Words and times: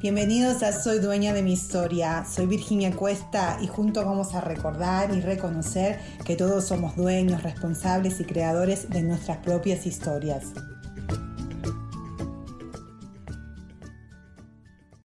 Bienvenidos 0.00 0.62
a 0.62 0.70
Soy 0.70 1.00
Dueña 1.00 1.32
de 1.32 1.42
mi 1.42 1.54
Historia. 1.54 2.24
Soy 2.24 2.46
Virginia 2.46 2.94
Cuesta 2.94 3.58
y 3.60 3.66
juntos 3.66 4.04
vamos 4.04 4.32
a 4.32 4.40
recordar 4.40 5.12
y 5.12 5.20
reconocer 5.20 5.98
que 6.24 6.36
todos 6.36 6.68
somos 6.68 6.94
dueños, 6.94 7.42
responsables 7.42 8.20
y 8.20 8.24
creadores 8.24 8.88
de 8.90 9.02
nuestras 9.02 9.38
propias 9.38 9.86
historias. 9.86 10.52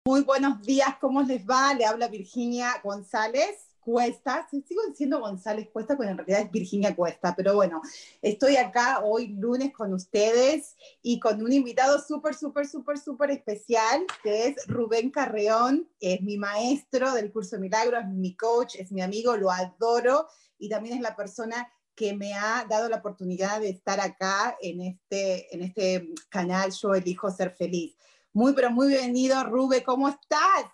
Muy 0.03 0.23
buenos 0.23 0.61
días, 0.63 0.97
¿cómo 0.99 1.21
les 1.21 1.47
va? 1.47 1.73
Le 1.73 1.85
habla 1.85 2.09
Virginia 2.09 2.73
González. 2.83 3.70
Cuesta, 3.81 4.47
sigo 4.51 4.83
diciendo 4.87 5.19
González 5.19 5.69
Cuesta, 5.73 5.97
cuando 5.97 6.11
en 6.11 6.17
realidad 6.19 6.41
es 6.41 6.51
Virginia 6.51 6.95
Cuesta, 6.95 7.33
pero 7.35 7.55
bueno, 7.55 7.81
estoy 8.21 8.55
acá 8.55 9.01
hoy 9.03 9.29
lunes 9.29 9.73
con 9.73 9.93
ustedes 9.93 10.75
y 11.01 11.19
con 11.19 11.41
un 11.41 11.51
invitado 11.51 11.99
súper, 11.99 12.35
súper, 12.35 12.67
súper, 12.67 12.99
súper 12.99 13.31
especial, 13.31 14.05
que 14.23 14.47
es 14.47 14.67
Rubén 14.67 15.09
Carreón, 15.09 15.89
es 15.99 16.21
mi 16.21 16.37
maestro 16.37 17.13
del 17.13 17.31
curso 17.31 17.55
de 17.55 17.63
milagros, 17.63 18.05
mi 18.07 18.35
coach, 18.35 18.75
es 18.75 18.91
mi 18.91 19.01
amigo, 19.01 19.35
lo 19.35 19.49
adoro 19.49 20.27
y 20.59 20.69
también 20.69 20.95
es 20.95 21.01
la 21.01 21.15
persona 21.15 21.67
que 21.95 22.13
me 22.13 22.33
ha 22.33 22.65
dado 22.69 22.87
la 22.87 22.97
oportunidad 22.97 23.59
de 23.59 23.69
estar 23.69 23.99
acá 23.99 24.57
en 24.61 24.81
este, 24.81 25.53
en 25.53 25.63
este 25.63 26.13
canal 26.29 26.71
Yo 26.71 26.93
Elijo 26.93 27.29
Ser 27.31 27.51
Feliz. 27.51 27.97
Muy, 28.33 28.53
pero 28.53 28.69
muy 28.69 28.87
bienvenido, 28.87 29.43
Rubén, 29.43 29.83
¿cómo 29.83 30.07
estás? 30.07 30.65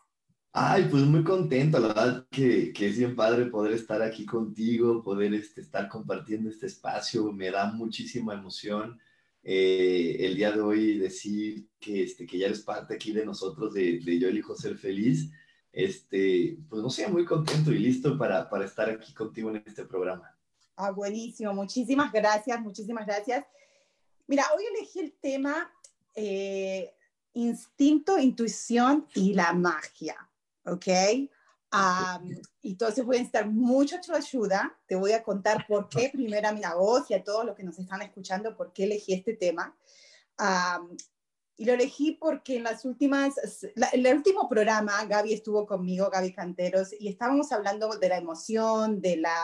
Ay, 0.59 0.87
pues 0.89 1.03
muy 1.03 1.23
contento, 1.23 1.77
la 1.77 1.89
verdad 1.89 2.27
que, 2.31 2.73
que, 2.73 2.87
es 2.87 2.97
bien 2.97 3.15
padre 3.15 3.45
poder 3.45 3.73
estar 3.73 4.01
aquí 4.01 4.25
contigo, 4.25 5.03
poder 5.03 5.31
este, 5.35 5.61
estar 5.61 5.87
compartiendo 5.87 6.49
este 6.49 6.65
espacio, 6.65 7.31
me 7.31 7.51
da 7.51 7.71
muchísima 7.71 8.33
emoción 8.33 8.99
eh, 9.43 10.17
el 10.19 10.35
día 10.35 10.51
de 10.51 10.61
hoy 10.61 10.97
decir 10.97 11.67
que, 11.79 12.01
este, 12.01 12.25
que 12.25 12.39
ya 12.39 12.47
eres 12.47 12.61
parte 12.61 12.95
aquí 12.95 13.11
de 13.11 13.23
nosotros, 13.23 13.71
de, 13.71 13.99
de, 13.99 14.17
Yo 14.17 14.29
elijo 14.29 14.55
ser 14.55 14.79
feliz, 14.79 15.29
este, 15.71 16.57
pues 16.67 16.81
no 16.81 16.89
sé, 16.89 17.07
muy 17.07 17.23
contento 17.23 17.71
y 17.71 17.77
listo 17.77 18.17
para, 18.17 18.49
para 18.49 18.65
estar 18.65 18.89
aquí 18.89 19.13
contigo 19.13 19.51
en 19.51 19.61
este 19.63 19.85
programa. 19.85 20.35
Ah, 20.75 20.89
buenísimo, 20.89 21.53
muchísimas 21.53 22.11
gracias, 22.11 22.59
muchísimas 22.61 23.05
gracias. 23.05 23.45
Mira, 24.25 24.45
hoy 24.57 24.63
elegí 24.75 25.01
el 25.01 25.13
tema 25.21 25.71
eh, 26.15 26.95
instinto, 27.33 28.17
intuición 28.17 29.05
y 29.13 29.35
la 29.35 29.53
magia. 29.53 30.26
¿Ok? 30.67 30.87
y 32.61 32.71
entonces 32.71 33.05
voy 33.05 33.17
a 33.17 33.19
necesitar 33.19 33.49
mucha 33.49 33.99
tu 33.99 34.13
ayuda. 34.13 34.77
Te 34.87 34.95
voy 34.95 35.11
a 35.11 35.23
contar 35.23 35.65
por 35.67 35.89
qué, 35.89 36.09
primero 36.11 36.47
a 36.47 36.53
mi 36.53 36.61
voz 36.75 37.09
y 37.11 37.13
a 37.13 37.23
todos 37.23 37.45
los 37.45 37.55
que 37.55 37.63
nos 37.63 37.77
están 37.77 38.01
escuchando, 38.01 38.55
por 38.55 38.73
qué 38.73 38.85
elegí 38.85 39.13
este 39.13 39.33
tema. 39.33 39.75
y 41.57 41.65
lo 41.65 41.73
elegí 41.73 42.11
porque 42.13 42.57
en 42.57 42.63
las 42.63 42.85
últimas, 42.85 43.33
en 43.91 44.05
el 44.05 44.15
último 44.15 44.47
programa, 44.47 45.03
Gaby 45.05 45.33
estuvo 45.33 45.65
conmigo, 45.65 46.09
Gaby 46.09 46.33
Canteros, 46.33 46.93
y 46.99 47.09
estábamos 47.09 47.51
hablando 47.51 47.89
de 47.97 48.09
la 48.09 48.17
emoción, 48.17 49.01
de 49.01 49.17
la, 49.17 49.35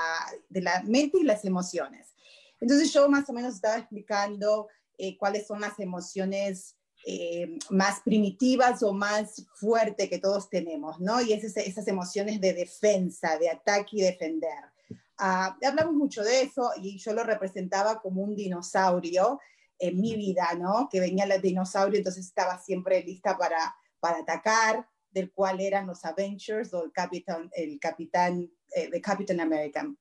de 0.50 0.62
la 0.62 0.84
mente 0.84 1.18
y 1.20 1.24
las 1.24 1.44
emociones. 1.44 2.14
Entonces 2.60 2.94
yo 2.94 3.10
más 3.10 3.30
o 3.30 3.34
menos 3.34 3.56
estaba 3.56 3.78
explicando 3.78 4.68
eh, 4.98 5.18
cuáles 5.18 5.48
son 5.48 5.60
las 5.60 5.80
emociones 5.80 6.78
eh, 7.06 7.58
más 7.70 8.00
primitivas 8.02 8.82
o 8.82 8.94
más 8.94 9.46
fuerte 9.56 10.10
que 10.10 10.20
todos 10.20 10.50
tenemos, 10.50 11.00
¿no? 11.00 11.22
Y 11.22 11.34
es 11.34 11.44
esas 11.44 11.88
emociones 11.88 12.40
de 12.40 12.54
defensa, 12.54 13.38
de 13.38 13.50
ataque 13.50 13.98
y 13.98 14.02
defender. 14.02 14.72
Uh, 15.20 15.54
hablamos 15.66 15.94
mucho 15.94 16.24
de 16.24 16.44
eso 16.44 16.72
y 16.82 16.98
yo 16.98 17.14
lo 17.14 17.24
representaba 17.24 18.02
como 18.02 18.22
un 18.22 18.36
dinosaurio 18.36 19.40
en 19.80 20.00
mi 20.00 20.16
vida, 20.16 20.48
¿no? 20.58 20.88
Que 20.90 21.02
venía 21.02 21.26
el 21.26 21.42
dinosaurio, 21.42 21.98
entonces 21.98 22.26
estaba 22.26 22.58
siempre 22.60 23.04
lista 23.04 23.38
para, 23.38 23.76
para 24.00 24.20
atacar, 24.20 24.88
del 25.12 25.32
cual 25.32 25.60
eran 25.60 25.88
los 25.88 26.06
Avengers 26.06 26.74
o 26.74 26.86
el 26.86 26.92
Capitán, 26.92 27.50
el 27.54 27.80
Capitán, 27.80 28.50
eh, 28.76 28.90
de 28.90 29.02
Capitán 29.02 29.42
American. 29.42 29.98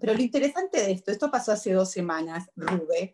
Pero 0.00 0.14
lo 0.14 0.22
interesante 0.22 0.80
de 0.80 0.92
esto, 0.92 1.10
esto 1.10 1.30
pasó 1.30 1.52
hace 1.52 1.72
dos 1.72 1.90
semanas, 1.90 2.48
Rube, 2.54 3.12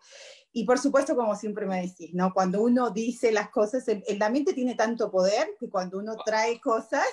y 0.57 0.65
por 0.65 0.79
supuesto, 0.79 1.17
como 1.17 1.35
siempre 1.35 1.67
me 1.67 1.83
decís, 1.83 2.15
¿no? 2.15 2.33
Cuando 2.33 2.63
uno 2.63 2.91
dice 2.91 3.33
las 3.33 3.51
cosas, 3.51 3.89
el, 3.89 4.05
mente 4.31 4.53
tiene 4.53 4.77
tanto 4.77 5.11
poder 5.11 5.49
que 5.59 5.69
cuando 5.69 5.99
uno 5.99 6.15
trae 6.25 6.61
cosas, 6.61 7.05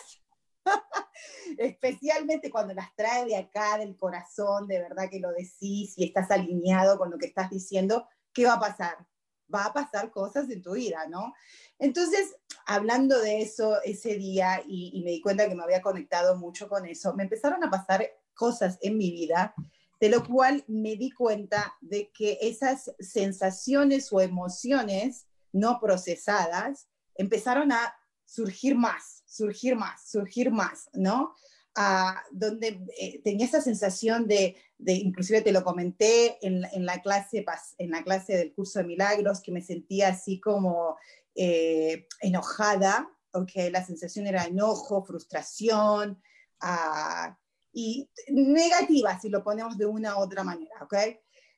especialmente 1.57 2.51
cuando 2.51 2.75
las 2.75 2.95
trae 2.95 3.25
de 3.25 3.35
acá, 3.35 3.79
del 3.79 3.97
corazón, 3.97 4.67
de 4.67 4.79
verdad 4.79 5.09
que 5.09 5.19
lo 5.19 5.31
decís 5.31 5.97
y 5.97 6.03
estás 6.03 6.29
alineado 6.29 6.99
con 6.99 7.09
lo 7.09 7.17
que 7.17 7.25
estás 7.25 7.49
diciendo, 7.49 8.07
¿qué 8.31 8.45
va 8.45 8.53
a 8.53 8.59
pasar? 8.59 9.07
Va 9.51 9.65
a 9.65 9.73
pasar 9.73 10.11
cosas 10.11 10.47
en 10.51 10.61
tu 10.61 10.73
vida, 10.73 11.07
¿no? 11.09 11.33
Entonces, 11.79 12.35
hablando 12.67 13.19
de 13.19 13.41
eso 13.41 13.81
ese 13.81 14.17
día 14.17 14.61
y, 14.67 14.91
y 14.93 15.03
me 15.03 15.09
di 15.09 15.19
cuenta 15.19 15.49
que 15.49 15.55
me 15.55 15.63
había 15.63 15.81
conectado 15.81 16.37
mucho 16.37 16.69
con 16.69 16.85
eso, 16.85 17.15
me 17.15 17.23
empezaron 17.23 17.63
a 17.63 17.71
pasar 17.71 18.07
cosas 18.35 18.77
en 18.83 18.99
mi 18.99 19.09
vida 19.09 19.55
de 20.01 20.09
lo 20.09 20.25
cual 20.25 20.65
me 20.67 20.95
di 20.95 21.11
cuenta 21.11 21.77
de 21.79 22.11
que 22.11 22.39
esas 22.41 22.91
sensaciones 22.99 24.11
o 24.11 24.19
emociones 24.19 25.27
no 25.53 25.79
procesadas 25.79 26.87
empezaron 27.15 27.71
a 27.71 27.95
surgir 28.25 28.75
más, 28.75 29.21
surgir 29.27 29.75
más, 29.75 30.09
surgir 30.09 30.49
más, 30.49 30.89
¿no? 30.93 31.35
Ah, 31.75 32.21
donde 32.31 32.83
eh, 32.99 33.21
tenía 33.23 33.45
esa 33.45 33.61
sensación 33.61 34.27
de, 34.27 34.55
de, 34.77 34.93
inclusive 34.93 35.41
te 35.41 35.51
lo 35.51 35.63
comenté 35.63 36.39
en, 36.45 36.61
la 36.85 37.01
clase, 37.01 37.45
en 37.77 37.91
la 37.91 38.03
clase 38.03 38.35
del 38.35 38.53
curso 38.53 38.79
de 38.79 38.85
milagros, 38.85 39.39
que 39.39 39.51
me 39.51 39.61
sentía 39.61 40.09
así 40.09 40.39
como 40.39 40.97
eh, 41.35 42.07
enojada, 42.21 43.07
ok, 43.33 43.51
la 43.71 43.85
sensación 43.85 44.25
era 44.25 44.45
enojo, 44.45 45.05
frustración, 45.05 46.21
uh, 46.63 47.33
y 47.73 48.09
negativa 48.29 49.19
si 49.19 49.29
lo 49.29 49.43
ponemos 49.43 49.77
de 49.77 49.85
una 49.85 50.17
u 50.17 50.21
otra 50.21 50.43
manera, 50.43 50.75
¿ok? 50.81 50.95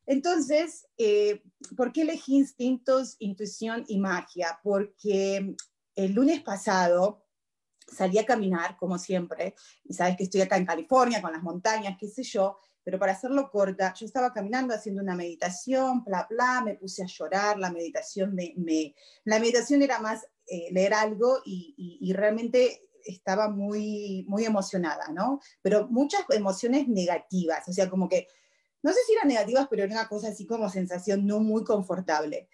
Entonces, 0.06 0.88
eh, 0.97 1.41
¿por 1.78 1.94
qué 1.94 2.01
elegí 2.01 2.35
instintos, 2.35 3.16
intuición 3.19 3.85
y 3.88 4.00
magia? 4.00 4.59
Porque 4.63 5.56
el 5.96 6.12
lunes 6.12 6.41
pasado 6.41 7.25
salí 7.88 8.18
a 8.18 8.25
caminar, 8.25 8.75
como 8.78 8.97
siempre, 8.97 9.56
y 9.84 9.94
sabes 9.94 10.18
que 10.18 10.24
estoy 10.24 10.41
acá 10.41 10.57
en 10.57 10.66
California 10.66 11.22
con 11.22 11.31
las 11.31 11.44
montañas, 11.44 11.97
qué 12.00 12.07
sé 12.07 12.24
yo, 12.24 12.57
pero 12.84 13.00
para 13.00 13.13
hacerlo 13.13 13.50
corta, 13.50 13.94
yo 13.94 14.06
estaba 14.06 14.34
caminando 14.34 14.74
haciendo 14.74 15.01
una 15.01 15.16
meditación, 15.16 16.03
bla, 16.03 16.28
bla, 16.30 16.62
me 16.66 16.75
puse 16.75 17.03
a 17.03 17.07
llorar, 17.07 17.57
la 17.57 17.72
meditación, 17.72 18.35
me, 18.35 18.95
la 19.24 19.40
meditación 19.40 19.81
era 19.84 20.00
más 20.00 20.25
eh, 20.47 20.69
leer 20.72 20.94
algo 20.94 21.41
y, 21.45 21.97
y 22.01 22.13
realmente 22.13 22.90
estaba 23.05 23.49
muy, 23.49 24.25
muy 24.27 24.45
emocionada, 24.45 25.09
¿no? 25.11 25.39
Pero 25.61 25.87
muchas 25.89 26.21
emociones 26.29 26.87
negativas, 26.87 27.67
o 27.67 27.73
sea, 27.73 27.89
como 27.89 28.09
que, 28.09 28.27
no 28.81 28.91
sé 28.91 28.99
si 29.07 29.13
eran 29.13 29.27
negativas, 29.27 29.67
pero 29.69 29.83
era 29.83 29.93
una 29.93 30.07
cosa 30.07 30.29
así 30.29 30.45
como 30.45 30.69
sensación 30.69 31.25
no 31.25 31.39
muy 31.39 31.63
confortable. 31.63 32.49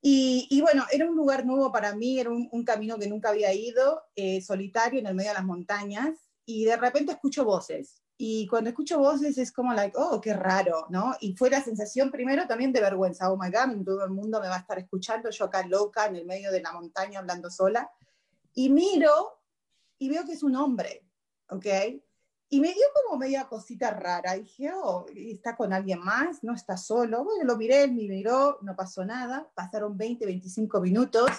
Y, 0.00 0.48
y 0.50 0.60
bueno, 0.60 0.84
era 0.90 1.08
un 1.08 1.14
lugar 1.14 1.46
nuevo 1.46 1.70
para 1.70 1.94
mí, 1.94 2.18
era 2.18 2.30
un, 2.30 2.48
un 2.50 2.64
camino 2.64 2.98
que 2.98 3.06
nunca 3.06 3.28
había 3.28 3.52
ido, 3.52 4.02
eh, 4.16 4.40
solitario 4.40 4.98
en 4.98 5.06
el 5.06 5.14
medio 5.14 5.30
de 5.30 5.36
las 5.36 5.44
montañas, 5.44 6.18
y 6.44 6.64
de 6.64 6.76
repente 6.76 7.12
escucho 7.12 7.44
voces. 7.44 8.02
Y 8.24 8.46
cuando 8.46 8.70
escucho 8.70 8.98
voces 8.98 9.36
es 9.38 9.52
como, 9.52 9.72
like, 9.72 9.96
oh, 9.98 10.20
qué 10.20 10.32
raro, 10.34 10.86
¿no? 10.90 11.16
Y 11.20 11.34
fue 11.34 11.50
la 11.50 11.62
sensación 11.62 12.10
primero 12.10 12.46
también 12.46 12.72
de 12.72 12.80
vergüenza, 12.80 13.30
oh 13.32 13.36
my 13.36 13.50
God, 13.50 13.84
todo 13.84 14.04
el 14.04 14.10
mundo 14.10 14.40
me 14.40 14.48
va 14.48 14.56
a 14.56 14.60
estar 14.60 14.78
escuchando, 14.78 15.30
yo 15.30 15.46
acá 15.46 15.66
loca 15.66 16.06
en 16.06 16.16
el 16.16 16.26
medio 16.26 16.52
de 16.52 16.62
la 16.62 16.72
montaña 16.72 17.18
hablando 17.18 17.50
sola. 17.50 17.90
Y 18.54 18.70
miro 18.70 19.41
y 20.02 20.08
veo 20.08 20.24
que 20.24 20.32
es 20.32 20.42
un 20.42 20.56
hombre, 20.56 21.06
¿ok? 21.48 21.64
Y 22.48 22.60
me 22.60 22.74
dio 22.74 22.84
como 22.92 23.20
media 23.20 23.44
cosita 23.44 23.92
rara. 23.92 24.34
Dije, 24.34 24.72
oh, 24.74 25.06
¿está 25.14 25.54
con 25.54 25.72
alguien 25.72 26.00
más? 26.00 26.42
¿No 26.42 26.54
está 26.54 26.76
solo? 26.76 27.22
Bueno, 27.22 27.44
lo 27.44 27.56
miré, 27.56 27.84
él 27.84 27.92
me 27.92 28.08
miró, 28.08 28.58
no 28.62 28.74
pasó 28.74 29.04
nada. 29.04 29.48
Pasaron 29.54 29.96
20, 29.96 30.26
25 30.26 30.80
minutos. 30.80 31.30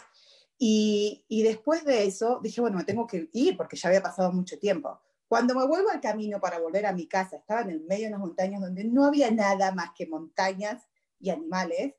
Y, 0.57 1.25
y 1.27 1.44
después 1.44 1.83
de 1.83 2.06
eso 2.06 2.39
dije, 2.42 2.62
bueno, 2.62 2.77
me 2.77 2.86
tengo 2.86 3.06
que 3.06 3.30
ir 3.33 3.57
porque 3.57 3.75
ya 3.75 3.89
había 3.89 4.01
pasado 4.01 4.31
mucho 4.31 4.57
tiempo. 4.57 4.98
Cuando 5.27 5.56
me 5.56 5.68
vuelvo 5.68 5.89
al 5.89 6.00
camino 6.00 6.39
para 6.39 6.60
volver 6.60 6.86
a 6.86 6.94
mi 6.94 7.06
casa, 7.06 7.36
estaba 7.36 7.63
en 7.63 7.71
el 7.71 7.81
medio 7.81 8.04
de 8.04 8.13
unas 8.13 8.21
montañas 8.21 8.62
donde 8.62 8.86
no 8.86 9.04
había 9.04 9.30
nada 9.30 9.74
más 9.74 9.89
que 9.94 10.07
montañas 10.07 10.88
y 11.19 11.31
animales. 11.31 11.95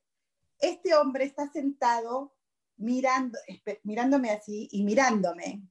Este 0.58 0.94
hombre 0.94 1.24
está 1.24 1.46
sentado 1.52 2.32
mirando, 2.78 3.38
mirándome 3.82 4.30
así 4.30 4.66
y 4.72 4.82
mirándome 4.82 5.62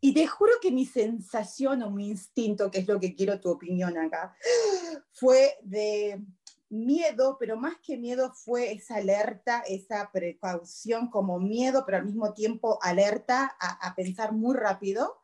y 0.00 0.14
te 0.14 0.26
juro 0.26 0.52
que 0.60 0.70
mi 0.70 0.86
sensación 0.86 1.82
o 1.82 1.90
mi 1.90 2.08
instinto, 2.08 2.70
que 2.70 2.80
es 2.80 2.88
lo 2.88 3.00
que 3.00 3.14
quiero 3.14 3.40
tu 3.40 3.50
opinión 3.50 3.96
acá, 3.98 4.36
fue 5.12 5.58
de 5.62 6.20
miedo, 6.68 7.36
pero 7.38 7.56
más 7.56 7.76
que 7.82 7.96
miedo 7.96 8.32
fue 8.32 8.72
esa 8.72 8.96
alerta, 8.96 9.62
esa 9.66 10.10
precaución 10.12 11.08
como 11.08 11.38
miedo, 11.38 11.84
pero 11.86 11.98
al 11.98 12.04
mismo 12.04 12.32
tiempo 12.34 12.78
alerta 12.82 13.56
a, 13.60 13.94
pensar 13.94 14.32
muy 14.32 14.56
rápido, 14.56 15.22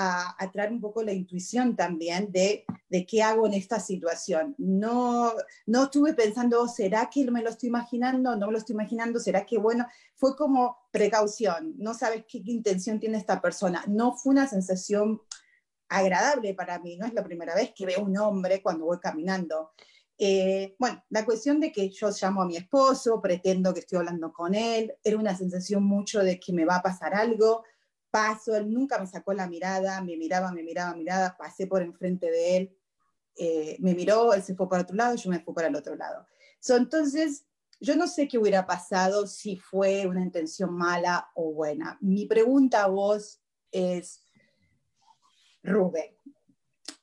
a, 0.00 0.50
traer 0.52 0.70
un 0.70 0.80
poco 0.80 1.02
la 1.02 1.12
intuición 1.12 1.74
también 1.74 2.30
de, 2.30 2.64
de, 2.88 3.04
qué 3.04 3.20
hago 3.20 3.46
en 3.46 3.54
esta 3.54 3.80
situación. 3.80 4.54
No, 4.56 5.32
no 5.66 5.84
estuve 5.84 6.14
pensando, 6.14 6.68
¿será 6.68 7.10
que 7.10 7.28
me 7.28 7.42
lo 7.42 7.50
estoy 7.50 7.68
imaginando? 7.68 8.36
No 8.36 8.46
me 8.46 8.52
lo 8.52 8.58
estoy 8.58 8.74
imaginando, 8.74 9.18
¿será 9.18 9.44
que 9.44 9.58
bueno? 9.58 9.86
Fue 10.14 10.36
como 10.36 10.76
precaución, 10.92 11.74
no 11.78 11.94
sabes 11.94 12.24
qué, 12.28 12.40
intención 12.44 13.00
tiene 13.00 13.18
esta 13.18 13.42
persona. 13.42 13.82
No 13.88 14.16
fue 14.16 14.30
una 14.30 14.46
sensación 14.46 15.20
agradable 15.88 16.54
para 16.54 16.78
mí, 16.78 16.96
no 16.96 17.06
es 17.06 17.14
la 17.14 17.24
primera 17.24 17.56
vez 17.56 17.72
que 17.74 17.86
veo 17.86 18.04
un 18.04 18.16
hombre 18.18 18.62
cuando 18.62 18.84
voy 18.84 19.00
caminando. 19.00 19.72
Eh, 20.16 20.76
bueno, 20.78 21.02
la 21.10 21.24
cuestión 21.24 21.58
de 21.58 21.72
que 21.72 21.90
yo 21.90 22.10
llamo 22.10 22.42
a 22.42 22.46
mi 22.46 22.56
esposo, 22.56 23.20
pretendo 23.20 23.74
que 23.74 23.80
estoy 23.80 23.98
hablando 23.98 24.32
con 24.32 24.54
él, 24.54 24.94
era 25.02 25.16
una 25.16 25.36
sensación 25.36 25.82
mucho 25.82 26.20
de 26.22 26.38
que 26.38 26.52
me 26.52 26.64
va 26.64 26.76
a 26.76 26.82
pasar 26.82 27.14
algo, 27.14 27.64
paso, 28.18 28.56
él 28.56 28.72
nunca 28.72 28.98
me 28.98 29.06
sacó 29.06 29.32
la 29.32 29.46
mirada, 29.46 30.00
me 30.02 30.16
miraba, 30.16 30.50
me 30.50 30.64
miraba, 30.64 30.92
mirada, 30.96 31.36
pasé 31.36 31.68
por 31.68 31.82
enfrente 31.82 32.28
de 32.28 32.56
él, 32.56 32.76
eh, 33.36 33.76
me 33.78 33.94
miró, 33.94 34.34
él 34.34 34.42
se 34.42 34.56
fue 34.56 34.68
para 34.68 34.82
otro 34.82 34.96
lado, 34.96 35.14
yo 35.14 35.30
me 35.30 35.38
fui 35.38 35.54
para 35.54 35.68
el 35.68 35.76
otro 35.76 35.94
lado. 35.94 36.26
So, 36.58 36.76
entonces, 36.76 37.46
yo 37.78 37.94
no 37.94 38.08
sé 38.08 38.26
qué 38.26 38.36
hubiera 38.36 38.66
pasado 38.66 39.28
si 39.28 39.56
fue 39.56 40.08
una 40.08 40.20
intención 40.20 40.74
mala 40.74 41.30
o 41.36 41.52
buena. 41.52 41.96
Mi 42.00 42.26
pregunta 42.26 42.82
a 42.82 42.88
vos 42.88 43.40
es, 43.70 44.24
Rubén, 45.62 46.16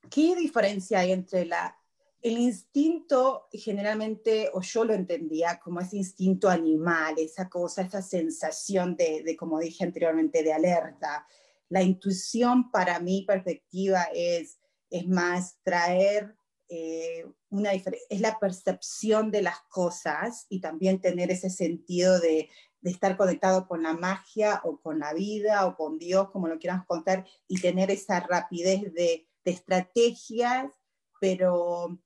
¿qué 0.09 0.35
diferencia 0.35 0.99
hay 0.99 1.13
entre 1.13 1.45
la 1.45 1.77
el 2.25 2.39
instinto 2.39 3.47
generalmente, 3.51 4.49
o 4.51 4.61
yo 4.61 4.83
lo 4.83 4.95
entendía 4.95 5.59
como 5.63 5.79
ese 5.79 5.97
instinto 5.97 6.49
animal, 6.49 7.13
esa 7.19 7.47
cosa, 7.47 7.83
esa 7.83 8.01
sensación 8.01 8.95
de, 8.95 9.35
como 9.37 9.59
dije 9.59 9.83
anteriormente, 9.83 10.41
de 10.41 10.51
alerta. 10.51 11.27
La 11.69 11.83
intuición 11.83 12.71
para 12.71 12.99
mi 12.99 13.21
perspectiva 13.27 14.07
es, 14.11 14.57
es 14.89 15.07
más 15.07 15.59
traer 15.61 16.35
eh, 16.67 17.27
una 17.49 17.73
es 17.73 18.21
la 18.21 18.39
percepción 18.39 19.29
de 19.29 19.43
las 19.43 19.59
cosas 19.69 20.47
y 20.49 20.61
también 20.61 20.99
tener 20.99 21.29
ese 21.29 21.51
sentido 21.51 22.19
de, 22.19 22.49
estar 22.81 23.17
conectado 23.17 23.67
con 23.67 23.83
la 23.83 23.93
magia 23.93 24.61
o 24.63 24.79
con 24.81 24.97
la 24.97 25.13
vida 25.13 25.67
o 25.67 25.75
con 25.75 25.99
Dios, 25.99 26.31
como 26.31 26.47
lo 26.47 26.57
quieras 26.57 26.85
contar, 26.87 27.27
y 27.47 27.61
tener 27.61 27.91
esa 27.91 28.19
rapidez 28.19 28.91
de, 28.95 29.27
de 29.43 29.51
estrategias, 29.51 30.71
pero 31.19 31.99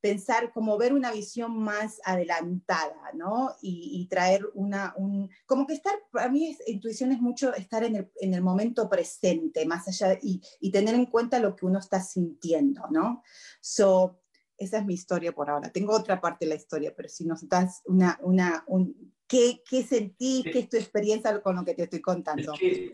pensar, 0.00 0.52
como 0.52 0.78
ver 0.78 0.92
una 0.92 1.12
visión 1.12 1.58
más 1.58 2.00
adelantada, 2.04 3.12
¿no? 3.14 3.54
Y, 3.60 4.06
traer 4.08 4.46
una, 4.54 4.94
un, 4.96 5.30
como 5.46 5.66
que 5.66 5.74
estar, 5.74 5.94
para 6.12 6.28
mí 6.28 6.50
es, 6.50 6.58
intuición 6.68 7.12
es 7.12 7.20
mucho 7.20 7.54
estar 7.54 7.82
en 7.84 7.96
el, 7.96 8.12
en 8.20 8.34
el 8.34 8.42
momento 8.42 8.88
presente, 8.88 9.66
más 9.66 9.88
allá, 9.88 10.18
y, 10.22 10.40
y, 10.60 10.70
tener 10.70 10.94
en 10.94 11.06
cuenta 11.06 11.38
lo 11.38 11.56
que 11.56 11.66
uno 11.66 11.78
está 11.78 12.00
sintiendo, 12.00 12.82
¿no? 12.90 13.22
So, 13.60 14.20
esa 14.58 14.78
es 14.78 14.86
mi 14.86 14.94
historia 14.94 15.32
por 15.32 15.50
ahora. 15.50 15.70
Tengo 15.70 15.92
otra 15.92 16.20
parte 16.20 16.44
de 16.44 16.50
la 16.50 16.56
historia, 16.56 16.94
pero 16.96 17.08
si 17.08 17.26
nos 17.26 17.48
das 17.48 17.82
una, 17.86 18.18
una, 18.22 18.64
un, 18.68 19.12
¿qué, 19.26 19.62
qué 19.68 19.82
sentís, 19.82 20.44
qué 20.44 20.60
es 20.60 20.68
tu 20.68 20.76
experiencia 20.76 21.40
con 21.42 21.56
lo 21.56 21.64
que 21.64 21.74
te 21.74 21.84
estoy 21.84 22.00
contando? 22.00 22.52
Es 22.54 22.60
que 22.60 22.92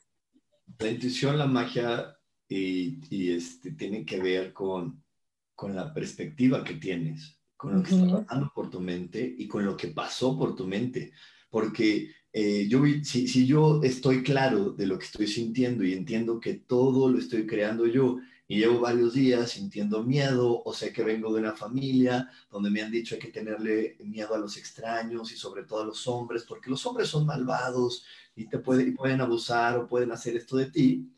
la 0.78 0.88
intuición, 0.88 1.38
la 1.38 1.46
magia, 1.46 2.16
y, 2.49 3.00
y 3.10 3.32
este, 3.32 3.72
tiene 3.72 4.04
que 4.04 4.20
ver 4.20 4.52
con 4.52 5.01
con 5.62 5.76
la 5.76 5.94
perspectiva 5.94 6.64
que 6.64 6.75
tienes, 6.75 7.38
con 7.56 7.76
lo 7.76 7.85
que 7.85 7.94
está 7.94 8.25
pasando 8.25 8.50
por 8.53 8.69
tu 8.69 8.81
mente 8.81 9.32
y 9.38 9.47
con 9.47 9.64
lo 9.64 9.76
que 9.76 9.87
pasó 9.87 10.37
por 10.37 10.56
tu 10.56 10.67
mente. 10.67 11.12
Porque 11.50 12.11
eh, 12.32 12.67
yo, 12.69 12.82
si, 13.05 13.29
si 13.29 13.47
yo 13.47 13.81
estoy 13.85 14.25
claro 14.25 14.73
de 14.73 14.88
lo 14.88 14.99
que 14.99 15.05
estoy 15.05 15.29
sintiendo 15.29 15.85
y 15.85 15.93
entiendo 15.93 16.41
que 16.41 16.55
todo 16.55 17.09
lo 17.09 17.17
estoy 17.17 17.47
creando 17.47 17.87
yo, 17.87 18.19
y 18.49 18.59
llevo 18.59 18.81
varios 18.81 19.14
días 19.14 19.53
sintiendo 19.53 20.03
miedo, 20.03 20.64
o 20.64 20.75
sé 20.75 20.93
que 20.93 21.05
vengo 21.05 21.32
de 21.32 21.38
una 21.38 21.53
familia 21.53 22.29
donde 22.50 22.69
me 22.69 22.82
han 22.82 22.91
dicho 22.91 23.14
hay 23.14 23.20
que 23.20 23.31
tenerle 23.31 23.97
miedo 24.00 24.35
a 24.35 24.38
los 24.38 24.56
extraños 24.56 25.31
y 25.31 25.37
sobre 25.37 25.62
todo 25.62 25.82
a 25.82 25.87
los 25.87 26.09
hombres, 26.09 26.43
porque 26.43 26.70
los 26.70 26.85
hombres 26.87 27.06
son 27.06 27.25
malvados 27.25 28.05
y 28.35 28.49
te 28.49 28.59
pueden, 28.59 28.88
y 28.88 28.91
pueden 28.91 29.20
abusar 29.20 29.79
o 29.79 29.87
pueden 29.87 30.11
hacer 30.11 30.35
esto 30.35 30.56
de 30.56 30.73
ti, 30.73 31.09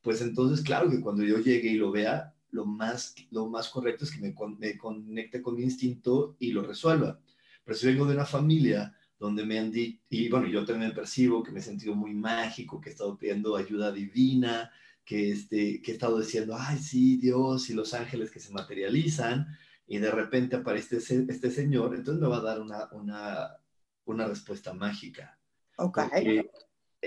pues 0.00 0.22
entonces 0.22 0.64
claro 0.64 0.88
que 0.88 1.02
cuando 1.02 1.22
yo 1.22 1.36
llegue 1.36 1.68
y 1.68 1.76
lo 1.76 1.90
vea, 1.90 2.34
lo 2.52 2.66
más, 2.66 3.14
lo 3.30 3.48
más 3.48 3.68
correcto 3.68 4.04
es 4.04 4.10
que 4.10 4.20
me, 4.20 4.34
me 4.58 4.76
conecte 4.76 5.40
con 5.40 5.56
mi 5.56 5.62
instinto 5.62 6.36
y 6.38 6.52
lo 6.52 6.62
resuelva. 6.62 7.20
Pero 7.64 7.76
si 7.76 7.86
vengo 7.86 8.06
de 8.06 8.14
una 8.14 8.26
familia 8.26 8.96
donde 9.18 9.44
me 9.44 9.58
han 9.58 9.70
dicho, 9.70 10.00
y 10.08 10.28
bueno, 10.28 10.48
yo 10.48 10.64
también 10.64 10.94
percibo 10.94 11.42
que 11.42 11.52
me 11.52 11.60
he 11.60 11.62
sentido 11.62 11.94
muy 11.94 12.14
mágico, 12.14 12.80
que 12.80 12.88
he 12.88 12.92
estado 12.92 13.16
pidiendo 13.18 13.54
ayuda 13.54 13.92
divina, 13.92 14.70
que, 15.04 15.32
este, 15.32 15.82
que 15.82 15.90
he 15.90 15.94
estado 15.94 16.18
diciendo, 16.18 16.56
ay, 16.58 16.78
sí, 16.78 17.16
Dios 17.18 17.68
y 17.68 17.74
los 17.74 17.92
ángeles 17.92 18.30
que 18.30 18.40
se 18.40 18.52
materializan, 18.52 19.46
y 19.86 19.98
de 19.98 20.10
repente 20.10 20.56
aparece 20.56 20.96
este, 20.96 21.26
este 21.28 21.50
señor, 21.50 21.94
entonces 21.94 22.22
me 22.22 22.28
va 22.28 22.38
a 22.38 22.42
dar 22.42 22.60
una, 22.60 22.88
una, 22.92 23.56
una 24.04 24.26
respuesta 24.26 24.72
mágica. 24.72 25.38
Ok. 25.76 25.98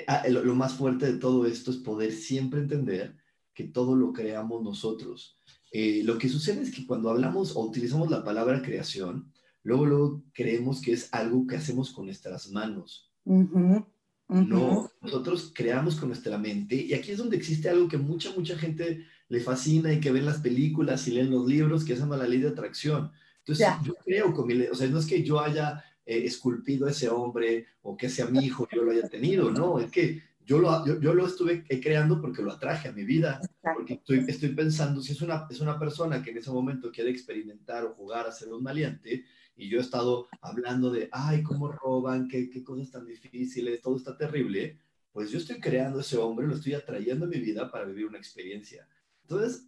Ah, 0.08 0.24
lo, 0.28 0.44
lo, 0.44 0.56
más 0.56 0.74
fuerte 0.74 1.06
de 1.12 1.20
todo 1.20 1.46
esto 1.46 1.72
es 1.72 1.78
poder 1.78 2.12
siempre 2.12 2.60
entender 2.60 3.16
que 3.54 3.66
todo 3.66 3.96
lo 3.96 4.14
creamos 4.14 4.64
nosotros. 4.64 5.38
Eh, 5.72 6.02
lo 6.04 6.18
que 6.18 6.30
sucede 6.30 6.62
es 6.62 6.74
que 6.74 6.86
cuando 6.86 7.10
hablamos 7.10 7.56
o 7.56 7.62
utilizamos 7.62 8.10
la 8.10 8.24
palabra 8.24 8.62
creación, 8.62 9.32
luego, 9.64 9.86
luego 9.86 10.24
creemos 10.34 10.82
que 10.82 10.94
es 10.94 11.10
algo 11.14 11.48
que 11.48 11.56
hacemos 11.56 11.92
con 11.92 12.06
nuestras 12.06 12.52
manos. 12.52 13.12
No, 13.26 14.90
nosotros 15.02 15.52
creamos 15.54 15.96
con 15.96 16.10
nuestra 16.10 16.38
mente 16.38 16.76
y 16.76 16.94
aquí 16.94 17.12
es 17.12 17.18
donde 17.18 17.38
existe 17.38 17.70
algo 17.70 17.88
que 17.88 17.98
mucha, 17.98 18.32
mucha 18.32 18.58
gente 18.58 19.06
le 19.28 19.40
fascina 19.40 19.94
y 19.94 20.00
que 20.00 20.12
ven 20.12 20.26
las 20.26 20.40
películas 20.40 21.08
y 21.08 21.12
leen 21.12 21.32
los 21.32 21.48
libros 21.48 21.84
que 21.84 21.96
se 21.96 22.02
llama 22.02 22.18
la 22.18 22.28
ley 22.28 22.40
de 22.40 22.50
atracción. 22.50 23.12
Entonces, 23.40 23.68
yo 23.84 23.96
creo 24.06 24.34
con 24.34 24.48
mi, 24.48 24.62
o 24.64 24.76
sea, 24.76 24.88
no 24.88 25.00
es 25.00 25.06
que 25.06 25.24
yo 25.24 25.40
haya 25.40 25.84
eh, 26.06 26.24
esculpido 26.26 26.88
a 26.88 26.92
ese 26.92 27.10
hombre 27.10 27.68
o 27.82 27.98
que 27.98 28.10
sea 28.10 28.26
mi 28.28 28.46
hijo 28.46 28.68
yo 28.74 28.84
lo 28.84 28.92
haya 28.92 29.08
tenido, 29.10 29.52
no, 29.52 29.80
es 29.80 29.92
que 29.92 30.22
yo 30.46 30.60
lo, 30.60 31.00
yo, 31.00 31.14
lo 31.14 31.26
estuve 31.26 31.64
creando 31.82 32.22
porque 32.22 32.42
lo 32.42 32.52
atraje 32.52 32.90
a 32.90 32.92
mi 32.92 33.04
vida, 33.04 33.42
porque 33.62 33.94
estoy, 33.96 34.26
estoy 34.28 34.50
pensando, 34.50 35.02
si 35.02 35.14
es 35.14 35.22
una, 35.22 35.48
es 35.50 35.60
una 35.60 35.80
persona 35.80 36.22
que 36.22 36.32
en 36.32 36.38
ese 36.38 36.52
momento 36.52 36.92
quiere 36.92 37.10
experimentar 37.10 37.86
o 37.86 37.94
jugar 37.94 38.28
a 38.28 38.32
ser 38.32 38.52
un 38.52 38.64
maleante, 38.64 39.26
y 39.56 39.70
yo 39.70 39.78
he 39.78 39.82
estado 39.82 40.28
hablando 40.42 40.92
de, 40.92 41.10
ay, 41.12 41.44
cómo 41.44 41.72
roban, 41.72 42.28
qué, 42.28 42.50
qué 42.50 42.64
cosas 42.64 42.92
tan 42.92 43.06
difíciles, 43.06 43.82
todo 43.82 43.98
está 43.98 44.18
terrible, 44.18 44.80
pues 45.12 45.30
yo 45.30 45.38
estoy 45.38 45.60
creando 45.60 46.00
ese 46.00 46.18
hombre, 46.18 46.48
lo 46.48 46.56
estoy 46.56 46.74
atrayendo 46.74 47.26
a 47.26 47.30
mi 47.30 47.40
vida 47.40 47.70
para 47.72 47.86
vivir 47.86 48.08
una 48.08 48.18
experiencia. 48.18 48.88
Entonces, 49.22 49.68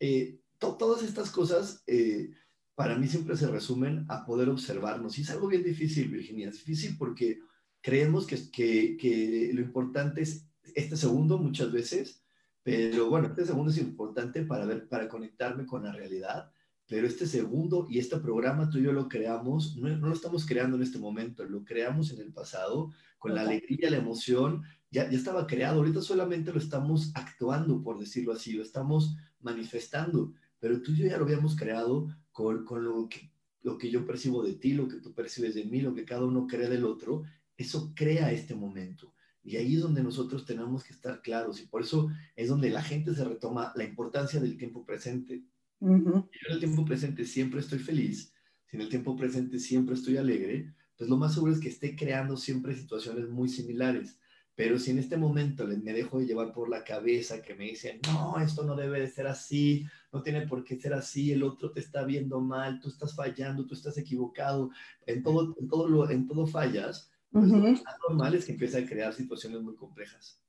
eh, 0.00 0.40
todas 0.58 1.02
estas 1.02 1.30
cosas 1.30 1.82
eh, 1.86 2.30
para 2.74 2.96
mí 2.96 3.06
siempre 3.06 3.36
se 3.36 3.46
resumen 3.46 4.06
a 4.08 4.24
poder 4.24 4.48
observarnos. 4.48 5.18
Y 5.18 5.22
es 5.22 5.30
algo 5.30 5.48
bien 5.48 5.62
difícil, 5.62 6.08
Virginia, 6.08 6.48
es 6.48 6.56
difícil 6.56 6.96
porque 6.98 7.40
creemos 7.84 8.26
que, 8.26 8.50
que, 8.50 8.96
que, 8.96 9.50
lo 9.52 9.60
importante 9.60 10.22
es 10.22 10.48
este 10.74 10.96
segundo 10.96 11.36
muchas 11.36 11.70
veces, 11.70 12.24
pero 12.62 13.10
bueno, 13.10 13.26
este 13.26 13.44
segundo 13.44 13.70
es 13.70 13.76
importante 13.76 14.42
para 14.42 14.64
ver, 14.64 14.88
para 14.88 15.06
conectarme 15.06 15.66
con 15.66 15.84
la 15.84 15.92
realidad, 15.92 16.50
pero 16.88 17.06
este 17.06 17.26
segundo 17.26 17.86
y 17.90 17.98
este 17.98 18.16
programa 18.20 18.70
tú 18.70 18.78
y 18.78 18.84
yo 18.84 18.92
lo 18.94 19.06
creamos, 19.06 19.76
no, 19.76 19.94
no 19.98 20.08
lo 20.08 20.14
estamos 20.14 20.46
creando 20.46 20.78
en 20.78 20.82
este 20.82 20.98
momento, 20.98 21.44
lo 21.44 21.62
creamos 21.62 22.10
en 22.10 22.22
el 22.22 22.32
pasado, 22.32 22.90
con 23.18 23.34
la 23.34 23.42
alegría, 23.42 23.90
la 23.90 23.98
emoción, 23.98 24.62
ya, 24.90 25.10
ya 25.10 25.18
estaba 25.18 25.46
creado, 25.46 25.80
ahorita 25.80 26.00
solamente 26.00 26.54
lo 26.54 26.60
estamos 26.60 27.12
actuando, 27.14 27.82
por 27.82 27.98
decirlo 27.98 28.32
así, 28.32 28.54
lo 28.54 28.62
estamos 28.62 29.14
manifestando, 29.40 30.32
pero 30.58 30.80
tú 30.80 30.92
y 30.92 31.00
yo 31.00 31.06
ya 31.06 31.18
lo 31.18 31.24
habíamos 31.24 31.54
creado 31.54 32.08
con, 32.32 32.64
con 32.64 32.82
lo, 32.82 33.10
que, 33.10 33.30
lo 33.60 33.76
que 33.76 33.90
yo 33.90 34.06
percibo 34.06 34.42
de 34.42 34.54
ti, 34.54 34.72
lo 34.72 34.88
que 34.88 35.00
tú 35.00 35.12
percibes 35.12 35.54
de 35.54 35.64
mí, 35.64 35.82
lo 35.82 35.92
que 35.92 36.06
cada 36.06 36.24
uno 36.24 36.46
cree 36.46 36.70
del 36.70 36.86
otro, 36.86 37.24
eso 37.56 37.92
crea 37.94 38.32
este 38.32 38.54
momento. 38.54 39.14
Y 39.42 39.56
ahí 39.56 39.74
es 39.74 39.82
donde 39.82 40.02
nosotros 40.02 40.46
tenemos 40.46 40.84
que 40.84 40.94
estar 40.94 41.20
claros 41.20 41.60
y 41.60 41.66
por 41.66 41.82
eso 41.82 42.10
es 42.34 42.48
donde 42.48 42.70
la 42.70 42.82
gente 42.82 43.14
se 43.14 43.24
retoma 43.24 43.72
la 43.76 43.84
importancia 43.84 44.40
del 44.40 44.56
tiempo 44.56 44.84
presente. 44.84 45.44
Yo 45.80 46.48
en 46.48 46.52
el 46.52 46.58
tiempo 46.58 46.84
presente 46.84 47.26
siempre 47.26 47.60
estoy 47.60 47.78
feliz, 47.78 48.32
si 48.66 48.76
en 48.76 48.82
el 48.82 48.88
tiempo 48.88 49.16
presente 49.16 49.58
siempre 49.58 49.94
estoy 49.94 50.16
alegre, 50.16 50.72
pues 50.96 51.10
lo 51.10 51.18
más 51.18 51.34
seguro 51.34 51.52
es 51.52 51.60
que 51.60 51.68
esté 51.68 51.94
creando 51.94 52.36
siempre 52.36 52.74
situaciones 52.74 53.28
muy 53.28 53.48
similares. 53.48 54.18
Pero 54.56 54.78
si 54.78 54.92
en 54.92 54.98
este 54.98 55.16
momento 55.16 55.66
me 55.66 55.92
dejo 55.92 56.20
de 56.20 56.26
llevar 56.26 56.52
por 56.52 56.68
la 56.68 56.84
cabeza 56.84 57.42
que 57.42 57.54
me 57.54 57.64
dicen, 57.64 58.00
no, 58.06 58.38
esto 58.38 58.62
no 58.62 58.76
debe 58.76 59.00
de 59.00 59.08
ser 59.08 59.26
así, 59.26 59.84
no 60.12 60.22
tiene 60.22 60.46
por 60.46 60.62
qué 60.62 60.80
ser 60.80 60.94
así, 60.94 61.32
el 61.32 61.42
otro 61.42 61.72
te 61.72 61.80
está 61.80 62.04
viendo 62.04 62.40
mal, 62.40 62.78
tú 62.78 62.88
estás 62.88 63.16
fallando, 63.16 63.66
tú 63.66 63.74
estás 63.74 63.98
equivocado, 63.98 64.70
en 65.06 65.24
todo, 65.24 65.56
en 65.58 65.68
todo, 65.68 65.88
lo, 65.88 66.08
en 66.08 66.28
todo 66.28 66.46
fallas, 66.46 67.10
pues 67.34 67.48
lo 67.48 68.08
normal 68.08 68.34
es 68.36 68.44
que 68.44 68.52
empiece 68.52 68.78
a 68.78 68.86
crear 68.86 69.12
situaciones 69.12 69.60
muy 69.60 69.74
complejas. 69.74 70.40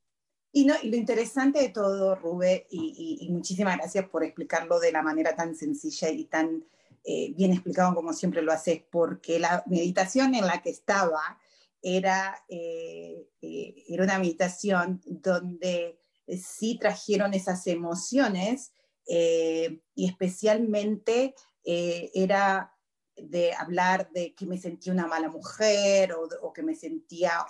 Y, 0.52 0.64
no, 0.64 0.74
y 0.80 0.88
lo 0.88 0.96
interesante 0.96 1.60
de 1.60 1.68
todo, 1.70 2.14
Rubén, 2.14 2.62
y, 2.70 3.18
y, 3.20 3.30
muchísimas 3.30 3.76
gracias 3.76 4.08
por 4.08 4.22
explicarlo 4.22 4.78
de 4.78 4.92
la 4.92 5.02
manera 5.02 5.34
tan 5.34 5.54
sencilla 5.56 6.08
y 6.10 6.24
tan 6.26 6.64
eh, 7.04 7.34
bien 7.36 7.52
explicado 7.52 7.94
como 7.94 8.12
siempre 8.12 8.40
lo 8.40 8.52
haces, 8.52 8.82
porque 8.90 9.40
la 9.40 9.64
meditación 9.66 10.34
en 10.34 10.46
la 10.46 10.62
que 10.62 10.70
estaba 10.70 11.38
era, 11.82 12.44
eh, 12.48 13.28
eh, 13.42 13.84
era 13.88 14.04
una 14.04 14.18
meditación 14.18 15.02
donde 15.04 15.98
sí 16.28 16.78
trajeron 16.80 17.34
esas 17.34 17.66
emociones 17.66 18.72
y 19.08 20.04
especialmente 20.04 21.34
era 21.62 22.75
de 23.16 23.52
hablar 23.54 24.10
de 24.12 24.34
que 24.34 24.46
me 24.46 24.58
sentía 24.58 24.92
una 24.92 25.06
mala 25.06 25.28
mujer 25.28 26.12
o, 26.12 26.28
o 26.42 26.52
que 26.52 26.62
me 26.62 26.74
sentía 26.74 27.46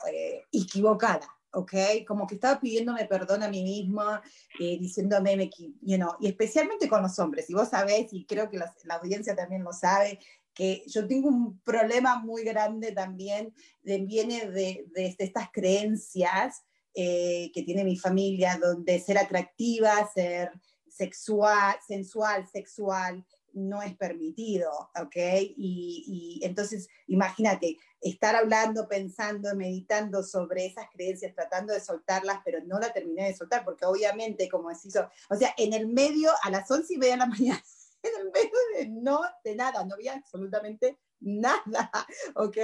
equivocada. 0.53 1.29
¿ok? 1.57 1.73
Como 2.07 2.27
que 2.27 2.35
estaba 2.35 2.61
pidiéndome 2.61 3.07
perdón 3.07 3.43
a 3.43 3.49
mí 3.49 3.63
misma, 3.63 4.23
eh, 4.61 4.79
diciéndome, 4.79 5.37
me, 5.37 5.51
you 5.81 5.97
know, 5.97 6.13
y 6.21 6.29
especialmente 6.29 6.89
con 6.89 7.03
los 7.03 7.19
hombres, 7.19 7.49
y 7.49 7.55
vos 7.55 7.71
sabés, 7.71 8.13
y 8.13 8.27
creo 8.27 8.51
que 8.51 8.59
la 8.59 8.95
audiencia 8.97 9.35
también 9.35 9.65
lo 9.65 9.73
sabe, 9.73 10.19
que 10.55 10.83
yo 10.87 11.07
tengo 11.07 11.29
un 11.29 11.59
problema 11.61 12.19
muy 12.19 12.45
grande 12.45 12.93
también, 12.93 13.55
de, 13.83 13.99
viene 13.99 14.51
de, 14.51 14.87
de, 14.95 15.17
estas 15.19 15.51
creencias 15.51 16.63
eh, 16.95 17.51
que 17.55 17.63
tiene 17.63 17.85
mi 17.85 17.97
familia, 17.97 18.59
donde 18.61 18.99
ser 19.01 19.19
atractiva, 19.19 20.11
ser 20.13 20.51
sexual, 20.89 21.77
sensual, 21.87 22.47
sexual, 22.49 23.25
no 23.57 23.83
es 23.83 23.97
permitido, 23.97 24.71
¿ok? 25.01 25.17
Y, 25.57 26.41
entonces, 26.43 26.89
imagínate, 27.07 27.79
estar 28.01 28.37
hablando, 28.37 28.87
pensando, 28.87 29.55
meditando 29.57 30.23
sobre 30.23 30.67
esas 30.67 30.87
creencias, 30.93 31.35
tratando 31.35 31.73
de 31.73 31.81
soltarlas, 31.81 32.41
pero 32.45 32.63
no 32.65 32.79
la 32.79 32.93
terminé 32.93 33.25
de 33.25 33.35
soltar, 33.35 33.65
porque 33.65 33.87
obviamente, 33.87 34.49
como 34.49 34.69
decís, 34.69 34.95
o 34.97 35.37
sea, 35.37 35.55
en 35.57 35.73
el 35.73 35.89
medio, 35.89 36.31
a 36.43 36.51
las 36.51 36.71
once 36.71 36.95
y 36.95 36.99
media 36.99 37.15
de 37.15 37.19
la 37.19 37.27
mañana, 37.27 37.65
en 38.03 38.21
el 38.21 38.31
medio 38.31 38.59
de 38.77 38.89
no, 38.89 39.21
de 39.43 39.57
nada, 39.57 39.85
no 39.85 39.95
había 39.95 40.15
absolutamente 40.15 40.99
nada, 41.21 41.91
¿ok? 42.37 42.57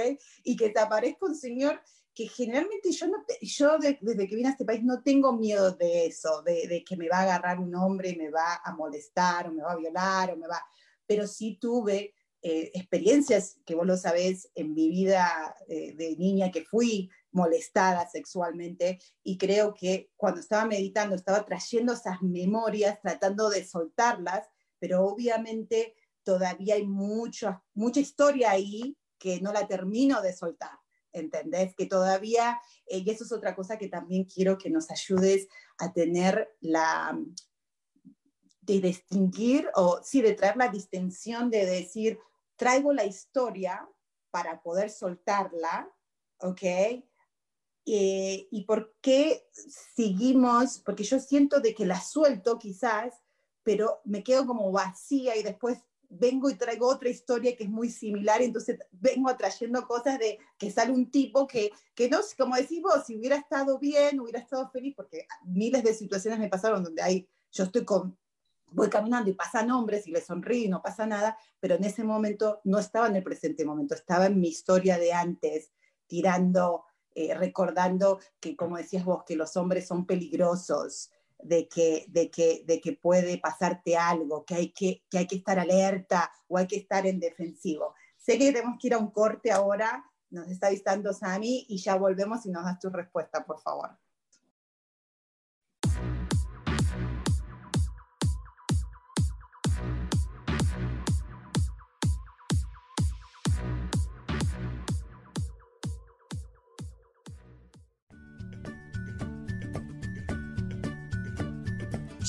Y 0.43 0.55
que 0.55 0.69
te 0.69 0.79
aparezca 0.79 1.25
un 1.25 1.35
señor 1.35 1.81
que 2.13 2.27
generalmente 2.27 2.91
yo, 2.91 3.07
no 3.07 3.25
yo 3.41 3.77
desde 3.79 4.27
que 4.27 4.35
vine 4.35 4.49
a 4.49 4.51
este 4.51 4.65
país 4.65 4.83
no 4.83 5.01
tengo 5.01 5.33
miedo 5.33 5.71
de 5.71 6.05
eso, 6.05 6.43
de, 6.43 6.67
de, 6.67 6.83
que 6.83 6.95
me 6.95 7.09
va 7.09 7.17
a 7.17 7.23
agarrar 7.23 7.59
un 7.59 7.73
hombre 7.75 8.09
y 8.09 8.15
me 8.15 8.29
va 8.29 8.61
a 8.63 8.71
molestar 8.75 9.47
o 9.47 9.51
me 9.51 9.63
va 9.63 9.71
a 9.71 9.77
violar 9.77 10.31
o 10.31 10.37
me 10.37 10.47
va, 10.47 10.61
pero 11.13 11.27
sí 11.27 11.59
tuve 11.61 12.15
eh, 12.41 12.71
experiencias 12.73 13.59
que 13.67 13.75
vos 13.75 13.85
lo 13.85 13.97
sabés 13.97 14.49
en 14.55 14.73
mi 14.73 14.89
vida 14.89 15.55
eh, 15.67 15.93
de 15.95 16.15
niña 16.17 16.49
que 16.49 16.65
fui 16.65 17.07
molestada 17.31 18.09
sexualmente 18.09 18.97
y 19.21 19.37
creo 19.37 19.75
que 19.75 20.09
cuando 20.17 20.39
estaba 20.39 20.65
meditando 20.65 21.15
estaba 21.15 21.45
trayendo 21.45 21.93
esas 21.93 22.19
memorias, 22.23 22.99
tratando 22.99 23.51
de 23.51 23.63
soltarlas, 23.63 24.47
pero 24.79 25.05
obviamente 25.05 25.93
todavía 26.23 26.73
hay 26.73 26.87
mucha 26.87 27.63
mucha 27.75 27.99
historia 27.99 28.49
ahí 28.49 28.97
que 29.19 29.39
no 29.39 29.53
la 29.53 29.67
termino 29.67 30.19
de 30.23 30.33
soltar. 30.33 30.79
¿Entendés? 31.11 31.75
Que 31.75 31.85
todavía, 31.85 32.59
eh, 32.87 33.03
y 33.05 33.09
eso 33.11 33.23
es 33.23 33.31
otra 33.31 33.55
cosa 33.55 33.77
que 33.77 33.87
también 33.87 34.23
quiero 34.23 34.57
que 34.57 34.71
nos 34.71 34.89
ayudes 34.89 35.47
a 35.77 35.93
tener 35.93 36.49
la, 36.59 37.15
de 38.65 38.79
distinguir 38.79 39.69
o 39.75 39.99
sí, 40.03 40.21
de 40.21 40.33
traer 40.33 40.57
la 40.57 40.69
distinción 40.69 41.49
de 41.49 41.65
decir, 41.65 42.19
traigo 42.55 42.93
la 42.93 43.05
historia 43.05 43.87
para 44.31 44.61
poder 44.61 44.89
soltarla, 44.89 45.91
¿ok? 46.39 46.61
Eh, 47.85 48.47
y 48.49 48.63
por 48.65 48.95
qué 49.01 49.45
seguimos, 49.95 50.79
porque 50.79 51.03
yo 51.03 51.19
siento 51.19 51.59
de 51.59 51.75
que 51.75 51.85
la 51.85 51.99
suelto 51.99 52.57
quizás, 52.57 53.13
pero 53.63 54.01
me 54.05 54.23
quedo 54.23 54.45
como 54.45 54.71
vacía 54.71 55.35
y 55.35 55.43
después 55.43 55.79
vengo 56.09 56.49
y 56.49 56.55
traigo 56.55 56.87
otra 56.87 57.09
historia 57.09 57.55
que 57.55 57.63
es 57.63 57.69
muy 57.69 57.89
similar, 57.89 58.41
y 58.41 58.45
entonces 58.45 58.79
vengo 58.91 59.29
atrayendo 59.29 59.85
cosas 59.87 60.19
de 60.19 60.39
que 60.57 60.71
sale 60.71 60.91
un 60.91 61.09
tipo 61.11 61.47
que, 61.47 61.71
que 61.95 62.07
no, 62.07 62.19
como 62.37 62.55
decís 62.55 62.81
vos, 62.81 63.05
si 63.05 63.17
hubiera 63.17 63.35
estado 63.35 63.79
bien, 63.79 64.19
hubiera 64.19 64.39
estado 64.39 64.69
feliz, 64.69 64.93
porque 64.95 65.27
miles 65.43 65.83
de 65.83 65.93
situaciones 65.93 66.39
me 66.39 66.49
pasaron 66.49 66.83
donde 66.83 67.01
hay, 67.01 67.27
yo 67.51 67.65
estoy 67.65 67.83
con 67.83 68.17
voy 68.73 68.89
caminando 68.89 69.29
y 69.29 69.33
pasan 69.33 69.71
hombres 69.71 70.07
y 70.07 70.11
les 70.11 70.25
sonrío 70.25 70.65
y 70.65 70.69
no 70.69 70.81
pasa 70.81 71.05
nada, 71.05 71.37
pero 71.59 71.75
en 71.75 71.83
ese 71.83 72.03
momento 72.03 72.59
no 72.63 72.79
estaba 72.79 73.07
en 73.07 73.15
el 73.15 73.23
presente 73.23 73.65
momento, 73.65 73.95
estaba 73.95 74.25
en 74.25 74.39
mi 74.39 74.49
historia 74.49 74.97
de 74.97 75.13
antes, 75.13 75.71
tirando, 76.07 76.85
eh, 77.15 77.33
recordando 77.33 78.19
que, 78.39 78.55
como 78.55 78.77
decías 78.77 79.05
vos, 79.05 79.23
que 79.25 79.35
los 79.35 79.55
hombres 79.57 79.87
son 79.87 80.05
peligrosos, 80.05 81.11
de 81.39 81.67
que, 81.67 82.05
de 82.07 82.31
que, 82.31 82.63
de 82.65 82.79
que 82.79 82.93
puede 82.93 83.37
pasarte 83.37 83.97
algo, 83.97 84.45
que 84.45 84.55
hay 84.55 84.69
que, 84.71 85.03
que 85.09 85.17
hay 85.19 85.27
que 85.27 85.35
estar 85.35 85.59
alerta 85.59 86.31
o 86.47 86.57
hay 86.57 86.67
que 86.67 86.77
estar 86.77 87.05
en 87.05 87.19
defensivo. 87.19 87.93
Sé 88.17 88.37
que 88.37 88.51
tenemos 88.51 88.77
que 88.79 88.87
ir 88.87 88.93
a 88.93 88.97
un 88.97 89.11
corte 89.11 89.51
ahora, 89.51 90.03
nos 90.29 90.47
está 90.49 90.67
avisando 90.67 91.13
Sami 91.13 91.65
y 91.67 91.77
ya 91.77 91.95
volvemos 91.95 92.45
y 92.45 92.49
nos 92.49 92.63
das 92.63 92.79
tu 92.79 92.89
respuesta, 92.89 93.45
por 93.45 93.59
favor. 93.59 93.97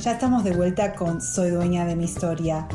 Ya 0.00 0.12
estamos 0.12 0.44
de 0.44 0.56
vuelta 0.56 0.94
con 0.94 1.20
Soy 1.20 1.50
dueña 1.50 1.84
de 1.84 1.94
mi 1.94 2.04
historia. 2.04 2.66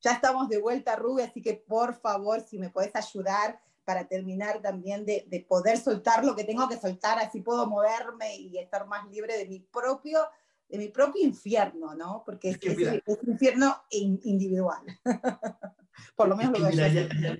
Ya 0.00 0.12
estamos 0.12 0.48
de 0.48 0.58
vuelta, 0.58 0.96
Ruby, 0.96 1.20
así 1.20 1.42
que 1.42 1.52
por 1.52 2.00
favor, 2.00 2.40
si 2.40 2.58
me 2.58 2.70
puedes 2.70 2.96
ayudar 2.96 3.60
para 3.84 4.08
terminar 4.08 4.62
también 4.62 5.04
de, 5.04 5.26
de, 5.28 5.40
poder 5.40 5.76
soltar 5.76 6.24
lo 6.24 6.34
que 6.34 6.44
tengo 6.44 6.66
que 6.66 6.78
soltar, 6.78 7.18
así 7.18 7.42
puedo 7.42 7.66
moverme 7.66 8.36
y 8.36 8.56
estar 8.56 8.86
más 8.86 9.06
libre 9.10 9.36
de 9.36 9.46
mi 9.46 9.60
propio, 9.60 10.20
de 10.68 10.78
mi 10.78 10.88
propio 10.88 11.22
infierno, 11.22 11.94
¿no? 11.94 12.22
Porque 12.24 12.50
es, 12.50 12.58
es, 12.62 12.78
es, 12.78 13.18
un 13.22 13.32
infierno 13.32 13.76
individual. 13.90 14.82
Por 16.16 16.28
lo 16.28 16.36
menos 16.36 16.58
lo 16.58 16.68
que 16.68 16.82
hay, 16.82 16.98
hay, 16.98 17.38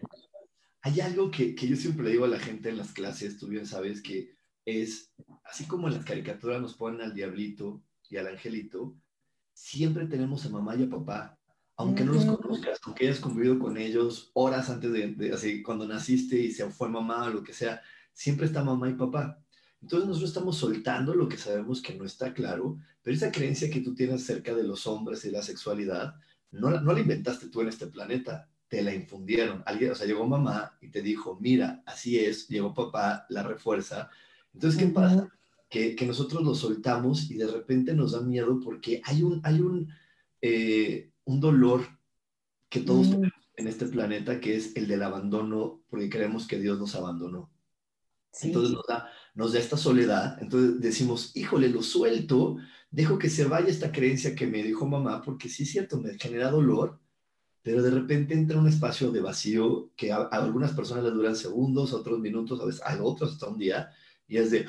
hay, 0.83 1.01
algo 1.01 1.31
que, 1.31 1.55
que, 1.55 1.69
yo 1.69 1.77
siempre 1.77 2.05
le 2.05 2.11
digo 2.13 2.25
a 2.25 2.29
la 2.29 2.39
gente 2.39 2.69
en 2.69 2.79
las 2.79 2.93
clases, 2.93 3.39
tú 3.39 3.49
bien 3.49 3.67
sabes, 3.67 4.03
que 4.03 4.35
es, 4.65 5.13
así 5.45 5.67
como 5.67 5.89
en 5.89 5.95
las 5.95 6.05
caricaturas 6.05 6.61
nos 6.61 6.75
ponen 6.75 7.03
al 7.03 7.15
diablito 7.15 7.83
y 8.09 8.17
al 8.17 8.27
angelito, 8.27 8.97
siempre 9.53 10.07
tenemos 10.07 10.45
a 10.47 10.49
mamá 10.49 10.75
y 10.77 10.85
a 10.85 10.91
papá 10.91 11.39
aunque 11.79 12.05
no 12.05 12.13
los 12.13 12.25
conozcas, 12.25 12.81
aunque 12.85 13.07
hayas 13.07 13.21
convivido 13.21 13.57
con 13.59 13.77
ellos 13.77 14.33
horas 14.35 14.69
antes 14.69 14.93
de, 14.93 15.33
así, 15.33 15.63
cuando 15.63 15.87
naciste 15.87 16.37
y 16.37 16.51
se 16.51 16.69
fue 16.71 16.89
mamá 16.89 17.27
o 17.27 17.31
lo 17.31 17.43
que 17.45 17.53
sea, 17.53 17.81
siempre 18.13 18.47
está 18.47 18.65
mamá 18.65 18.91
y 18.91 18.95
papá. 18.95 19.41
Entonces 19.81 20.09
nosotros 20.09 20.31
estamos 20.31 20.57
soltando 20.57 21.15
lo 21.15 21.29
que 21.29 21.37
sabemos 21.37 21.81
que 21.81 21.95
no 21.95 22.05
está 22.05 22.35
claro, 22.35 22.79
pero 23.03 23.17
esa 23.17 23.31
creencia 23.31 23.71
que 23.71 23.81
tú 23.81 23.95
tienes 23.95 24.23
acerca 24.23 24.55
de 24.55 24.65
los 24.65 24.87
hombres 24.87 25.25
y 25.25 25.31
la 25.31 25.43
sexualidad, 25.43 26.15
no 26.51 26.71
la, 26.71 26.81
no 26.81 26.93
la 26.93 27.01
inventaste 27.01 27.49
tú 27.49 27.61
en 27.61 27.69
este 27.69 27.87
planeta, 27.87 28.49
te 28.69 28.83
la 28.83 28.95
infundieron. 28.95 29.63
Alguien, 29.67 29.93
o 29.93 29.95
sea, 29.95 30.07
llegó 30.07 30.27
mamá 30.27 30.77
y 30.81 30.89
te 30.89 31.01
dijo, 31.03 31.39
mira, 31.41 31.83
así 31.87 32.19
es, 32.19 32.49
llegó 32.49 32.75
papá, 32.75 33.27
la 33.29 33.43
refuerza. 33.43 34.11
Entonces, 34.53 34.79
¿qué 34.79 34.89
pasa? 34.89 35.29
Que, 35.69 35.95
que, 35.95 36.07
nosotros 36.07 36.43
lo 36.43 36.55
soltamos 36.55 37.31
y 37.31 37.35
de 37.35 37.47
repente 37.47 37.95
nos 37.95 38.13
da 38.13 38.21
miedo 38.21 38.59
porque 38.63 39.03
hay 39.05 39.23
un, 39.23 39.41
hay 39.45 39.61
un, 39.61 39.89
eh, 40.41 41.11
un 41.25 41.41
dolor 41.41 41.87
que 42.69 42.81
todos 42.81 43.09
mm. 43.09 43.11
tenemos 43.11 43.49
en 43.57 43.67
este 43.67 43.87
planeta, 43.87 44.41
que 44.41 44.57
es 44.57 44.77
el 44.77 44.87
del 44.87 45.03
abandono, 45.03 45.83
porque 45.89 46.09
creemos 46.09 46.47
que 46.47 46.59
Dios 46.59 46.79
nos 46.79 46.95
abandonó. 46.95 47.51
Entonces 48.41 48.73
nos 48.73 48.87
da, 48.87 49.11
nos 49.39 49.53
da 49.53 49.61
esta 49.61 49.77
soledad, 49.77 50.37
entonces 50.41 50.81
decimos, 50.81 51.31
híjole, 51.37 51.69
lo 51.69 51.81
suelto, 51.81 52.57
dejo 52.91 53.21
que 53.21 53.31
se 53.31 53.45
vaya 53.45 53.69
esta 53.69 53.93
creencia 53.93 54.35
que 54.35 54.49
me 54.49 54.65
dijo 54.65 54.85
mamá, 54.85 55.23
porque 55.23 55.49
sí 55.49 55.63
es 55.63 55.71
cierto, 55.71 55.97
me 56.01 56.19
genera 56.19 56.51
dolor, 56.51 56.99
pero 57.63 57.81
de 57.81 57.93
repente 57.93 58.35
entra 58.35 58.59
un 58.59 58.67
espacio 58.67 59.13
de 59.13 59.21
vacío 59.21 59.93
que 59.95 60.11
a, 60.11 60.23
algunas 60.23 60.73
personas 60.73 61.05
les 61.05 61.13
duran 61.13 61.37
segundos, 61.37 61.93
a 61.93 61.99
otros 61.99 62.19
minutos, 62.19 62.61
a 62.61 62.65
veces 62.65 62.83
a 62.85 63.01
otros 63.01 63.35
hasta 63.35 63.47
un 63.47 63.59
día, 63.59 63.93
y 64.27 64.39
es 64.39 64.51
de, 64.51 64.67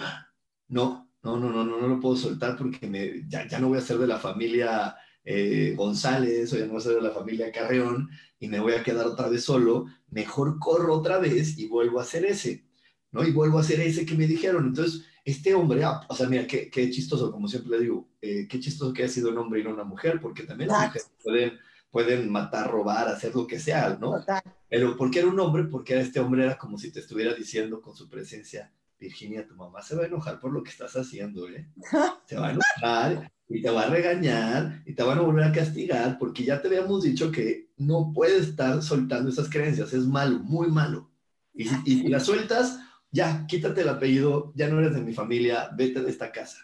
no, 0.67 1.09
no, 1.23 1.39
no, 1.39 1.49
no, 1.49 1.65
no, 1.65 1.81
no 1.81 1.87
lo 1.87 1.99
puedo 1.99 2.15
soltar 2.15 2.55
porque 2.55 2.85
me, 2.85 3.27
ya, 3.27 3.47
ya 3.47 3.57
no 3.57 3.69
voy 3.69 3.79
a 3.79 3.81
ser 3.81 3.97
de 3.97 4.05
la 4.05 4.19
familia 4.19 4.95
eh, 5.23 5.73
González 5.75 6.53
o 6.53 6.59
ya 6.59 6.65
no 6.65 6.73
voy 6.73 6.77
a 6.77 6.83
ser 6.83 6.93
de 6.93 7.01
la 7.01 7.11
familia 7.11 7.51
Carreón 7.51 8.07
y 8.39 8.47
me 8.47 8.59
voy 8.59 8.73
a 8.73 8.83
quedar 8.83 9.07
otra 9.07 9.29
vez 9.29 9.43
solo, 9.43 9.87
mejor 10.11 10.59
corro 10.59 10.93
otra 10.93 11.17
vez 11.17 11.57
y 11.57 11.67
vuelvo 11.67 11.99
a 11.99 12.03
hacer 12.03 12.23
ese, 12.25 12.68
¿no? 13.11 13.23
Y 13.23 13.31
vuelvo 13.31 13.57
a 13.57 13.61
hacer 13.61 13.79
ese 13.81 14.05
que 14.05 14.15
me 14.15 14.27
dijeron. 14.27 14.67
Entonces, 14.67 15.05
este 15.25 15.53
hombre, 15.53 15.83
ah, 15.83 16.01
o 16.07 16.15
sea, 16.15 16.27
mira, 16.27 16.47
qué, 16.47 16.69
qué, 16.69 16.89
chistoso, 16.89 17.31
como 17.31 17.47
siempre 17.47 17.77
le 17.77 17.83
digo, 17.83 18.07
eh, 18.21 18.47
qué 18.47 18.59
chistoso 18.59 18.93
que 18.93 19.03
haya 19.03 19.11
sido 19.11 19.29
un 19.29 19.37
hombre 19.37 19.59
y 19.59 19.63
no 19.63 19.71
una 19.71 19.83
mujer, 19.83 20.19
porque 20.21 20.43
también 20.43 20.69
las 20.69 20.87
mujeres 20.87 21.11
pueden, 21.23 21.59
pueden 21.91 22.31
matar, 22.31 22.69
robar, 22.69 23.07
hacer 23.07 23.35
lo 23.35 23.45
que 23.45 23.59
sea, 23.59 23.97
¿no? 23.99 24.23
Pero 24.69 24.95
¿por 24.97 25.11
qué 25.11 25.19
era 25.19 25.27
un 25.27 25.39
hombre? 25.39 25.65
Porque 25.65 25.99
este 25.99 26.19
hombre 26.19 26.45
era 26.45 26.57
como 26.57 26.77
si 26.77 26.91
te 26.91 26.99
estuviera 26.99 27.33
diciendo 27.33 27.81
con 27.81 27.95
su 27.95 28.09
presencia, 28.09 28.71
Virginia, 28.99 29.47
tu 29.47 29.55
mamá 29.55 29.81
se 29.81 29.95
va 29.95 30.03
a 30.03 30.07
enojar 30.07 30.39
por 30.39 30.51
lo 30.51 30.61
que 30.61 30.71
estás 30.71 30.95
haciendo, 30.95 31.47
¿eh? 31.47 31.69
Se 32.25 32.35
va 32.35 32.49
a 32.49 32.51
enojar 32.51 33.31
y 33.47 33.61
te 33.61 33.69
va 33.69 33.83
a 33.83 33.89
regañar 33.89 34.83
y 34.85 34.93
te 34.93 35.01
van 35.01 35.17
a 35.17 35.21
volver 35.21 35.45
a 35.45 35.51
castigar 35.51 36.19
porque 36.19 36.43
ya 36.43 36.61
te 36.61 36.67
habíamos 36.67 37.03
dicho 37.03 37.31
que 37.31 37.71
no 37.77 38.11
puedes 38.13 38.49
estar 38.49 38.83
soltando 38.83 39.29
esas 39.29 39.49
creencias, 39.49 39.93
es 39.93 40.05
malo, 40.05 40.39
muy 40.39 40.67
malo. 40.67 41.09
Y 41.53 41.63
y 41.85 42.01
si 42.01 42.07
las 42.09 42.25
sueltas, 42.25 42.77
ya, 43.11 43.45
quítate 43.47 43.81
el 43.81 43.89
apellido, 43.89 44.51
ya 44.55 44.67
no 44.67 44.79
eres 44.79 44.93
de 44.93 45.01
mi 45.01 45.13
familia, 45.13 45.69
vete 45.75 46.01
de 46.01 46.09
esta 46.09 46.31
casa. 46.31 46.57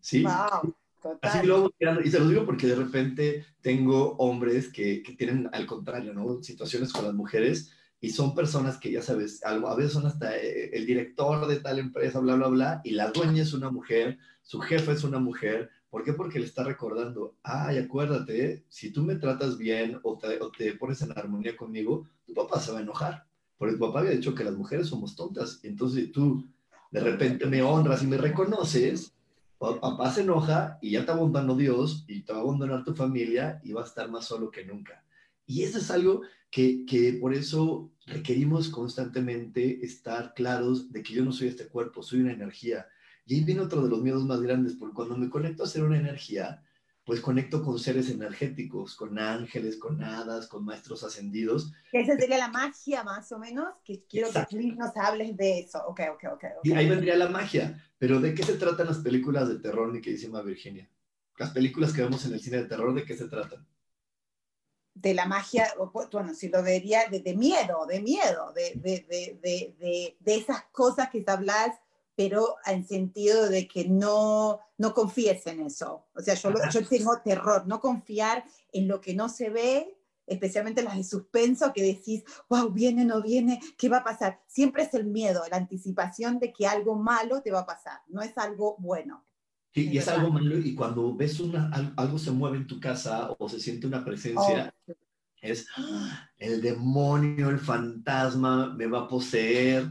¿Sí? 0.00 0.22
Wow, 0.22 0.74
Así 1.22 1.46
luego, 1.46 1.70
y 2.04 2.10
se 2.10 2.18
los 2.18 2.28
digo 2.28 2.44
porque 2.44 2.66
de 2.66 2.76
repente 2.76 3.46
tengo 3.60 4.16
hombres 4.18 4.70
que, 4.72 5.02
que 5.02 5.14
tienen 5.14 5.48
al 5.52 5.66
contrario, 5.66 6.12
¿no? 6.12 6.42
Situaciones 6.42 6.92
con 6.92 7.04
las 7.04 7.14
mujeres 7.14 7.72
y 8.00 8.10
son 8.10 8.34
personas 8.34 8.78
que 8.78 8.90
ya 8.90 9.02
sabes, 9.02 9.42
a 9.44 9.74
veces 9.74 9.92
son 9.92 10.06
hasta 10.06 10.36
eh, 10.36 10.70
el 10.72 10.86
director 10.86 11.46
de 11.46 11.60
tal 11.60 11.78
empresa, 11.78 12.20
bla, 12.20 12.34
bla, 12.34 12.48
bla, 12.48 12.80
y 12.84 12.92
la 12.92 13.10
dueña 13.10 13.42
es 13.42 13.52
una 13.52 13.70
mujer, 13.70 14.18
su 14.42 14.60
jefe 14.60 14.92
es 14.92 15.04
una 15.04 15.18
mujer, 15.18 15.70
¿Por 15.90 16.04
qué? 16.04 16.12
Porque 16.12 16.38
le 16.38 16.46
está 16.46 16.62
recordando, 16.62 17.36
ay, 17.42 17.78
acuérdate, 17.78 18.64
si 18.68 18.92
tú 18.92 19.02
me 19.02 19.16
tratas 19.16 19.58
bien 19.58 19.98
o 20.04 20.16
te, 20.56 20.74
pones 20.74 21.02
en 21.02 21.10
armonía 21.18 21.56
conmigo, 21.56 22.06
tu 22.24 22.32
papá 22.32 22.60
se 22.60 22.70
va 22.70 22.78
a 22.78 22.82
enojar. 22.82 23.26
Porque 23.60 23.76
papá 23.76 24.00
había 24.00 24.12
dicho 24.12 24.34
que 24.34 24.42
las 24.42 24.56
mujeres 24.56 24.86
somos 24.86 25.14
tontas. 25.14 25.60
Entonces 25.64 26.10
tú 26.12 26.48
de 26.90 27.00
repente 27.00 27.44
me 27.44 27.60
honras 27.60 28.02
y 28.02 28.06
me 28.06 28.16
reconoces, 28.16 29.12
papá 29.58 30.10
se 30.10 30.22
enoja 30.22 30.78
y 30.80 30.92
ya 30.92 31.04
te 31.04 31.12
abandonó 31.12 31.54
Dios 31.54 32.06
y 32.08 32.22
te 32.22 32.32
va 32.32 32.38
a 32.38 32.42
abandonar 32.42 32.84
tu 32.84 32.94
familia 32.94 33.60
y 33.62 33.74
va 33.74 33.82
a 33.82 33.84
estar 33.84 34.10
más 34.10 34.24
solo 34.24 34.50
que 34.50 34.64
nunca. 34.64 35.04
Y 35.46 35.62
eso 35.62 35.76
es 35.76 35.90
algo 35.90 36.22
que, 36.50 36.86
que 36.86 37.18
por 37.20 37.34
eso 37.34 37.92
requerimos 38.06 38.70
constantemente 38.70 39.84
estar 39.84 40.32
claros 40.32 40.90
de 40.90 41.02
que 41.02 41.12
yo 41.12 41.22
no 41.22 41.30
soy 41.30 41.48
este 41.48 41.68
cuerpo, 41.68 42.02
soy 42.02 42.20
una 42.20 42.32
energía 42.32 42.86
y 43.26 43.34
ahí 43.34 43.44
viene 43.44 43.60
otro 43.60 43.82
de 43.82 43.90
los 43.90 44.00
miedos 44.00 44.24
más 44.24 44.40
grandes, 44.40 44.72
porque 44.72 44.94
cuando 44.94 45.18
me 45.18 45.28
conecto 45.28 45.64
a 45.64 45.66
ser 45.66 45.84
una 45.84 45.98
energía, 45.98 46.64
pues 47.10 47.20
conecto 47.20 47.60
con 47.64 47.76
seres 47.76 48.08
energéticos, 48.08 48.94
con 48.94 49.18
ángeles, 49.18 49.78
con 49.78 50.00
hadas, 50.00 50.46
con 50.46 50.64
maestros 50.64 51.02
ascendidos. 51.02 51.72
Esa 51.90 52.16
sería 52.16 52.38
la 52.38 52.46
magia, 52.46 53.02
más 53.02 53.32
o 53.32 53.38
menos, 53.40 53.66
que 53.84 54.04
quiero 54.04 54.28
Exacto. 54.28 54.56
que 54.56 54.62
nos 54.76 54.96
hables 54.96 55.36
de 55.36 55.58
eso. 55.58 55.82
Ok, 55.88 56.02
ok, 56.12 56.24
ok. 56.26 56.32
okay. 56.34 56.50
Y 56.62 56.72
ahí 56.72 56.88
vendría 56.88 57.16
la 57.16 57.28
magia. 57.28 57.84
Pero 57.98 58.20
¿de 58.20 58.32
qué 58.32 58.44
se 58.44 58.54
tratan 58.54 58.86
las 58.86 58.98
películas 58.98 59.48
de 59.48 59.58
terror, 59.58 59.90
mi 59.90 60.00
queridísima 60.00 60.40
Virginia? 60.42 60.88
Las 61.36 61.50
películas 61.50 61.92
que 61.92 62.02
vemos 62.02 62.24
en 62.26 62.34
el 62.34 62.40
cine 62.40 62.58
de 62.58 62.66
terror, 62.66 62.94
¿de 62.94 63.04
qué 63.04 63.16
se 63.16 63.26
tratan? 63.26 63.66
De 64.94 65.12
la 65.12 65.26
magia, 65.26 65.66
bueno, 66.12 66.32
si 66.32 66.48
lo 66.48 66.62
vería, 66.62 67.08
de, 67.10 67.18
de 67.18 67.34
miedo, 67.34 67.86
de 67.88 68.00
miedo, 68.02 68.52
de, 68.52 68.74
de, 68.76 69.36
de, 69.42 70.16
de 70.16 70.34
esas 70.36 70.62
cosas 70.70 71.10
que 71.10 71.22
te 71.22 71.32
hablas 71.32 71.70
pero 72.16 72.56
en 72.66 72.86
sentido 72.86 73.48
de 73.48 73.66
que 73.66 73.88
no, 73.88 74.60
no 74.78 74.92
confíes 74.92 75.46
en 75.46 75.60
eso. 75.60 76.06
O 76.14 76.20
sea, 76.20 76.34
yo, 76.34 76.52
yo 76.72 76.86
tengo 76.86 77.18
terror, 77.24 77.66
no 77.66 77.80
confiar 77.80 78.44
en 78.72 78.88
lo 78.88 79.00
que 79.00 79.14
no 79.14 79.28
se 79.28 79.50
ve, 79.50 79.96
especialmente 80.26 80.82
las 80.82 80.96
de 80.96 81.04
suspenso, 81.04 81.72
que 81.72 81.82
decís, 81.82 82.22
wow, 82.48 82.70
viene, 82.70 83.04
no 83.04 83.20
viene, 83.20 83.60
¿qué 83.76 83.88
va 83.88 83.98
a 83.98 84.04
pasar? 84.04 84.40
Siempre 84.46 84.84
es 84.84 84.94
el 84.94 85.06
miedo, 85.06 85.42
la 85.50 85.56
anticipación 85.56 86.38
de 86.38 86.52
que 86.52 86.66
algo 86.66 86.94
malo 86.94 87.42
te 87.42 87.50
va 87.50 87.60
a 87.60 87.66
pasar, 87.66 88.00
no 88.08 88.22
es 88.22 88.36
algo 88.38 88.76
bueno. 88.78 89.24
Sí, 89.72 89.88
y 89.88 89.98
es 89.98 90.08
algo 90.08 90.30
malo, 90.30 90.58
y 90.58 90.74
cuando 90.74 91.14
ves 91.14 91.38
una, 91.40 91.70
algo 91.96 92.18
se 92.18 92.32
mueve 92.32 92.58
en 92.58 92.66
tu 92.66 92.80
casa 92.80 93.34
o 93.38 93.48
se 93.48 93.60
siente 93.60 93.86
una 93.86 94.04
presencia, 94.04 94.74
oh. 94.88 94.92
es 95.40 95.66
¡ah! 95.76 96.28
el 96.38 96.60
demonio, 96.60 97.50
el 97.50 97.58
fantasma 97.58 98.72
me 98.74 98.86
va 98.86 99.00
a 99.00 99.08
poseer. 99.08 99.90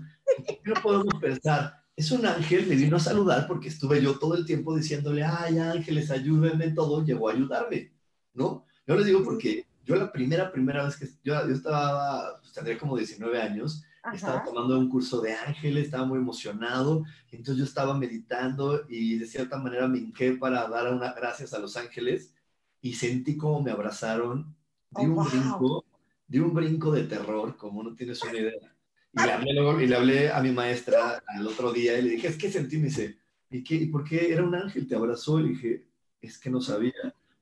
No 0.63 0.73
podemos 0.81 1.15
pensar, 1.19 1.78
es 1.99 2.11
un 2.11 2.25
ángel, 2.25 2.65
me 2.65 2.77
vino 2.77 2.95
a 2.95 2.99
saludar 3.01 3.45
porque 3.45 3.67
estuve 3.67 4.01
yo 4.01 4.17
todo 4.17 4.33
el 4.35 4.45
tiempo 4.45 4.73
diciéndole, 4.73 5.21
ay 5.21 5.59
ángeles, 5.59 6.09
ayúdenme, 6.09 6.71
todo, 6.71 7.03
llegó 7.03 7.27
a 7.27 7.33
ayudarme, 7.33 7.91
¿no? 8.33 8.65
Yo 8.87 8.95
les 8.95 9.05
digo 9.05 9.21
porque 9.21 9.67
yo 9.83 9.97
la 9.97 10.09
primera, 10.09 10.49
primera 10.49 10.85
vez 10.85 10.95
que 10.95 11.07
yo, 11.25 11.45
yo 11.45 11.53
estaba, 11.53 12.39
pues, 12.39 12.53
tendría 12.53 12.77
como 12.77 12.95
19 12.95 13.41
años, 13.41 13.83
Ajá. 14.01 14.15
estaba 14.15 14.43
tomando 14.45 14.79
un 14.79 14.87
curso 14.87 15.19
de 15.19 15.33
ángeles, 15.33 15.87
estaba 15.87 16.05
muy 16.05 16.19
emocionado, 16.19 17.03
entonces 17.31 17.57
yo 17.57 17.65
estaba 17.65 17.93
meditando 17.97 18.85
y 18.87 19.17
de 19.17 19.27
cierta 19.27 19.57
manera 19.57 19.85
me 19.89 19.97
hinqué 19.97 20.31
para 20.31 20.69
dar 20.69 20.93
una 20.93 21.11
gracias 21.11 21.53
a 21.53 21.59
los 21.59 21.75
ángeles 21.75 22.33
y 22.79 22.93
sentí 22.93 23.35
como 23.35 23.61
me 23.61 23.71
abrazaron 23.71 24.55
de 24.91 25.01
oh, 25.01 25.03
un 25.03 25.15
wow. 25.15 25.25
brinco, 25.25 25.85
de 26.27 26.39
un 26.39 26.53
brinco 26.53 26.91
de 26.93 27.03
terror, 27.03 27.57
como 27.57 27.83
no 27.83 27.93
tienes 27.93 28.23
una 28.23 28.39
idea. 28.39 28.78
Y 29.13 29.25
le, 29.25 29.31
hablé 29.31 29.53
luego, 29.53 29.81
y 29.81 29.87
le 29.87 29.95
hablé 29.95 30.31
a 30.31 30.41
mi 30.41 30.51
maestra 30.51 31.23
al 31.27 31.47
otro 31.47 31.73
día 31.73 31.97
y 31.97 32.03
le 32.03 32.09
dije, 32.11 32.27
es 32.27 32.37
que 32.37 32.51
sentí, 32.51 32.77
me 32.77 32.85
dice, 32.85 33.17
¿y, 33.49 33.63
qué, 33.63 33.75
¿y 33.75 33.85
por 33.87 34.03
qué 34.03 34.31
era 34.31 34.43
un 34.43 34.53
ángel? 34.53 34.87
Te 34.87 34.95
abrazó 34.95 35.39
y 35.39 35.43
le 35.43 35.49
dije, 35.49 35.85
es 36.21 36.37
que 36.37 36.49
no 36.49 36.61
sabía, 36.61 36.93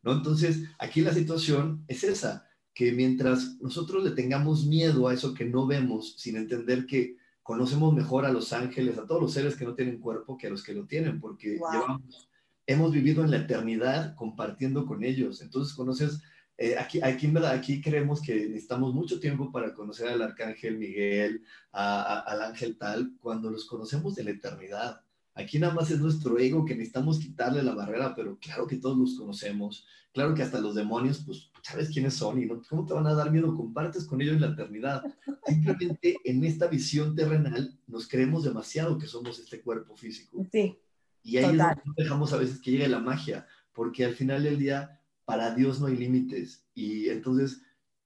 ¿no? 0.04 0.14
Entonces, 0.14 0.64
aquí 0.80 1.02
la 1.02 1.14
situación 1.14 1.84
es 1.88 2.04
esa, 2.04 2.48
que 2.74 2.92
mientras 2.92 3.60
nosotros 3.60 4.04
le 4.04 4.12
tengamos 4.12 4.66
miedo 4.66 5.08
a 5.08 5.14
eso 5.14 5.34
que 5.34 5.46
no 5.46 5.68
vemos, 5.68 6.16
sin 6.18 6.38
entender 6.38 6.86
que 6.86 7.18
conocemos 7.44 7.94
mejor 7.94 8.26
a 8.26 8.32
los 8.32 8.54
ángeles, 8.54 8.98
a 8.98 9.06
todos 9.06 9.22
los 9.22 9.34
seres 9.34 9.56
que 9.56 9.66
no 9.66 9.74
tienen 9.74 10.00
cuerpo 10.00 10.38
que 10.38 10.48
a 10.48 10.50
los 10.50 10.64
que 10.64 10.74
lo 10.74 10.86
tienen, 10.86 11.20
porque 11.20 11.58
wow. 11.58 11.72
llevamos, 11.72 12.30
hemos 12.66 12.92
vivido 12.92 13.24
en 13.24 13.32
la 13.32 13.38
eternidad 13.38 14.16
compartiendo 14.16 14.86
con 14.86 15.04
ellos. 15.04 15.42
Entonces 15.42 15.74
conoces 15.74 16.22
eh, 16.58 16.76
aquí, 16.78 17.00
aquí, 17.02 17.28
en 17.28 17.34
verdad, 17.34 17.52
aquí 17.52 17.82
creemos 17.82 18.22
que 18.22 18.34
necesitamos 18.48 18.94
mucho 18.94 19.20
tiempo 19.20 19.52
para 19.52 19.74
conocer 19.74 20.08
al 20.08 20.22
arcángel 20.22 20.78
Miguel, 20.78 21.44
a, 21.72 22.02
a, 22.02 22.20
al 22.22 22.42
ángel 22.42 22.78
tal, 22.78 23.14
cuando 23.22 23.52
los 23.52 23.66
conocemos 23.66 24.16
de 24.16 24.24
la 24.24 24.32
eternidad. 24.32 25.02
Aquí 25.38 25.60
nada 25.60 25.74
más 25.76 25.92
es 25.92 26.00
nuestro 26.00 26.40
ego 26.40 26.66
que 26.66 26.74
necesitamos 26.74 27.20
quitarle 27.20 27.62
la 27.62 27.76
barrera, 27.76 28.16
pero 28.16 28.40
claro 28.40 28.66
que 28.66 28.78
todos 28.78 28.98
los 28.98 29.16
conocemos. 29.20 29.86
Claro 30.12 30.34
que 30.34 30.42
hasta 30.42 30.60
los 30.60 30.74
demonios, 30.74 31.22
pues, 31.24 31.52
sabes 31.62 31.90
quiénes 31.90 32.16
son 32.16 32.42
y 32.42 32.48
no, 32.48 32.60
cómo 32.68 32.88
te 32.88 32.96
van 32.96 33.06
a 33.06 33.14
dar 33.14 33.30
miedo. 33.30 33.56
Compartes 33.56 34.06
con 34.06 34.20
ellos 34.20 34.34
en 34.34 34.42
la 34.42 34.48
eternidad. 34.48 35.04
Simplemente 35.46 36.18
en 36.26 36.44
esta 36.44 36.66
visión 36.66 37.16
terrenal 37.16 37.78
nos 37.86 38.08
creemos 38.08 38.46
demasiado 38.46 38.98
que 38.98 39.06
somos 39.06 39.38
este 39.38 39.62
cuerpo 39.62 39.96
físico. 39.96 40.44
Sí. 40.52 40.76
Y 41.22 41.38
ahí 41.38 41.52
es 41.52 41.58
donde 41.58 41.82
dejamos 41.96 42.34
a 42.34 42.38
veces 42.38 42.60
que 42.60 42.72
llegue 42.72 42.88
la 42.88 43.00
magia, 43.00 43.46
porque 43.74 44.06
al 44.06 44.16
final 44.16 44.42
del 44.42 44.58
día, 44.58 45.00
para 45.28 45.54
Dios 45.54 45.82
no 45.82 45.88
hay 45.88 45.98
límites. 45.98 46.66
Y 46.74 47.10
entonces, 47.10 47.62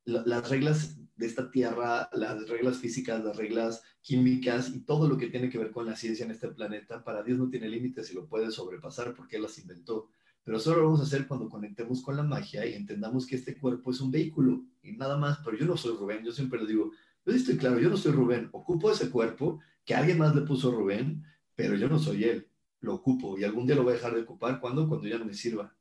las 0.06 0.50
reglas 0.50 0.98
de 1.16 1.28
esta 1.28 1.52
tierra, 1.52 2.10
las 2.14 2.50
reglas 2.50 2.78
físicas, 2.78 3.24
las 3.24 3.38
reglas 3.38 3.84
químicas 4.02 4.70
y 4.74 4.80
todo 4.80 5.08
lo 5.08 5.18
que 5.18 5.28
tiene 5.28 5.48
que 5.52 5.60
ver 5.60 5.70
con 5.70 5.86
la 5.86 5.96
ciencia 5.96 6.26
en 6.26 6.32
este 6.32 6.48
planeta, 6.48 7.04
para 7.04 7.22
Dios 7.22 7.38
no 7.38 7.48
tiene 7.48 7.70
límites 7.70 8.10
y 8.10 8.16
lo 8.16 8.28
puede 8.28 8.50
sobrepasar 8.50 9.14
porque 9.14 9.36
Él 9.36 9.44
las 9.44 9.60
inventó. 9.60 10.10
Pero 10.44 10.60
solo 10.60 10.78
lo 10.78 10.86
vamos 10.86 11.02
a 11.02 11.04
hacer 11.04 11.28
cuando 11.28 11.48
conectemos 11.48 12.02
con 12.02 12.18
la 12.18 12.24
magia 12.24 12.66
y 12.66 12.74
entendamos 12.74 13.28
que 13.28 13.36
este 13.36 13.56
cuerpo 13.56 13.92
es 13.92 14.02
un 14.02 14.10
vehículo 14.10 14.66
y 14.82 14.94
nada 14.94 15.16
más. 15.16 15.38
Pero 15.46 15.56
yo 15.56 15.68
no 15.68 15.78
soy 15.78 15.96
Rubén, 15.96 16.26
yo 16.26 16.32
siempre 16.32 16.60
lo 16.60 16.66
digo, 16.66 16.92
yo 17.24 17.34
estoy 17.34 17.56
claro, 17.56 17.78
yo 17.80 17.92
no 17.92 17.98
soy 17.98 18.14
Rubén, 18.14 18.50
ocupo 18.52 18.92
ese 18.92 19.12
cuerpo 19.12 19.60
que 19.86 19.94
alguien 19.94 20.18
más 20.18 20.36
le 20.36 20.42
puso 20.42 20.72
Rubén, 20.72 21.24
pero 21.56 21.76
yo 21.76 21.88
no 21.88 22.00
soy 22.00 22.24
él, 22.24 22.48
lo 22.80 22.96
ocupo 22.96 23.38
y 23.38 23.44
algún 23.44 23.68
día 23.68 23.76
lo 23.76 23.84
voy 23.84 23.92
a 23.92 23.98
dejar 23.98 24.16
de 24.16 24.22
ocupar 24.22 24.60
cuando 24.60 24.90
cuando 24.90 25.08
ya 25.08 25.20
no 25.20 25.26
me 25.26 25.36
sirva. 25.36 25.76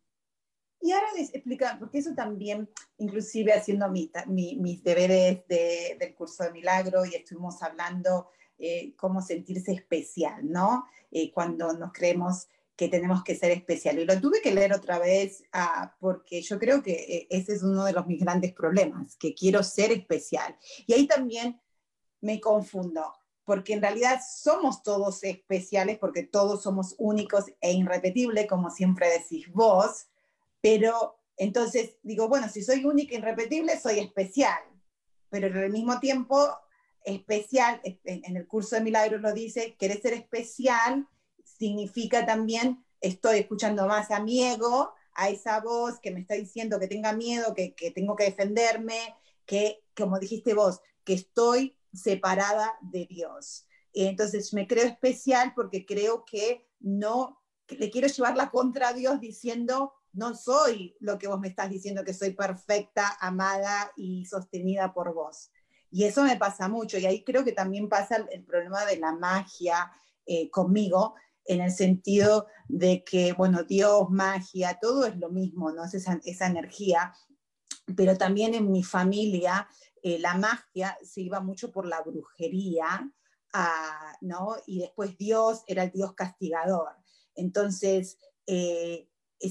Y 0.81 0.93
ahora 0.93 1.09
les 1.17 1.35
explica, 1.35 1.77
porque 1.79 1.99
eso 1.99 2.15
también, 2.15 2.69
inclusive 2.99 3.53
haciendo 3.53 3.89
mi, 3.91 4.11
mis 4.27 4.83
deberes 4.83 5.47
de, 5.47 5.97
del 5.99 6.15
curso 6.15 6.45
de 6.45 6.53
milagro 6.53 7.05
y 7.05 7.15
estuvimos 7.15 7.63
hablando 7.63 8.31
eh, 8.59 8.95
cómo 8.97 9.21
sentirse 9.21 9.73
especial, 9.73 10.51
¿no? 10.51 10.85
Eh, 11.11 11.33
cuando 11.33 11.73
nos 11.75 11.93
creemos 11.93 12.47
que 12.77 12.89
tenemos 12.89 13.23
que 13.23 13.37
ser 13.37 13.51
especial. 13.51 13.99
Y 13.99 14.07
lo 14.07 14.19
tuve 14.21 14.41
que 14.41 14.55
leer 14.55 14.73
otra 14.73 14.99
vez 14.99 15.43
ah, 15.53 15.95
porque 16.01 16.41
yo 16.41 16.59
creo 16.59 16.83
que 16.83 16.93
eh, 16.93 17.27
ese 17.29 17.53
es 17.53 17.63
uno 17.63 17.85
de 17.85 17.93
los 17.93 18.07
mis 18.07 18.21
grandes 18.21 18.55
problemas, 18.55 19.17
que 19.17 19.35
quiero 19.35 19.63
ser 19.63 19.93
especial. 19.93 20.57
Y 20.87 20.95
ahí 20.95 21.07
también 21.07 21.61
me 22.23 22.41
confundo, 22.41 23.13
porque 23.45 23.75
en 23.75 23.83
realidad 23.83 24.21
somos 24.27 24.83
todos 24.83 25.25
especiales, 25.25 25.99
porque 25.99 26.23
todos 26.23 26.63
somos 26.63 26.95
únicos 26.97 27.45
e 27.61 27.73
irrepetibles, 27.73 28.47
como 28.47 28.71
siempre 28.71 29.11
decís 29.11 29.51
vos, 29.53 30.07
pero 30.61 31.19
entonces 31.37 31.97
digo, 32.03 32.29
bueno, 32.29 32.49
si 32.49 32.63
soy 32.63 32.85
única 32.85 33.15
e 33.15 33.19
irrepetible, 33.19 33.79
soy 33.81 33.99
especial, 33.99 34.61
pero 35.31 35.47
al 35.47 35.71
mismo 35.71 35.99
tiempo, 36.01 36.49
especial, 37.05 37.81
en 37.85 38.37
el 38.37 38.47
curso 38.47 38.77
de 38.77 38.83
milagros 38.83 39.23
lo 39.23 39.33
dice, 39.33 39.77
querer 39.79 40.01
ser 40.03 40.13
especial 40.13 41.09
significa 41.45 42.27
también, 42.27 42.85
estoy 43.01 43.39
escuchando 43.39 43.87
más 43.87 44.11
a 44.11 44.21
mi 44.21 44.43
ego, 44.43 44.93
a 45.15 45.29
esa 45.29 45.61
voz 45.61 45.99
que 46.01 46.11
me 46.11 46.21
está 46.21 46.35
diciendo 46.35 46.79
que 46.79 46.89
tenga 46.89 47.13
miedo, 47.13 47.55
que, 47.55 47.75
que 47.75 47.91
tengo 47.91 48.17
que 48.17 48.25
defenderme, 48.25 49.15
que, 49.45 49.83
como 49.97 50.19
dijiste 50.19 50.55
vos, 50.55 50.81
que 51.05 51.15
estoy 51.15 51.77
separada 51.93 52.79
de 52.81 53.07
Dios. 53.07 53.67
Entonces 53.93 54.53
me 54.55 54.67
creo 54.67 54.85
especial 54.85 55.53
porque 55.55 55.85
creo 55.85 56.25
que 56.25 56.67
no, 56.79 57.43
le 57.69 57.91
quiero 57.91 58.09
llevar 58.09 58.37
la 58.37 58.51
contra 58.51 58.89
a 58.89 58.93
Dios 58.93 59.21
diciendo, 59.21 59.93
no 60.13 60.35
soy 60.35 60.97
lo 61.01 61.19
que 61.19 61.29
vos 61.29 61.41
me 61.41 61.49
estás 61.49 61.71
diciendo, 61.71 62.05
que 62.05 62.15
soy 62.15 62.31
perfecta, 62.33 63.17
amada 63.21 63.93
y 63.97 64.27
sostenida 64.27 64.93
por 64.93 65.15
vos. 65.15 65.51
Y 65.91 66.05
eso 66.05 66.23
me 66.23 66.37
pasa 66.37 66.69
mucho, 66.69 66.99
y 66.99 67.07
ahí 67.07 67.25
creo 67.25 67.45
que 67.45 67.53
también 67.53 67.89
pasa 67.89 68.25
el, 68.31 68.45
problema 68.45 68.85
de 68.85 68.99
la 68.99 69.13
magia 69.13 69.91
eh, 70.27 70.51
conmigo, 70.51 71.15
en 71.45 71.61
el 71.61 71.73
sentido 71.73 72.47
de 72.69 73.03
que, 73.03 73.33
bueno, 73.33 73.65
Dios, 73.65 74.09
magia, 74.11 74.79
todo 74.81 75.07
es 75.07 75.17
lo 75.17 75.31
mismo, 75.31 75.73
¿no? 75.73 75.85
Es 75.85 75.95
esa, 75.95 76.21
esa 76.25 76.47
energía, 76.47 77.13
pero 77.97 78.17
también 78.17 78.55
en 78.55 78.71
mi 78.71 78.85
familia 78.85 79.67
eh, 80.03 80.19
la 80.19 80.35
magia 80.35 80.97
se 81.03 81.21
iba 81.21 81.41
mucho 81.41 81.71
por 81.71 81.87
la 81.87 82.01
brujería, 82.03 83.11
ah, 83.53 84.17
¿no? 84.21 84.57
Y 84.67 84.81
después 84.81 85.17
Dios 85.19 85.63
era 85.67 85.85
el 85.85 85.91
Dios 85.91 86.15
castigador. 86.15 86.89
Entonces, 87.35 88.19
eh, 88.47 89.10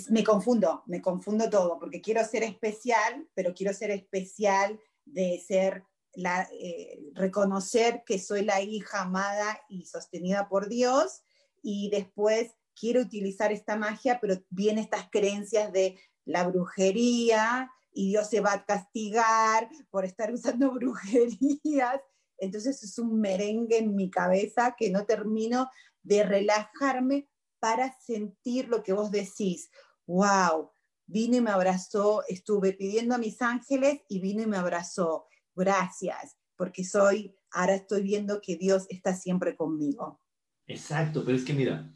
me 0.10 0.24
confundo, 0.24 0.84
me 0.86 1.02
confundo 1.02 1.50
todo, 1.50 1.80
porque 1.80 2.02
quiero 2.02 2.24
ser 2.24 2.44
especial, 2.44 3.28
pero 3.34 3.54
quiero 3.54 3.74
ser 3.74 3.92
especial 3.92 4.80
de 5.06 5.44
ser 5.46 5.84
la, 6.14 6.48
eh, 6.52 7.00
reconocer 7.14 8.04
que 8.06 8.20
soy 8.20 8.44
la 8.44 8.62
hija 8.62 9.02
amada 9.02 9.60
y 9.70 9.86
sostenida 9.86 10.48
por 10.48 10.70
Dios, 10.70 11.22
y 11.62 11.90
después 11.90 12.52
quiero 12.80 13.02
utilizar 13.02 13.52
esta 13.52 13.76
magia, 13.76 14.20
pero 14.22 14.36
vienen 14.50 14.84
estas 14.84 15.10
creencias 15.12 15.72
de 15.74 16.00
la 16.26 16.48
brujería 16.48 17.70
y 17.92 18.10
Dios 18.10 18.30
se 18.30 18.40
va 18.40 18.54
a 18.54 18.66
castigar 18.66 19.70
por 19.90 20.06
estar 20.06 20.32
usando 20.32 20.72
brujerías. 20.74 22.02
Entonces 22.38 22.82
es 22.84 22.98
un 23.00 23.20
merengue 23.20 23.78
en 23.78 23.96
mi 23.96 24.10
cabeza 24.10 24.76
que 24.78 24.90
no 24.90 25.06
termino 25.06 25.70
de 26.04 26.24
relajarme 26.24 27.28
para 27.60 27.98
sentir 28.00 28.70
lo 28.70 28.84
que 28.84 28.94
vos 28.94 29.12
decís. 29.12 29.70
¡Wow! 30.08 30.72
Vino 31.06 31.38
y 31.38 31.42
me 31.42 31.52
abrazó, 31.52 32.24
estuve 32.28 32.74
pidiendo 32.74 33.16
a 33.16 33.18
mis 33.18 33.42
ángeles 33.42 34.02
y 34.08 34.20
vino 34.20 34.44
y 34.44 34.48
me 34.48 34.58
abrazó. 34.58 35.26
Gracias, 35.56 36.38
porque 36.56 36.84
soy, 36.84 37.36
ahora 37.52 37.76
estoy 37.76 38.04
viendo 38.04 38.42
que 38.42 38.58
Dios 38.58 38.86
está 38.90 39.16
siempre 39.16 39.56
conmigo. 39.56 40.22
Exacto, 40.68 41.24
pero 41.26 41.36
es 41.36 41.44
que 41.44 41.54
mira, 41.54 41.92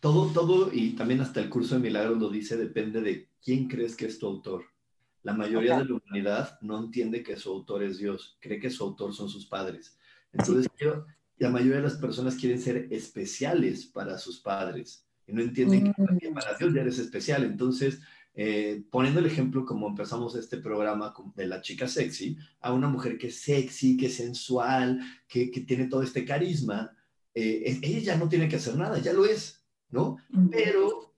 todo, 0.00 0.32
todo, 0.32 0.70
y 0.72 0.94
también 0.96 1.20
hasta 1.20 1.40
el 1.40 1.48
curso 1.48 1.76
de 1.76 1.80
milagros 1.80 2.18
lo 2.18 2.28
dice, 2.28 2.56
depende 2.56 3.00
de 3.00 3.30
quién 3.42 3.68
crees 3.68 3.96
que 3.96 4.06
es 4.06 4.18
tu 4.18 4.26
autor. 4.26 4.64
La 5.22 5.32
mayoría 5.32 5.78
de 5.78 5.84
la 5.84 5.94
humanidad 5.94 6.58
no 6.60 6.78
entiende 6.78 7.22
que 7.22 7.36
su 7.36 7.50
autor 7.50 7.84
es 7.84 7.98
Dios, 7.98 8.36
cree 8.40 8.58
que 8.58 8.70
su 8.70 8.82
autor 8.82 9.14
son 9.14 9.28
sus 9.28 9.46
padres. 9.46 9.96
Entonces, 10.32 10.66
la 11.38 11.50
mayoría 11.50 11.76
de 11.76 11.82
las 11.82 11.96
personas 11.96 12.36
quieren 12.36 12.60
ser 12.60 12.88
especiales 12.90 13.86
para 13.86 14.18
sus 14.18 14.40
padres 14.40 15.06
y 15.26 15.32
no 15.32 15.42
entienden 15.42 15.92
que 15.92 16.30
mm. 16.30 16.34
para 16.34 16.56
Dios 16.56 16.74
ya 16.74 16.82
eres 16.82 16.98
especial. 16.98 17.44
Entonces, 17.44 18.00
eh, 18.34 18.84
poniendo 18.90 19.20
el 19.20 19.26
ejemplo 19.26 19.64
como 19.64 19.88
empezamos 19.88 20.34
este 20.36 20.56
programa 20.58 21.12
de 21.34 21.46
la 21.46 21.60
chica 21.60 21.86
sexy, 21.86 22.38
a 22.60 22.72
una 22.72 22.88
mujer 22.88 23.18
que 23.18 23.28
es 23.28 23.40
sexy, 23.40 23.96
que 23.96 24.06
es 24.06 24.16
sensual, 24.16 25.00
que, 25.28 25.50
que 25.50 25.60
tiene 25.60 25.86
todo 25.86 26.02
este 26.02 26.24
carisma, 26.24 26.96
eh, 27.34 27.78
ella 27.82 27.98
ya 27.98 28.16
no 28.16 28.28
tiene 28.28 28.48
que 28.48 28.56
hacer 28.56 28.76
nada, 28.76 28.98
ya 28.98 29.12
lo 29.12 29.24
es, 29.24 29.64
¿no? 29.90 30.18
Pero 30.50 31.14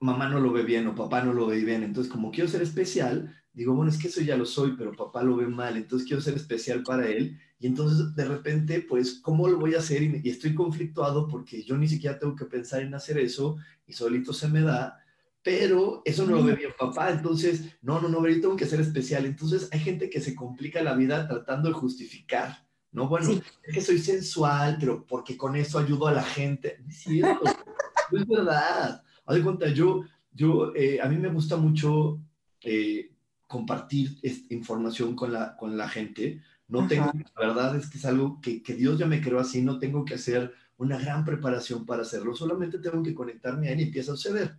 mamá 0.00 0.28
no 0.28 0.40
lo 0.40 0.52
ve 0.52 0.62
bien 0.62 0.86
o 0.86 0.94
papá 0.94 1.22
no 1.22 1.32
lo 1.32 1.46
ve 1.46 1.62
bien, 1.64 1.82
entonces 1.82 2.12
como 2.12 2.30
quiero 2.30 2.48
ser 2.48 2.62
especial, 2.62 3.34
digo, 3.52 3.74
bueno, 3.74 3.90
es 3.90 3.98
que 3.98 4.08
eso 4.08 4.20
ya 4.20 4.36
lo 4.36 4.46
soy, 4.46 4.76
pero 4.76 4.92
papá 4.92 5.22
lo 5.22 5.36
ve 5.36 5.46
mal, 5.46 5.76
entonces 5.76 6.06
quiero 6.06 6.22
ser 6.22 6.34
especial 6.34 6.82
para 6.82 7.08
él 7.08 7.38
y 7.60 7.66
entonces 7.66 8.14
de 8.14 8.24
repente, 8.24 8.80
pues, 8.88 9.20
¿cómo 9.20 9.48
lo 9.48 9.58
voy 9.58 9.74
a 9.74 9.78
hacer? 9.78 10.02
Y, 10.02 10.28
estoy 10.28 10.54
conflictuado 10.54 11.26
porque 11.26 11.62
yo 11.64 11.76
ni 11.76 11.88
siquiera 11.88 12.18
tengo 12.18 12.36
que 12.36 12.44
pensar 12.44 12.82
en 12.82 12.94
hacer 12.94 13.18
eso 13.18 13.56
y 13.86 13.92
solito 13.92 14.32
se 14.32 14.48
me 14.48 14.62
da, 14.62 14.98
pero 15.42 16.02
eso 16.04 16.24
no 16.24 16.36
lo 16.36 16.44
ve 16.44 16.54
bien 16.54 16.72
papá, 16.78 17.10
entonces, 17.10 17.64
no, 17.82 18.00
no, 18.00 18.08
no, 18.08 18.26
yo 18.28 18.40
tengo 18.40 18.56
que 18.56 18.66
ser 18.66 18.80
especial. 18.80 19.24
Entonces 19.26 19.68
hay 19.72 19.80
gente 19.80 20.10
que 20.10 20.20
se 20.20 20.34
complica 20.34 20.82
la 20.82 20.94
vida 20.94 21.26
tratando 21.26 21.68
de 21.68 21.74
justificar, 21.74 22.64
¿no? 22.92 23.08
Bueno, 23.08 23.30
es 23.62 23.74
que 23.74 23.80
soy 23.80 23.98
sensual, 23.98 24.76
pero 24.78 25.04
porque 25.04 25.36
con 25.36 25.56
eso 25.56 25.78
ayudo 25.78 26.06
a 26.06 26.12
la 26.12 26.22
gente. 26.22 26.78
Es 26.88 26.98
cierto, 26.98 27.40
no 28.12 28.20
es 28.20 28.26
verdad. 28.26 29.02
Haz 29.26 29.36
de 29.36 29.42
cuenta, 29.42 29.68
yo, 29.68 30.04
yo, 30.32 30.72
eh, 30.76 31.00
a 31.00 31.08
mí 31.08 31.16
me 31.16 31.28
gusta 31.28 31.56
mucho 31.56 32.20
eh, 32.62 33.10
compartir 33.46 34.18
esta 34.22 34.54
información 34.54 35.16
con 35.16 35.32
la, 35.32 35.56
con 35.56 35.76
la 35.76 35.88
gente, 35.88 36.42
no 36.68 36.86
tengo, 36.86 37.10
la 37.14 37.48
verdad 37.48 37.76
es 37.76 37.88
que 37.88 37.98
es 37.98 38.04
algo 38.04 38.40
que, 38.40 38.62
que, 38.62 38.74
Dios 38.74 38.98
ya 38.98 39.06
me 39.06 39.20
creó 39.20 39.40
así, 39.40 39.62
no 39.62 39.78
tengo 39.78 40.04
que 40.04 40.14
hacer 40.14 40.52
una 40.76 40.98
gran 40.98 41.24
preparación 41.24 41.86
para 41.86 42.02
hacerlo, 42.02 42.34
solamente 42.36 42.78
tengo 42.78 43.02
que 43.02 43.14
conectarme 43.14 43.68
a 43.68 43.72
él 43.72 43.80
y 43.80 43.84
empieza 43.84 44.12
a 44.12 44.16
suceder. 44.16 44.58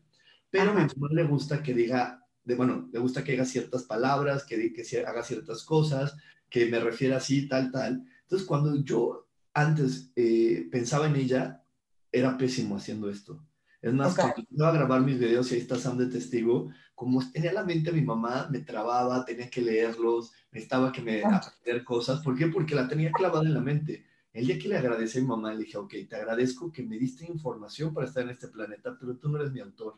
Pero 0.50 0.72
a 0.72 0.74
mi 0.74 0.82
mamá 0.82 1.08
le 1.12 1.24
gusta 1.24 1.62
que 1.62 1.74
diga, 1.74 2.26
de, 2.43 2.56
bueno, 2.56 2.89
le 2.91 3.00
gusta 3.00 3.24
que 3.24 3.34
haga 3.34 3.45
ciertas 3.45 3.84
palabras, 3.84 4.43
que, 4.43 4.74
que 4.74 5.06
haga 5.06 5.24
ciertas 5.24 5.63
cosas, 5.63 6.17
que 6.50 6.65
me 6.65 6.80
refiera 6.80 7.17
así, 7.17 7.48
tal, 7.48 7.72
tal. 7.72 8.04
Entonces, 8.24 8.48
cuando 8.48 8.76
yo 8.84 9.28
antes 9.54 10.12
eh, 10.15 10.67
pensaba 10.72 11.08
en 11.08 11.15
ella, 11.15 11.63
era 12.12 12.38
pésimo 12.38 12.78
haciendo 12.78 13.10
esto. 13.10 13.45
Es 13.82 13.94
más, 13.94 14.15
cuando 14.15 14.44
iba 14.50 14.68
a 14.68 14.74
grabar 14.74 15.02
mis 15.02 15.18
videos, 15.18 15.52
y 15.52 15.56
ahí 15.56 15.62
está 15.62 15.78
Sam 15.78 15.98
de 15.98 16.08
testigo, 16.08 16.70
como 16.96 17.22
tenía 17.32 17.54
la 17.54 17.63
mente 17.63 17.92
a 17.92 17.94
mi 17.94 18.02
mamá, 18.02 18.50
me 18.52 18.60
trababa, 18.60 19.24
tenía 19.24 19.50
que 19.50 19.62
leerlos, 19.62 20.34
necesitaba 20.52 20.92
que 20.92 21.02
me 21.02 21.24
aprender 21.24 21.86
cosas. 21.86 22.22
¿Por 22.22 22.38
qué? 22.38 22.48
Porque 22.48 22.76
la 22.76 22.89
tenía 22.89 23.12
clavada 23.12 23.46
en 23.46 23.54
la 23.54 23.62
mente. 23.62 24.06
El 24.34 24.48
día 24.48 24.60
que 24.60 24.68
le 24.68 24.78
agradecí 24.78 25.18
a 25.18 25.22
mi 25.22 25.28
mamá, 25.28 25.54
le 25.54 25.63
dije, 25.63 25.78
ok, 25.78 25.94
te 26.10 26.15
agradezco 26.18 26.72
que 26.72 26.84
me 26.84 26.98
diste 26.98 27.26
información 27.26 27.94
para 27.94 28.06
estar 28.06 28.24
en 28.24 28.32
este 28.32 28.50
planeta, 28.50 28.98
pero 29.00 29.15
tú 29.18 29.30
no 29.30 29.39
eres 29.39 29.54
mi 29.54 29.62
autor. 29.62 29.98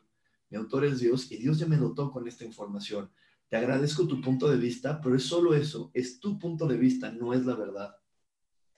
Mi 0.50 0.58
autor 0.58 0.86
es 0.86 1.00
Dios 1.00 1.32
y 1.32 1.38
Dios 1.38 1.58
ya 1.58 1.66
me 1.66 1.78
dotó 1.78 2.12
con 2.12 2.28
esta 2.28 2.46
información. 2.46 3.10
Te 3.50 3.58
agradezco 3.58 4.08
tu 4.08 4.22
punto 4.22 4.48
de 4.48 4.58
vista, 4.58 5.02
pero 5.02 5.16
es 5.16 5.24
solo 5.24 5.56
eso, 5.56 5.92
es 5.94 6.20
tu 6.20 6.38
punto 6.38 6.68
de 6.68 6.78
vista, 6.78 7.12
no 7.12 7.34
es 7.34 7.46
la 7.46 7.56
verdad. 7.56 7.96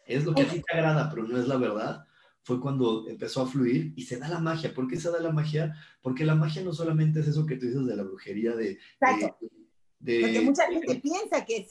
Es 0.06 0.26
lo 0.26 0.34
que 0.34 0.44
a 0.44 0.48
ti 0.48 0.62
te 0.62 0.78
agrada, 0.78 1.10
pero 1.10 1.28
no 1.28 1.38
es 1.38 1.48
la 1.48 1.58
verdad. 1.58 2.06
Fue 2.44 2.60
cuando 2.60 3.08
empezó 3.08 3.42
a 3.42 3.48
fluir 3.48 3.94
y 3.96 4.04
se 4.04 4.18
da 4.18 4.28
la 4.28 4.40
magia. 4.40 4.74
¿Por 4.74 4.88
qué 4.88 5.00
se 5.00 5.10
da 5.10 5.20
la 5.20 5.32
magia? 5.32 5.76
Porque 6.02 6.26
la 6.26 6.36
magia 6.36 6.62
no 6.62 6.74
solamente 6.74 7.22
es 7.22 7.28
eso 7.28 7.46
que 7.46 7.56
tú 7.56 7.66
dices 7.66 7.86
de 7.86 7.96
la 7.96 8.04
brujería, 8.04 8.56
de... 8.56 8.78
porque 9.00 10.42
mucha 10.42 10.68
gente 10.68 10.96
piensa 10.96 11.46
que, 11.46 11.66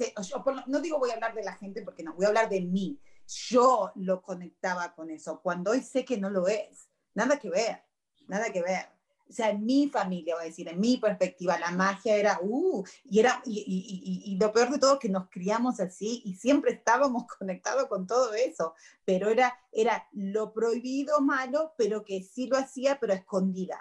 no 0.66 0.80
digo 0.80 0.98
voy 0.98 1.11
a 1.11 1.14
hablar 1.14 1.35
de 1.35 1.44
la 1.44 1.54
gente 1.54 1.82
porque 1.82 2.02
no, 2.02 2.14
voy 2.14 2.24
a 2.24 2.28
hablar 2.28 2.48
de 2.48 2.62
mí. 2.62 2.98
Yo 3.26 3.92
lo 3.94 4.22
conectaba 4.22 4.94
con 4.94 5.11
eso, 5.11 5.40
cuando 5.42 5.70
hoy 5.70 5.82
sé 5.82 6.04
que 6.04 6.18
no 6.18 6.30
lo 6.30 6.48
es. 6.48 6.88
Nada 7.14 7.38
que 7.38 7.50
ver, 7.50 7.82
nada 8.26 8.50
que 8.50 8.62
ver 8.62 8.87
o 9.28 9.32
sea, 9.32 9.50
en 9.50 9.64
mi 9.64 9.88
familia, 9.88 10.35
voy 10.35 10.44
a 10.44 10.46
decir, 10.48 10.68
en 10.68 10.78
mi 10.78 10.98
perspectiva, 10.98 11.58
la 11.58 11.70
magia 11.70 12.16
era, 12.16 12.38
uh, 12.42 12.85
y 13.04 13.20
era, 13.20 13.42
y, 13.46 13.61
y, 13.61 14.32
y, 14.32 14.37
lo 14.37 14.52
peor 14.52 14.70
de 14.70 14.78
todo, 14.78 14.98
que 14.98 15.08
nos 15.08 15.28
criamos 15.30 15.80
así 15.80 16.22
y 16.24 16.35
siempre 16.35 16.72
estábamos 16.72 17.24
conectados 17.38 17.87
con 17.87 18.06
todo 18.06 18.35
eso, 18.35 18.74
pero 19.04 19.30
era, 19.30 19.58
era 19.72 20.06
lo 20.12 20.52
prohibido 20.52 21.20
malo, 21.20 21.74
pero 21.78 22.04
que 22.04 22.22
sí 22.22 22.46
lo 22.46 22.58
hacía, 22.58 22.98
pero 23.00 23.12
a 23.12 23.16
escondidas. 23.16 23.80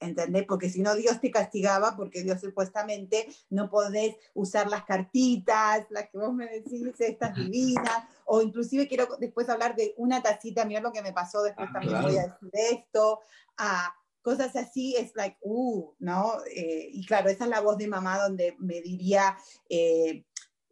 ¿Entendés? 0.00 0.44
Porque 0.46 0.68
si 0.68 0.82
no, 0.82 0.94
Dios 0.94 1.18
te 1.20 1.30
castigaba, 1.30 1.96
porque 1.96 2.22
Dios 2.22 2.40
supuestamente 2.40 3.26
no 3.48 3.70
podés 3.70 4.16
usar 4.34 4.68
las 4.68 4.84
cartitas, 4.84 5.86
las 5.88 6.10
que 6.10 6.18
vos 6.18 6.34
me 6.34 6.46
decís, 6.46 6.82
estas 6.98 7.34
divinas, 7.34 8.04
o 8.26 8.42
inclusive 8.42 8.86
quiero 8.86 9.08
después 9.18 9.48
hablar 9.48 9.74
de 9.76 9.94
una 9.96 10.22
tacita, 10.22 10.66
mira 10.66 10.80
lo 10.80 10.92
que 10.92 11.00
me 11.00 11.14
pasó, 11.14 11.42
después 11.42 11.68
ah, 11.70 11.72
también 11.72 12.02
voy 12.02 12.18
a 12.18 12.26
decir 12.26 12.50
esto, 12.52 13.20
a 13.56 13.94
cosas 14.24 14.56
así, 14.56 14.96
es 14.96 15.14
like, 15.14 15.36
uh, 15.42 15.92
¿no? 15.98 16.38
Eh, 16.46 16.88
y 16.90 17.04
claro, 17.04 17.28
esa 17.28 17.44
es 17.44 17.50
la 17.50 17.60
voz 17.60 17.76
de 17.76 17.86
mamá 17.86 18.18
donde 18.18 18.56
me 18.58 18.80
diría, 18.80 19.36
eh, 19.68 20.24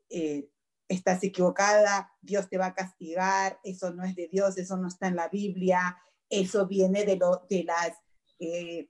eh, 0.09 0.49
estás 0.89 1.23
equivocada, 1.23 2.11
Dios 2.23 2.49
te 2.49 2.57
va 2.57 2.67
a 2.67 2.75
castigar, 2.75 3.61
eso 3.63 3.93
no 3.93 4.05
es 4.05 4.17
de 4.17 4.29
Dios, 4.29 4.57
eso 4.57 4.79
no 4.79 4.89
está 4.89 5.09
en 5.09 5.17
la 5.17 5.29
Biblia, 5.29 5.99
eso 6.31 6.67
viene 6.67 7.05
de, 7.05 7.17
lo, 7.17 7.47
de 7.49 7.65
la 7.65 7.95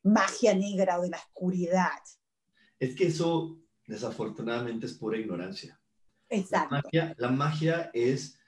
magia 0.04 0.54
negra 0.54 0.98
o 0.98 1.02
de 1.02 1.10
la 1.10 1.18
oscuridad. 1.18 1.98
Es 2.78 2.94
que 2.94 3.08
eso, 3.08 3.60
desafortunadamente, 3.86 4.86
es 4.86 4.94
pura 4.94 5.18
ignorancia. 5.18 5.78
Exacto. 6.28 6.76
La 6.76 6.82
magia, 6.82 7.14
la 7.18 7.30
magia 7.30 7.90
es 7.92 8.38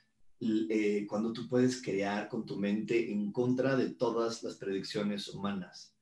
cuando 1.09 1.33
tú 1.33 1.49
puedes 1.49 1.83
crear 1.83 2.29
con 2.29 2.47
tu 2.47 2.57
mente 2.57 3.11
en 3.11 3.33
contra 3.33 3.77
de 3.77 3.91
todas 3.91 4.43
las 4.43 4.57
predicciones 4.57 5.29
humanas. 5.29 5.94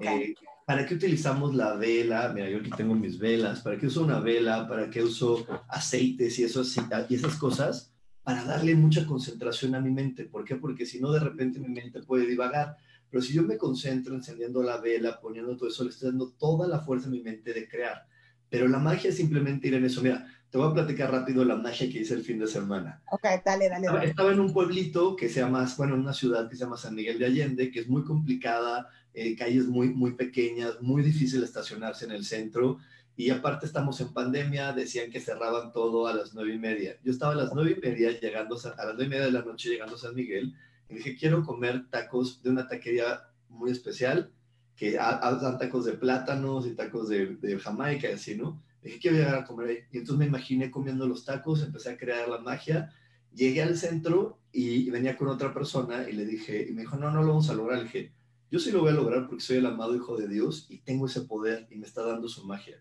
Eh, 0.00 0.34
¿Para 0.66 0.84
qué 0.84 0.94
utilizamos 0.94 1.54
la 1.54 1.74
vela? 1.74 2.32
Mira, 2.34 2.50
yo 2.50 2.58
aquí 2.58 2.70
tengo 2.76 2.94
mis 2.94 3.18
velas. 3.18 3.60
¿Para 3.60 3.78
qué 3.78 3.86
uso 3.86 4.02
una 4.02 4.18
vela? 4.18 4.66
¿Para 4.66 4.90
qué 4.90 5.02
uso 5.02 5.46
aceites 5.68 6.38
y, 6.38 6.44
eso, 6.44 6.62
y 7.08 7.14
esas 7.14 7.36
cosas? 7.36 7.92
Para 8.22 8.44
darle 8.44 8.74
mucha 8.74 9.06
concentración 9.06 9.76
a 9.76 9.80
mi 9.80 9.90
mente. 9.90 10.24
¿Por 10.24 10.44
qué? 10.44 10.56
Porque 10.56 10.84
si 10.84 11.00
no, 11.00 11.12
de 11.12 11.20
repente 11.20 11.60
mi 11.60 11.68
mente 11.68 12.02
puede 12.02 12.26
divagar. 12.26 12.76
Pero 13.08 13.22
si 13.22 13.32
yo 13.32 13.44
me 13.44 13.56
concentro 13.56 14.14
encendiendo 14.14 14.60
la 14.62 14.78
vela, 14.78 15.20
poniendo 15.20 15.56
todo 15.56 15.68
eso, 15.68 15.84
le 15.84 15.90
estoy 15.90 16.10
dando 16.10 16.32
toda 16.32 16.66
la 16.66 16.80
fuerza 16.80 17.06
a 17.06 17.10
mi 17.10 17.22
mente 17.22 17.52
de 17.54 17.68
crear. 17.68 18.04
Pero 18.48 18.66
la 18.66 18.78
magia 18.78 19.10
es 19.10 19.16
simplemente 19.16 19.68
ir 19.68 19.74
en 19.74 19.84
eso. 19.84 20.02
Mira, 20.02 20.26
te 20.50 20.58
voy 20.58 20.68
a 20.68 20.74
platicar 20.74 21.12
rápido 21.12 21.44
la 21.44 21.56
magia 21.56 21.88
que 21.90 22.00
hice 22.00 22.14
el 22.14 22.22
fin 22.22 22.38
de 22.38 22.46
semana. 22.46 23.02
Ok, 23.10 23.24
dale, 23.44 23.68
dale. 23.68 23.86
dale. 23.86 24.06
Estaba 24.06 24.32
en 24.32 24.40
un 24.40 24.52
pueblito 24.52 25.14
que 25.14 25.28
se 25.28 25.40
llama, 25.40 25.66
bueno, 25.76 25.94
en 25.94 26.00
una 26.00 26.12
ciudad 26.12 26.48
que 26.48 26.56
se 26.56 26.64
llama 26.64 26.76
San 26.76 26.94
Miguel 26.94 27.18
de 27.18 27.26
Allende, 27.26 27.70
que 27.70 27.80
es 27.80 27.88
muy 27.88 28.04
complicada, 28.04 28.88
eh, 29.16 29.34
calles 29.34 29.66
muy, 29.66 29.88
muy 29.88 30.12
pequeñas, 30.12 30.80
muy 30.82 31.02
difícil 31.02 31.42
estacionarse 31.42 32.04
en 32.04 32.12
el 32.12 32.24
centro. 32.24 32.78
Y 33.16 33.30
aparte 33.30 33.64
estamos 33.64 33.98
en 34.02 34.12
pandemia, 34.12 34.74
decían 34.74 35.10
que 35.10 35.20
cerraban 35.20 35.72
todo 35.72 36.06
a 36.06 36.12
las 36.12 36.34
nueve 36.34 36.52
y 36.52 36.58
media. 36.58 36.98
Yo 37.02 37.12
estaba 37.12 37.32
a 37.32 37.36
las 37.36 37.54
nueve 37.54 37.78
y 37.78 37.80
media 37.80 38.10
llegando, 38.20 38.56
a 38.56 38.84
las 38.84 38.94
nueve 38.94 39.04
y 39.06 39.08
media 39.08 39.24
de 39.24 39.32
la 39.32 39.42
noche 39.42 39.70
llegando 39.70 39.96
a 39.96 39.98
San 39.98 40.14
Miguel 40.14 40.54
y 40.90 40.96
dije, 40.96 41.16
quiero 41.16 41.42
comer 41.42 41.88
tacos 41.88 42.42
de 42.42 42.50
una 42.50 42.68
taquería 42.68 43.22
muy 43.48 43.70
especial, 43.70 44.30
que 44.76 44.92
dan 44.92 45.56
tacos 45.56 45.86
de 45.86 45.94
plátanos 45.94 46.66
y 46.66 46.74
tacos 46.74 47.08
de, 47.08 47.36
de 47.36 47.58
Jamaica 47.58 48.10
y 48.10 48.12
así, 48.12 48.34
¿no? 48.36 48.62
Dije, 48.82 48.98
quiero 48.98 49.16
llegar 49.16 49.36
a 49.36 49.44
comer 49.46 49.68
ahí. 49.68 49.78
Y 49.92 49.98
entonces 49.98 50.18
me 50.18 50.26
imaginé 50.26 50.70
comiendo 50.70 51.08
los 51.08 51.24
tacos, 51.24 51.62
empecé 51.62 51.88
a 51.88 51.96
crear 51.96 52.28
la 52.28 52.38
magia. 52.38 52.92
Llegué 53.32 53.62
al 53.62 53.78
centro 53.78 54.38
y 54.52 54.90
venía 54.90 55.16
con 55.16 55.28
otra 55.28 55.54
persona 55.54 56.06
y 56.06 56.12
le 56.12 56.26
dije, 56.26 56.66
y 56.68 56.72
me 56.74 56.82
dijo, 56.82 56.96
no, 56.96 57.10
no 57.10 57.22
lo 57.22 57.28
vamos 57.28 57.48
a 57.48 57.54
lograr. 57.54 57.78
Le 57.78 57.84
dije, 57.84 58.12
yo 58.50 58.58
sí 58.58 58.70
lo 58.70 58.80
voy 58.80 58.90
a 58.90 58.94
lograr 58.94 59.26
porque 59.26 59.42
soy 59.42 59.56
el 59.56 59.66
amado 59.66 59.94
hijo 59.94 60.16
de 60.16 60.28
Dios 60.28 60.66
y 60.68 60.78
tengo 60.78 61.06
ese 61.06 61.22
poder 61.22 61.66
y 61.70 61.76
me 61.76 61.86
está 61.86 62.02
dando 62.02 62.28
su 62.28 62.44
magia. 62.46 62.80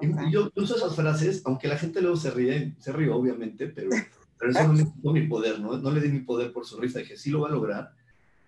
Y 0.00 0.32
yo 0.32 0.50
uso 0.56 0.76
esas 0.76 0.96
frases, 0.96 1.42
aunque 1.44 1.68
la 1.68 1.76
gente 1.76 2.00
luego 2.00 2.16
se 2.16 2.30
ríe, 2.30 2.74
se 2.78 2.92
ríe 2.92 3.10
obviamente, 3.10 3.66
pero, 3.66 3.90
pero 4.38 4.50
eso 4.50 4.66
no 4.66 4.72
me 4.72 4.84
quitó 4.84 5.12
mi 5.12 5.26
poder, 5.26 5.60
¿no? 5.60 5.76
No 5.76 5.90
le 5.90 6.00
di 6.00 6.08
mi 6.08 6.20
poder 6.20 6.52
por 6.52 6.64
su 6.64 6.80
risa, 6.80 7.00
dije, 7.00 7.18
sí 7.18 7.30
lo 7.30 7.42
va 7.42 7.48
a 7.48 7.52
lograr. 7.52 7.92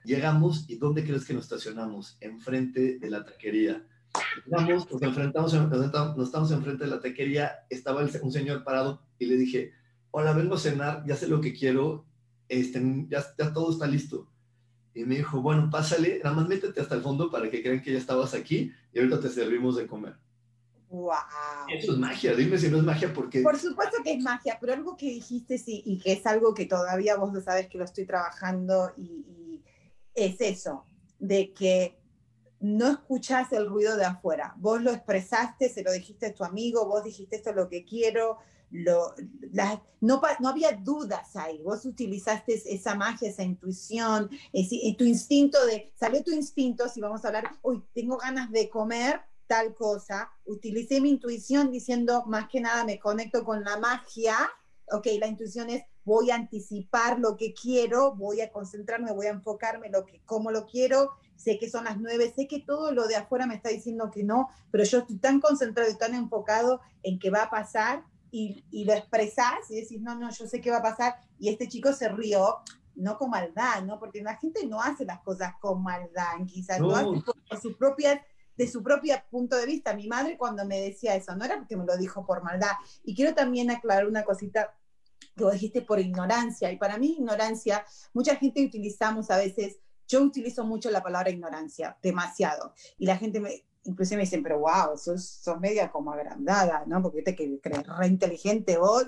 Llegamos 0.04 0.64
y 0.68 0.76
¿dónde 0.76 1.04
crees 1.04 1.26
que 1.26 1.34
nos 1.34 1.44
estacionamos? 1.44 2.16
Enfrente 2.20 2.98
de 2.98 3.10
la 3.10 3.24
taquería. 3.24 3.86
Llegamos, 4.46 4.90
nos 4.90 5.02
enfrentamos, 5.02 5.52
nos 6.16 6.26
estamos 6.26 6.50
enfrente 6.50 6.84
de 6.84 6.90
la 6.90 7.00
taquería, 7.00 7.52
estaba 7.68 8.02
un 8.22 8.32
señor 8.32 8.64
parado 8.64 9.02
y 9.18 9.26
le 9.26 9.36
dije, 9.36 9.72
hola, 10.12 10.32
vengo 10.32 10.54
a 10.54 10.58
cenar, 10.58 11.04
ya 11.06 11.16
sé 11.16 11.28
lo 11.28 11.42
que 11.42 11.52
quiero, 11.52 12.06
este, 12.48 13.06
ya, 13.10 13.22
ya 13.36 13.52
todo 13.52 13.70
está 13.70 13.86
listo 13.86 14.28
y 14.94 15.04
me 15.04 15.16
dijo, 15.16 15.42
bueno, 15.42 15.68
pásale, 15.70 16.20
nada 16.22 16.36
más 16.36 16.48
métete 16.48 16.80
hasta 16.80 16.94
el 16.94 17.02
fondo 17.02 17.30
para 17.30 17.50
que 17.50 17.62
crean 17.62 17.82
que 17.82 17.92
ya 17.92 17.98
estabas 17.98 18.32
aquí 18.32 18.72
y 18.92 18.98
ahorita 18.98 19.20
te 19.20 19.28
servimos 19.28 19.76
de 19.76 19.86
comer. 19.86 20.14
¡Wow! 20.88 21.14
Eso 21.68 21.92
es 21.92 21.98
magia, 21.98 22.34
dime 22.34 22.56
si 22.56 22.68
no 22.68 22.78
es 22.78 22.84
magia 22.84 23.12
porque... 23.12 23.42
Por 23.42 23.58
supuesto 23.58 23.96
que 24.04 24.12
es 24.12 24.22
magia, 24.22 24.56
pero 24.60 24.72
algo 24.72 24.96
que 24.96 25.06
dijiste 25.06 25.58
sí, 25.58 25.82
y 25.84 25.98
que 25.98 26.12
es 26.12 26.24
algo 26.26 26.54
que 26.54 26.66
todavía 26.66 27.16
vos 27.16 27.34
lo 27.34 27.40
sabes 27.40 27.66
que 27.66 27.78
lo 27.78 27.84
estoy 27.84 28.06
trabajando 28.06 28.92
y, 28.96 29.02
y 29.02 29.64
es 30.14 30.40
eso, 30.40 30.86
de 31.18 31.52
que 31.52 31.98
no 32.60 32.88
escuchas 32.88 33.52
el 33.52 33.66
ruido 33.66 33.96
de 33.96 34.04
afuera. 34.04 34.54
Vos 34.58 34.80
lo 34.80 34.92
expresaste, 34.92 35.68
se 35.68 35.82
lo 35.82 35.92
dijiste 35.92 36.26
a 36.26 36.34
tu 36.34 36.44
amigo, 36.44 36.86
vos 36.86 37.02
dijiste 37.02 37.36
esto 37.36 37.50
es 37.50 37.56
lo 37.56 37.68
que 37.68 37.84
quiero, 37.84 38.38
no, 38.74 39.14
no, 40.00 40.48
había 40.48 40.72
dudas 40.72 41.36
ahí. 41.36 41.62
Vos 41.62 41.84
utilizaste 41.86 42.60
esa 42.74 42.96
magia, 42.96 43.30
esa 43.30 43.44
intuición, 43.44 44.28
ese, 44.52 44.76
tu 44.98 45.04
instinto 45.04 45.64
de, 45.66 45.92
salió 45.94 46.24
tu 46.24 46.32
instinto, 46.32 46.88
si 46.88 47.00
vamos 47.00 47.24
a 47.24 47.28
hablar, 47.28 47.52
hoy 47.62 47.84
tengo 47.94 48.16
ganas 48.16 48.50
de 48.50 48.68
comer 48.68 49.20
tal 49.46 49.74
cosa, 49.74 50.30
utilicé 50.46 51.00
mi 51.00 51.10
intuición 51.10 51.70
diciendo, 51.70 52.24
más 52.26 52.48
que 52.48 52.60
nada 52.60 52.84
me 52.84 52.98
conecto 52.98 53.44
con 53.44 53.62
la 53.62 53.76
magia, 53.76 54.36
ok, 54.90 55.06
la 55.20 55.28
intuición 55.28 55.70
es, 55.70 55.84
voy 56.04 56.30
a 56.30 56.34
anticipar 56.34 57.20
lo 57.20 57.36
que 57.36 57.54
quiero, 57.54 58.16
voy 58.16 58.40
a 58.40 58.50
concentrarme, 58.50 59.12
voy 59.12 59.26
a 59.26 59.30
enfocarme 59.30 59.88
lo 59.88 60.04
que, 60.04 60.20
cómo 60.24 60.50
lo 60.50 60.66
quiero, 60.66 61.12
sé 61.36 61.58
que 61.58 61.70
son 61.70 61.84
las 61.84 61.98
nueve, 61.98 62.32
sé 62.34 62.48
que 62.48 62.60
todo 62.60 62.90
lo 62.90 63.06
de 63.06 63.16
afuera 63.16 63.46
me 63.46 63.54
está 63.54 63.68
diciendo 63.68 64.10
que 64.10 64.24
no, 64.24 64.48
pero 64.70 64.82
yo 64.82 64.98
estoy 64.98 65.18
tan 65.18 65.40
concentrado 65.40 65.90
y 65.90 65.96
tan 65.96 66.14
enfocado 66.14 66.80
en 67.02 67.18
que 67.18 67.30
va 67.30 67.44
a 67.44 67.50
pasar 67.50 68.04
y, 68.36 68.84
lo 68.84 68.92
expresás 68.92 69.70
y 69.70 69.80
decís, 69.80 70.00
no, 70.00 70.16
no, 70.16 70.28
yo 70.30 70.46
sé 70.48 70.60
qué 70.60 70.70
va 70.70 70.78
a 70.78 70.82
pasar. 70.82 71.14
Y 71.38 71.50
este 71.50 71.68
chico 71.68 71.92
se 71.92 72.08
rió, 72.08 72.58
no 72.96 73.16
con 73.16 73.30
maldad, 73.30 73.82
¿no? 73.84 74.00
Porque 74.00 74.22
la 74.22 74.36
gente 74.36 74.66
no 74.66 74.80
hace 74.80 75.04
las 75.04 75.20
cosas 75.20 75.54
con 75.60 75.84
maldad, 75.84 76.32
quizás, 76.46 76.80
no, 76.80 76.96
hace 76.96 77.22
por 77.22 77.60
sus 77.60 77.76
propias 77.76 78.20
de 78.56 78.68
su 78.68 78.82
propio 78.82 79.14
punto 79.30 79.56
de 79.56 79.66
vista. 79.66 79.94
Mi 79.94 80.08
madre 80.08 80.36
cuando 80.36 80.64
me 80.64 80.80
decía 80.80 81.14
eso, 81.14 81.36
no 81.36 81.44
era 81.44 81.58
porque 81.58 81.76
me 81.76 81.84
lo 81.84 81.96
dijo 81.96 82.26
por 82.26 82.42
maldad. 82.42 82.72
Y 83.04 83.14
quiero 83.14 83.34
también 83.34 83.70
aclarar 83.70 84.08
una 84.08 84.24
cosita 84.24 84.74
que 85.36 85.44
vos 85.44 85.52
dijiste 85.52 85.82
por 85.82 86.00
ignorancia. 86.00 86.72
Y 86.72 86.76
para 86.76 86.98
mí 86.98 87.12
ignorancia, 87.12 87.84
mucha 88.12 88.34
gente 88.34 88.64
utilizamos 88.64 89.30
a 89.30 89.36
veces, 89.36 89.78
yo 90.08 90.20
utilizo 90.20 90.64
mucho 90.64 90.90
la 90.90 91.04
palabra 91.04 91.30
ignorancia, 91.30 91.96
demasiado. 92.02 92.74
Y 92.98 93.06
la 93.06 93.16
gente 93.16 93.38
me, 93.38 93.64
inclusive 93.84 94.16
me 94.16 94.24
dicen, 94.24 94.42
pero 94.42 94.58
wow, 94.60 94.96
sos, 94.96 95.24
sos 95.24 95.60
media 95.60 95.90
como 95.90 96.12
agrandada, 96.12 96.84
¿no? 96.86 97.02
Porque 97.02 97.22
te 97.22 97.34
crees 97.34 97.86
re 97.86 98.06
inteligente 98.06 98.78
vos. 98.78 99.06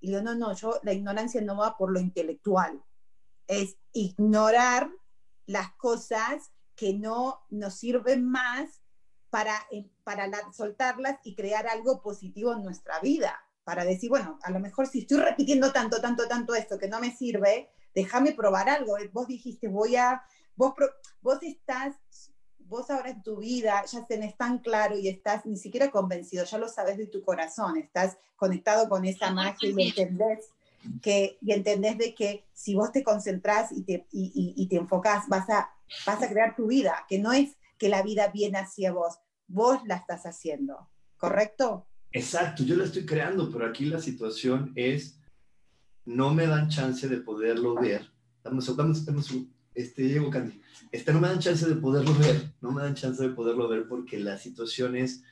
Y 0.00 0.08
digo, 0.08 0.22
no, 0.22 0.34
no, 0.34 0.52
yo, 0.54 0.78
la 0.82 0.92
ignorancia 0.92 1.40
no 1.40 1.56
va 1.56 1.76
por 1.76 1.90
lo 1.90 1.98
intelectual, 1.98 2.82
es 3.46 3.76
ignorar 3.92 4.90
las 5.46 5.72
cosas 5.72 6.52
que 6.76 6.94
no 6.94 7.40
nos 7.50 7.74
sirven 7.74 8.24
más 8.24 8.82
para, 9.30 9.54
eh, 9.72 9.90
para 10.04 10.30
soltarlas 10.52 11.18
y 11.24 11.34
crear 11.34 11.66
algo 11.66 12.00
positivo 12.00 12.52
en 12.52 12.62
nuestra 12.62 13.00
vida. 13.00 13.42
Para 13.64 13.84
decir, 13.84 14.08
bueno, 14.08 14.38
a 14.42 14.50
lo 14.50 14.60
mejor 14.60 14.86
si 14.86 15.00
estoy 15.00 15.18
repitiendo 15.18 15.72
tanto, 15.72 16.00
tanto, 16.00 16.28
tanto 16.28 16.54
esto 16.54 16.78
que 16.78 16.88
no 16.88 17.00
me 17.00 17.14
sirve, 17.14 17.70
déjame 17.94 18.32
probar 18.32 18.68
algo. 18.68 18.96
Vos 19.12 19.26
dijiste, 19.26 19.68
voy 19.68 19.96
a, 19.96 20.22
vos, 20.54 20.74
vos 21.20 21.38
estás 21.42 21.96
vos 22.68 22.90
ahora 22.90 23.10
en 23.10 23.22
tu 23.22 23.38
vida 23.38 23.84
ya 23.90 24.06
tenés 24.06 24.36
tan 24.36 24.58
claro 24.58 24.96
y 24.98 25.08
estás 25.08 25.46
ni 25.46 25.56
siquiera 25.56 25.90
convencido, 25.90 26.44
ya 26.44 26.58
lo 26.58 26.68
sabes 26.68 26.98
de 26.98 27.06
tu 27.06 27.22
corazón, 27.22 27.78
estás 27.78 28.18
conectado 28.36 28.88
con 28.88 29.04
esa 29.04 29.32
magia 29.32 29.70
y 29.70 29.88
entendés 29.88 30.50
que, 31.02 31.38
y 31.40 31.52
entendés 31.52 31.98
de 31.98 32.14
que 32.14 32.44
si 32.52 32.74
vos 32.74 32.92
te 32.92 33.02
concentrás 33.02 33.72
y 33.72 33.82
te, 33.82 34.06
y, 34.12 34.54
y, 34.56 34.66
te 34.68 34.76
enfocás, 34.76 35.28
vas 35.28 35.48
a, 35.50 35.70
vas 36.06 36.22
a 36.22 36.28
crear 36.28 36.54
tu 36.54 36.66
vida, 36.66 37.04
que 37.08 37.18
no 37.18 37.32
es 37.32 37.56
que 37.78 37.88
la 37.88 38.02
vida 38.02 38.28
viene 38.28 38.58
hacia 38.58 38.92
vos, 38.92 39.18
vos 39.46 39.80
la 39.86 39.96
estás 39.96 40.26
haciendo, 40.26 40.88
¿correcto? 41.16 41.86
Exacto, 42.12 42.62
yo 42.62 42.76
la 42.76 42.84
estoy 42.84 43.04
creando, 43.04 43.50
pero 43.50 43.66
aquí 43.66 43.86
la 43.86 44.00
situación 44.00 44.72
es, 44.76 45.20
no 46.04 46.32
me 46.32 46.46
dan 46.46 46.68
chance 46.68 47.06
de 47.08 47.18
poderlo 47.18 47.74
ver. 47.74 48.10
Damos, 48.42 48.74
damos, 48.74 49.04
damos 49.04 49.30
este, 49.78 50.08
llego, 50.08 50.28
Candy. 50.28 50.60
Este, 50.90 51.12
no 51.12 51.20
me 51.20 51.28
dan 51.28 51.38
chance 51.38 51.64
de 51.64 51.76
poderlo 51.76 52.12
ver, 52.14 52.52
no 52.60 52.72
me 52.72 52.82
dan 52.82 52.94
chance 52.94 53.22
de 53.22 53.28
poderlo 53.28 53.68
ver 53.68 53.86
porque 53.86 54.18
la 54.18 54.36
situación 54.36 54.96
es, 54.96 55.22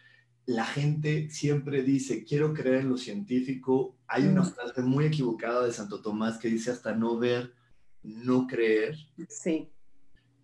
la 0.47 0.65
gente 0.65 1.29
siempre 1.31 1.83
dice, 1.83 2.23
quiero 2.23 2.55
creer 2.55 2.83
en 2.83 2.91
lo 2.91 2.97
científico. 2.97 3.97
Hay 4.07 4.25
una 4.25 4.45
frase 4.45 4.83
muy 4.83 5.07
equivocada 5.07 5.67
de 5.67 5.73
Santo 5.73 6.01
Tomás 6.01 6.39
que 6.39 6.49
dice 6.49 6.71
hasta 6.71 6.95
no 6.95 7.19
ver, 7.19 7.55
no 8.05 8.47
creer. 8.47 8.97
Sí. 9.29 9.69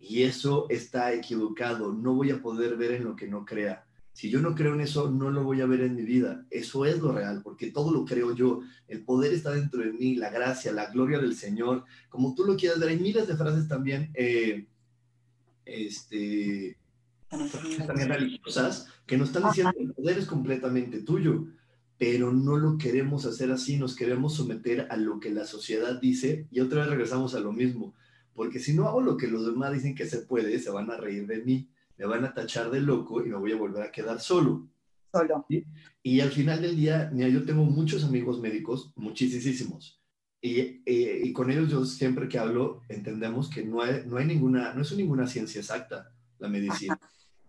Y 0.01 0.25
eso 0.25 0.67
está 0.69 1.13
equivocado. 1.13 1.93
No 1.93 2.15
voy 2.15 2.31
a 2.31 2.43
poder 2.43 2.77
ver 2.77 2.95
en 2.95 3.05
lo 3.05 3.15
que 3.15 3.29
no 3.29 3.45
crea. 3.45 3.87
Si 4.13 4.29
yo 4.31 4.41
no 4.41 4.55
creo 4.55 4.75
en 4.75 4.83
eso, 4.83 5.11
no 5.11 5.31
lo 5.31 5.43
voy 5.43 5.63
a 5.63 5.67
ver 5.67 5.81
en 5.81 5.97
mi 5.97 6.03
vida. 6.03 6.45
Eso 6.51 6.85
es 6.85 6.99
lo 6.99 7.13
real, 7.13 7.41
porque 7.43 7.71
todo 7.71 7.91
lo 7.93 8.05
creo 8.05 8.35
yo. 8.35 8.61
El 8.87 9.05
poder 9.05 9.33
está 9.33 9.53
dentro 9.53 9.81
de 9.81 9.93
mí, 9.93 10.17
la 10.17 10.31
gracia, 10.31 10.71
la 10.73 10.91
gloria 10.91 11.19
del 11.19 11.35
Señor. 11.35 11.85
Como 12.11 12.35
tú 12.35 12.45
lo 12.45 12.57
quieras 12.57 12.79
ver, 12.79 12.91
hay 12.91 12.99
miles 12.99 13.27
de 13.27 13.37
frases 13.37 13.69
también, 13.69 14.11
eh, 14.15 14.67
este, 15.65 16.77
también 17.87 18.09
religiosas, 18.09 18.89
que 19.07 19.17
nos 19.17 19.29
están 19.29 19.45
diciendo 19.45 19.73
que 19.73 19.83
el 19.83 19.95
poder 19.95 20.19
es 20.19 20.27
completamente 20.27 21.01
tuyo, 21.01 21.47
pero 21.97 22.33
no 22.33 22.59
lo 22.59 22.77
queremos 22.77 23.25
hacer 23.25 23.51
así, 23.51 23.79
nos 23.79 23.97
queremos 23.97 24.35
someter 24.35 24.89
a 24.91 24.97
lo 24.97 25.21
que 25.21 25.31
la 25.31 25.47
sociedad 25.47 26.01
dice 26.01 26.47
y 26.51 26.61
otra 26.61 26.81
vez 26.81 26.91
regresamos 26.91 27.35
a 27.35 27.41
lo 27.41 27.53
mismo, 27.53 27.95
porque 28.35 28.59
si 28.59 28.75
no 28.75 28.89
hago 28.89 29.01
lo 29.01 29.17
que 29.17 29.29
los 29.29 29.47
demás 29.47 29.73
dicen 29.73 29.95
que 29.95 30.07
se 30.07 30.19
puede, 30.19 30.59
se 30.59 30.71
van 30.71 30.91
a 30.91 30.97
reír 30.97 31.27
de 31.27 31.43
mí 31.43 31.69
me 31.97 32.07
van 32.07 32.25
a 32.25 32.35
tachar 32.35 32.71
de 32.71 32.81
loco 32.81 33.25
y 33.25 33.29
me 33.29 33.37
voy 33.37 33.53
a 33.53 33.57
volver 33.57 33.83
a 33.83 33.93
quedar 33.93 34.21
solo. 34.21 34.69
Solo. 35.13 35.47
Y 36.03 36.21
al 36.21 36.31
final 36.31 36.63
del 36.63 36.77
día, 36.77 37.11
mira, 37.13 37.29
yo 37.29 37.45
tengo 37.45 37.65
muchos 37.65 38.05
amigos 38.05 38.41
médicos, 38.41 38.93
muchísimos. 38.97 40.03
Y, 40.41 40.83
eh, 40.87 41.23
y, 41.23 41.33
con 41.33 41.51
ellos 41.51 41.71
yo 41.71 41.85
siempre 41.85 42.29
que 42.29 42.37
hablo 42.37 42.81
entendemos 42.89 43.49
que 43.49 43.65
no 43.65 43.81
hay, 43.81 44.03
no 44.07 44.17
hay 44.17 44.27
ninguna, 44.27 44.75
no 44.75 44.83
es 44.83 44.91
ninguna 44.97 45.27
ciencia 45.29 45.61
exacta 45.61 46.13
la 46.39 46.49
medicina. 46.49 46.99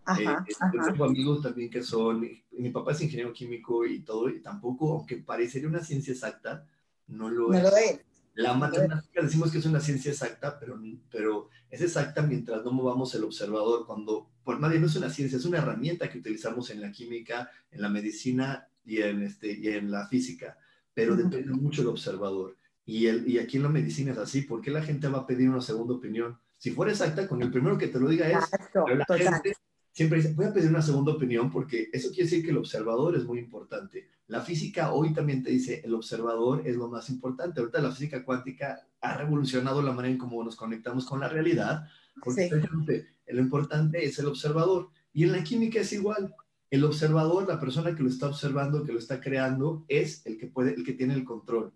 Ajá, 0.04 0.44
eh, 0.48 0.54
tengo 0.70 1.04
amigos 1.04 1.42
también 1.42 1.70
que 1.70 1.82
son, 1.82 2.28
mi 2.52 2.70
papá 2.70 2.92
es 2.92 3.00
ingeniero 3.00 3.32
químico 3.32 3.84
y 3.84 4.04
todo, 4.04 4.28
y 4.28 4.40
tampoco, 4.40 4.92
aunque 4.92 5.16
parecería 5.16 5.66
una 5.66 5.82
ciencia 5.82 6.12
exacta, 6.12 6.66
no 7.08 7.28
lo 7.30 7.48
no 7.48 7.54
es. 7.54 7.62
Lo 7.62 7.76
es. 7.76 8.00
La 8.34 8.54
matemática 8.54 9.22
decimos 9.22 9.52
que 9.52 9.58
es 9.58 9.66
una 9.66 9.80
ciencia 9.80 10.10
exacta, 10.10 10.58
pero, 10.58 10.80
pero 11.10 11.48
es 11.70 11.80
exacta 11.80 12.22
mientras 12.22 12.64
no 12.64 12.72
movamos 12.72 13.14
el 13.14 13.24
observador. 13.24 13.86
Cuando, 13.86 14.28
por 14.42 14.60
nadie 14.60 14.80
no 14.80 14.86
es 14.86 14.96
una 14.96 15.08
ciencia, 15.08 15.38
es 15.38 15.44
una 15.44 15.58
herramienta 15.58 16.10
que 16.10 16.18
utilizamos 16.18 16.70
en 16.70 16.80
la 16.80 16.90
química, 16.90 17.50
en 17.70 17.80
la 17.80 17.88
medicina 17.88 18.68
y 18.84 19.00
en, 19.00 19.22
este, 19.22 19.52
y 19.52 19.68
en 19.68 19.90
la 19.90 20.08
física, 20.08 20.58
pero 20.92 21.16
depende 21.16 21.52
mucho 21.52 21.82
del 21.82 21.90
observador. 21.90 22.56
Y, 22.84 23.06
el, 23.06 23.26
y 23.28 23.38
aquí 23.38 23.56
en 23.56 23.62
la 23.62 23.68
medicina 23.68 24.12
es 24.12 24.18
así. 24.18 24.42
¿Por 24.42 24.60
qué 24.60 24.70
la 24.70 24.82
gente 24.82 25.08
va 25.08 25.20
a 25.20 25.26
pedir 25.26 25.48
una 25.48 25.60
segunda 25.60 25.94
opinión? 25.94 26.38
Si 26.58 26.70
fuera 26.70 26.92
exacta, 26.92 27.28
con 27.28 27.40
el 27.42 27.50
primero 27.50 27.78
que 27.78 27.88
te 27.88 28.00
lo 28.00 28.08
diga 28.08 28.28
es, 28.28 28.36
Exacto, 28.36 28.84
la 28.88 29.04
gente 29.18 29.54
siempre 29.94 30.18
dice, 30.18 30.34
voy 30.34 30.46
a 30.46 30.52
pedir 30.52 30.68
una 30.68 30.82
segunda 30.82 31.12
opinión 31.12 31.50
porque 31.50 31.88
eso 31.92 32.08
quiere 32.08 32.24
decir 32.24 32.44
que 32.44 32.50
el 32.50 32.58
observador 32.58 33.16
es 33.16 33.24
muy 33.24 33.38
importante. 33.38 34.08
La 34.26 34.40
física 34.40 34.92
hoy 34.92 35.14
también 35.14 35.42
te 35.42 35.50
dice, 35.50 35.82
el 35.84 35.94
observador 35.94 36.66
es 36.66 36.76
lo 36.76 36.88
más 36.88 37.08
importante. 37.10 37.60
Ahorita 37.60 37.80
la 37.80 37.92
física 37.92 38.24
cuántica 38.24 38.86
ha 39.00 39.16
revolucionado 39.16 39.82
la 39.82 39.92
manera 39.92 40.12
en 40.12 40.18
cómo 40.18 40.42
nos 40.42 40.56
conectamos 40.56 41.06
con 41.06 41.20
la 41.20 41.28
realidad, 41.28 41.86
porque 42.22 42.48
sí. 42.48 43.32
lo 43.32 43.40
importante 43.40 44.04
es 44.04 44.18
el 44.18 44.26
observador. 44.26 44.90
Y 45.12 45.22
en 45.22 45.32
la 45.32 45.44
química 45.44 45.80
es 45.80 45.92
igual. 45.92 46.34
El 46.70 46.82
observador, 46.84 47.46
la 47.46 47.60
persona 47.60 47.94
que 47.94 48.02
lo 48.02 48.08
está 48.08 48.26
observando, 48.26 48.82
que 48.82 48.92
lo 48.92 48.98
está 48.98 49.20
creando, 49.20 49.84
es 49.86 50.26
el 50.26 50.38
que 50.38 50.48
puede, 50.48 50.74
el 50.74 50.84
que 50.84 50.94
tiene 50.94 51.14
el 51.14 51.24
control. 51.24 51.72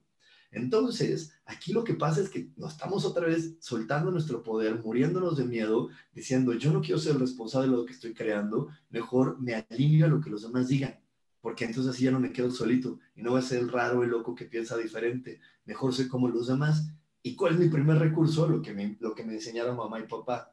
Entonces, 0.50 1.32
aquí 1.44 1.72
lo 1.72 1.84
que 1.84 1.94
pasa 1.94 2.20
es 2.20 2.30
que 2.30 2.50
nos 2.56 2.72
estamos 2.72 3.04
otra 3.04 3.26
vez 3.26 3.56
soltando 3.60 4.10
nuestro 4.10 4.42
poder, 4.42 4.82
muriéndonos 4.82 5.36
de 5.36 5.44
miedo, 5.44 5.88
diciendo, 6.12 6.54
yo 6.54 6.72
no 6.72 6.80
quiero 6.80 6.98
ser 6.98 7.12
el 7.12 7.20
responsable 7.20 7.68
de 7.70 7.76
lo 7.76 7.84
que 7.84 7.92
estoy 7.92 8.14
creando, 8.14 8.68
mejor 8.90 9.38
me 9.40 9.54
alineo 9.54 10.06
a 10.06 10.08
lo 10.08 10.20
que 10.20 10.30
los 10.30 10.42
demás 10.42 10.68
digan 10.68 10.98
porque 11.40 11.64
entonces 11.64 11.94
así 11.94 12.04
ya 12.04 12.10
no 12.10 12.20
me 12.20 12.32
quedo 12.32 12.50
solito 12.50 12.98
y 13.14 13.22
no 13.22 13.30
voy 13.30 13.40
a 13.40 13.42
ser 13.42 13.60
el 13.60 13.70
raro, 13.70 14.02
el 14.02 14.10
loco 14.10 14.34
que 14.34 14.44
piensa 14.44 14.76
diferente, 14.76 15.40
mejor 15.64 15.94
soy 15.94 16.08
como 16.08 16.28
los 16.28 16.48
demás. 16.48 16.90
¿Y 17.22 17.36
cuál 17.36 17.54
es 17.54 17.60
mi 17.60 17.68
primer 17.68 17.98
recurso? 17.98 18.48
Lo 18.48 18.62
que 18.62 18.72
me, 18.72 18.96
lo 19.00 19.14
que 19.14 19.24
me 19.24 19.34
enseñaron 19.34 19.76
mamá 19.76 19.98
y 20.00 20.04
papá. 20.04 20.52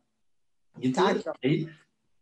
Y 0.79 0.87
entonces, 0.87 1.25
ahí, 1.41 1.67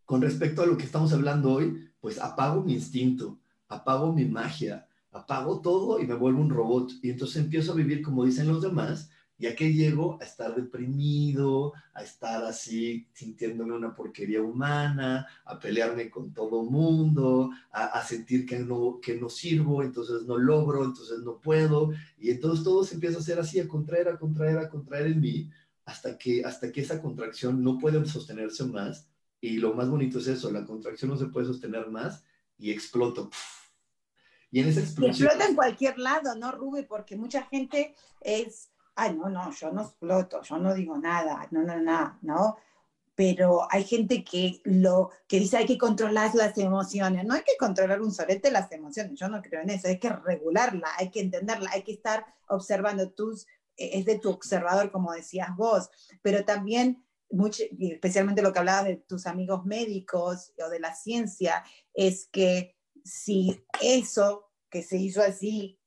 con 0.06 0.22
respecto 0.22 0.62
a 0.62 0.66
lo 0.66 0.78
que 0.78 0.86
estamos 0.86 1.12
hablando 1.14 1.52
hoy, 1.54 1.92
pues 2.00 2.20
apago 2.20 2.64
mi 2.64 2.74
instinto, 2.74 3.40
apago 3.68 4.14
mi 4.14 4.26
magia, 4.26 4.88
apago 5.14 5.62
todo 5.62 6.00
y 6.00 6.08
me 6.08 6.16
vuelvo 6.16 6.42
un 6.42 6.50
robot. 6.50 6.92
Y 7.02 7.12
entonces 7.12 7.38
empiezo 7.38 7.72
a 7.72 7.76
vivir 7.76 8.02
como 8.02 8.26
dicen 8.26 8.48
los 8.48 8.62
demás 8.62 9.10
ya 9.44 9.56
que 9.56 9.74
llego 9.74 10.18
a 10.22 10.24
estar 10.24 10.56
deprimido, 10.56 11.74
a 11.94 12.04
estar 12.04 12.46
así 12.46 13.08
sintiéndome 13.14 13.74
una 13.74 13.94
porquería 13.94 14.42
humana, 14.42 15.28
a 15.46 15.60
pelearme 15.60 16.10
con 16.10 16.34
todo 16.34 16.64
mundo, 16.64 17.52
a, 17.72 18.02
sentir 18.06 18.46
que 18.46 18.60
no, 18.60 19.00
que 19.02 19.18
no 19.20 19.30
sirvo, 19.30 19.84
entonces 19.84 20.24
no 20.24 20.38
logro, 20.38 20.86
entonces 20.86 21.20
no 21.24 21.40
puedo, 21.40 21.92
y 22.18 22.30
entonces 22.30 22.64
todo 22.64 22.84
se 22.84 22.96
empieza 22.96 23.18
a 23.18 23.22
hacer 23.22 23.40
así, 23.40 23.60
a 23.60 23.68
contraer, 23.68 24.08
a 24.08 24.18
contraer, 24.18 24.58
a 24.60 24.70
contraer 24.70 25.08
en 25.08 25.20
mí, 25.20 25.50
hasta 25.84 26.18
que, 26.18 26.46
hasta 26.46 26.72
que 26.72 26.82
esa 26.82 27.02
contracción 27.02 27.62
no 27.64 27.78
puede 27.80 28.06
sostenerse 28.06 28.64
más, 28.66 29.10
y 29.42 29.58
lo 29.58 29.74
más 29.74 29.90
bonito 29.90 30.20
es 30.20 30.28
eso, 30.28 30.52
la 30.52 30.66
contracción 30.66 31.12
no 31.12 31.18
se 31.18 31.26
puede 31.26 31.48
sostener 31.48 31.90
más, 31.90 32.24
y 32.58 32.72
exploto. 32.72 33.30
Y 34.54 34.62
en 34.62 34.70
esa 34.70 34.80
explosión... 34.80 35.28
explota 35.28 35.50
en 35.50 35.56
cualquier 35.56 36.00
lado, 36.00 36.34
¿no, 36.36 36.52
Rube? 36.54 36.84
Porque 36.84 37.18
mucha 37.18 37.44
gente 37.44 37.94
es 38.22 38.70
ay, 38.96 39.16
no, 39.16 39.30
no, 39.30 39.52
yo 39.52 39.72
no 39.72 39.84
exploto, 39.84 40.42
yo 40.42 40.58
no 40.58 40.74
digo 40.74 40.98
nada, 40.98 41.48
no, 41.52 41.64
no, 41.64 41.80
no, 41.80 42.20
no. 42.22 42.58
Pero 43.16 43.68
hay 43.70 43.84
gente 43.84 44.24
que, 44.24 44.60
lo, 44.64 45.12
que 45.28 45.40
dice 45.40 45.58
hay 45.58 45.68
que 45.68 45.78
controlar 45.78 46.34
las 46.34 46.58
emociones. 46.58 47.26
No 47.26 47.36
hay 47.36 47.42
que 47.42 47.58
controlar 47.60 48.02
un 48.02 48.12
solete 48.12 48.50
las 48.50 48.72
emociones, 48.72 49.20
yo 49.20 49.30
no 49.30 49.42
creo 49.42 49.62
en 49.62 49.70
eso, 49.70 49.88
hay 49.88 50.00
que 50.00 50.10
regularla, 50.10 50.88
hay 50.98 51.12
que 51.12 51.22
entenderla, 51.22 51.70
hay 51.72 51.84
que 51.84 51.94
estar 51.94 52.26
observando 52.48 53.12
tus, 53.12 53.46
e, 53.78 54.00
es 54.00 54.06
de 54.06 54.18
tu 54.18 54.32
observador, 54.32 54.92
como 54.92 55.12
decías 55.12 55.56
vos, 55.56 55.90
pero 56.24 56.44
también 56.44 57.06
mucho, 57.30 57.64
especialmente 57.80 58.42
lo 58.42 58.52
que 58.52 58.60
hablabas 58.60 58.86
de 58.86 58.96
tus 58.96 59.26
amigos 59.28 59.66
médicos 59.66 60.54
o 60.64 60.70
de 60.70 60.80
la 60.80 60.94
ciencia, 60.96 61.64
es 61.94 62.28
que 62.32 62.76
si 63.04 63.66
eso 63.82 64.52
que 64.70 64.82
se 64.82 64.98
hizo 64.98 65.22
así 65.22 65.80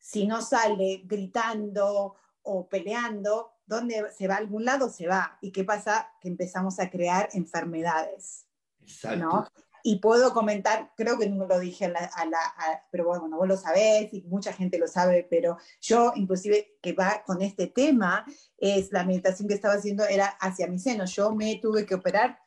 si 0.00 0.26
no 0.26 0.42
sale 0.42 1.02
gritando 1.04 2.16
o 2.42 2.68
peleando, 2.68 3.52
¿dónde 3.66 4.06
se 4.16 4.26
va 4.26 4.34
a 4.34 4.38
algún 4.38 4.64
lado? 4.64 4.88
Se 4.88 5.06
va. 5.06 5.38
¿Y 5.40 5.52
qué 5.52 5.62
pasa? 5.62 6.10
Que 6.20 6.28
empezamos 6.28 6.80
a 6.80 6.90
crear 6.90 7.28
enfermedades. 7.34 8.46
Exacto. 8.80 9.48
Y 9.82 10.00
puedo 10.00 10.34
comentar, 10.34 10.92
creo 10.96 11.18
que 11.18 11.28
no 11.28 11.46
lo 11.46 11.58
dije 11.58 11.86
a 11.86 12.26
la, 12.26 12.84
pero 12.90 13.06
bueno, 13.06 13.34
vos 13.34 13.48
lo 13.48 13.56
sabés 13.56 14.12
y 14.12 14.22
mucha 14.22 14.52
gente 14.52 14.78
lo 14.78 14.86
sabe, 14.86 15.26
pero 15.30 15.56
yo 15.80 16.12
inclusive 16.16 16.76
que 16.82 16.92
va 16.92 17.22
con 17.24 17.40
este 17.40 17.66
tema, 17.66 18.26
es 18.58 18.92
la 18.92 19.04
meditación 19.04 19.48
que 19.48 19.54
estaba 19.54 19.74
haciendo 19.74 20.04
era 20.04 20.26
hacia 20.26 20.66
mi 20.66 20.78
seno. 20.78 21.06
Yo 21.06 21.34
me 21.34 21.58
tuve 21.62 21.86
que 21.86 21.94
operar, 21.94 22.38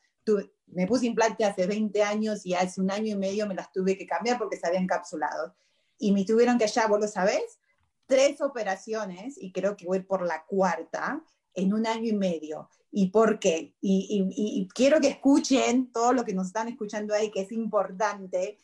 me 0.75 0.87
puse 0.87 1.05
implante 1.05 1.45
hace 1.45 1.65
20 1.65 2.03
años 2.03 2.45
y 2.45 2.53
hace 2.53 2.81
un 2.81 2.91
año 2.91 3.13
y 3.13 3.15
medio 3.15 3.47
me 3.47 3.55
las 3.55 3.71
tuve 3.71 3.97
que 3.97 4.07
cambiar 4.07 4.37
porque 4.37 4.57
se 4.57 4.67
habían 4.67 4.83
encapsulado 4.83 5.55
y 5.97 6.11
me 6.11 6.25
tuvieron 6.25 6.57
que 6.57 6.65
allá, 6.65 6.87
vos 6.87 6.99
lo 6.99 7.07
sabés, 7.07 7.59
tres 8.05 8.41
operaciones 8.41 9.35
y 9.37 9.51
creo 9.51 9.75
que 9.75 9.85
voy 9.85 10.01
por 10.01 10.25
la 10.25 10.45
cuarta 10.45 11.23
en 11.53 11.73
un 11.73 11.87
año 11.87 12.09
y 12.09 12.15
medio. 12.15 12.69
¿Y 12.91 13.07
por 13.07 13.39
qué? 13.39 13.73
Y, 13.81 14.67
quiero 14.73 14.99
que 14.99 15.07
escuchen 15.07 15.91
todo 15.91 16.13
lo 16.13 16.23
que 16.25 16.33
nos 16.33 16.47
están 16.47 16.67
escuchando 16.67 17.13
ahí, 17.13 17.31
que 17.31 17.41
es 17.41 17.51
importante, 17.51 18.57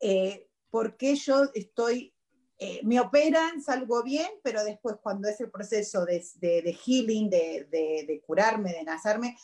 eh, 0.00 0.48
porque 0.70 1.14
yo 1.16 1.44
estoy, 1.54 2.14
eh, 2.58 2.80
me 2.82 2.98
operan, 2.98 3.62
salgo 3.62 4.02
bien, 4.02 4.28
pero 4.42 4.64
después 4.64 4.96
cuando 5.02 5.28
es 5.28 5.40
el 5.40 5.50
proceso 5.50 6.04
de, 6.04 6.24
de, 6.40 6.72
healing, 6.72 7.30
de, 7.30 7.68
de, 7.70 8.22
curarme, 8.26 8.72
de 8.72 8.84
nacerme, 8.84 9.36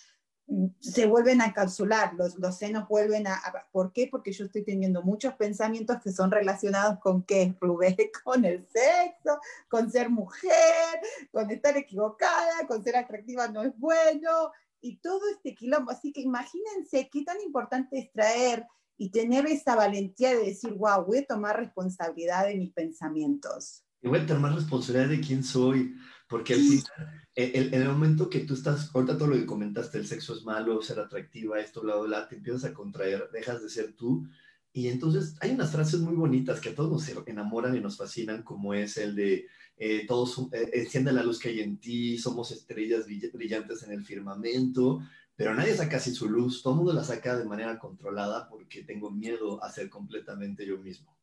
se 0.81 1.07
vuelven 1.07 1.41
a 1.41 1.47
encapsular, 1.47 2.15
los, 2.15 2.39
los 2.39 2.59
senos 2.59 2.89
vuelven 2.89 3.27
a, 3.27 3.41
¿Por 3.71 3.93
qué? 3.93 4.09
Porque 4.11 4.33
yo 4.33 4.45
estoy 4.45 4.65
teniendo 4.65 5.03
muchos 5.03 5.35
pensamientos 5.35 5.99
que 6.03 6.13
son 6.13 6.31
relacionados 6.31 6.99
con 6.99 7.23
qué, 7.23 7.55
Rubén, 7.61 7.97
con 8.25 8.45
el 8.45 8.67
sexo, 8.69 9.39
con 9.69 9.91
ser 9.91 10.11
mujer, 10.11 11.01
con 11.31 11.51
estar 11.51 11.77
equivocada, 11.77 12.67
con 12.67 12.83
ser 12.83 12.97
atractiva 12.97 13.49
no 13.49 13.63
es 13.63 13.79
bueno, 13.79 14.51
y 14.81 14.97
todo 14.97 15.21
este 15.35 15.55
quilombo. 15.55 15.90
Así 15.90 16.13
que 16.13 16.21
imagínense 16.21 17.09
qué 17.11 17.23
tan 17.25 17.40
importante 17.40 17.99
es 17.99 18.13
traer 18.13 18.67
y 18.99 19.11
tener 19.11 19.47
esa 19.47 19.75
valentía 19.75 20.31
de 20.31 20.45
decir, 20.45 20.75
wow, 20.75 21.05
voy 21.05 21.19
a 21.19 21.27
tomar 21.27 21.57
responsabilidad 21.57 22.47
de 22.47 22.57
mis 22.57 22.73
pensamientos. 22.73 23.85
Y 24.03 24.09
voy 24.09 24.21
a 24.21 24.27
tomar 24.27 24.55
responsabilidad 24.55 25.09
de 25.09 25.21
quién 25.21 25.43
soy, 25.45 25.95
porque 26.29 26.55
al 26.55 26.61
final 26.61 27.21
en 27.35 27.75
el 27.75 27.89
momento 27.89 28.29
que 28.29 28.41
tú 28.41 28.55
estás, 28.55 28.91
ahorita 28.95 29.17
todo 29.17 29.29
lo 29.29 29.37
que 29.37 29.47
comentaste, 29.47 29.99
el 29.99 30.07
sexo 30.07 30.35
es 30.35 30.45
malo, 30.45 30.83
ser 30.83 31.01
atractiva, 31.01 31.61
esto, 31.61 31.81
bla, 31.81 31.97
bla, 31.97 32.29
te 32.29 32.37
empiezas 32.37 32.65
a 32.65 32.75
contraer, 32.75 33.31
dejas 33.33 33.63
de 33.63 33.71
ser 33.71 33.95
tú, 33.95 34.27
Y 34.75 34.89
entonces 34.89 35.37
hay 35.41 35.53
unas 35.53 35.71
frases 35.71 36.01
muy 36.01 36.15
bonitas 36.15 36.61
que 36.61 36.71
a 36.71 36.75
todos 36.75 36.91
nos 36.91 37.29
enamoran 37.29 37.77
y 37.77 37.81
nos 37.81 37.97
fascinan, 37.97 38.43
como 38.43 38.75
es 38.75 38.97
el 38.97 39.15
de 39.15 39.47
eh, 39.77 40.07
todos 40.07 40.49
eh, 40.53 40.71
enciende 40.75 41.13
la 41.13 41.23
luz 41.23 41.39
que 41.39 41.49
hay 41.49 41.61
en 41.61 41.79
ti, 41.79 42.19
somos 42.19 42.51
estrellas 42.53 43.07
brillantes 43.33 43.83
en 43.83 43.93
el 43.93 44.05
firmamento, 44.05 45.01
pero 45.35 45.55
nadie 45.55 45.75
saca 45.75 45.97
así 45.97 46.15
su 46.15 46.29
luz, 46.29 46.63
todo 46.63 46.75
el 46.75 46.79
mundo 46.79 46.93
la 46.93 47.05
saca 47.05 47.37
de 47.37 47.45
manera 47.45 47.79
controlada 47.79 48.49
porque 48.49 48.85
tengo 48.85 49.11
miedo 49.11 49.63
a 49.65 49.71
ser 49.73 49.91
completamente 49.91 50.67
yo 50.67 50.79
mismo. 50.79 51.17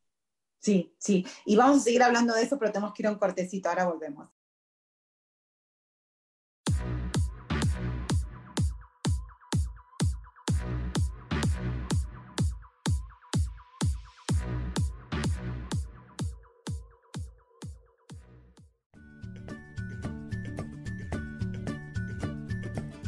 Sí, 0.60 0.94
sí, 0.98 1.26
y 1.46 1.56
vamos 1.56 1.78
a 1.78 1.82
seguir 1.82 2.04
hablando 2.04 2.34
de 2.34 2.44
eso, 2.44 2.60
pero 2.60 2.72
tenemos 2.72 2.94
que 2.94 3.04
ir 3.04 3.08
a 3.08 3.12
un 3.12 3.18
cortecito, 3.18 3.70
ahora 3.70 3.88
volvemos. 3.88 4.30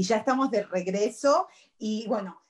y 0.00 0.02
ya 0.02 0.16
estamos 0.16 0.50
de 0.50 0.62
regreso 0.62 1.46
y 1.76 2.06
bueno, 2.08 2.40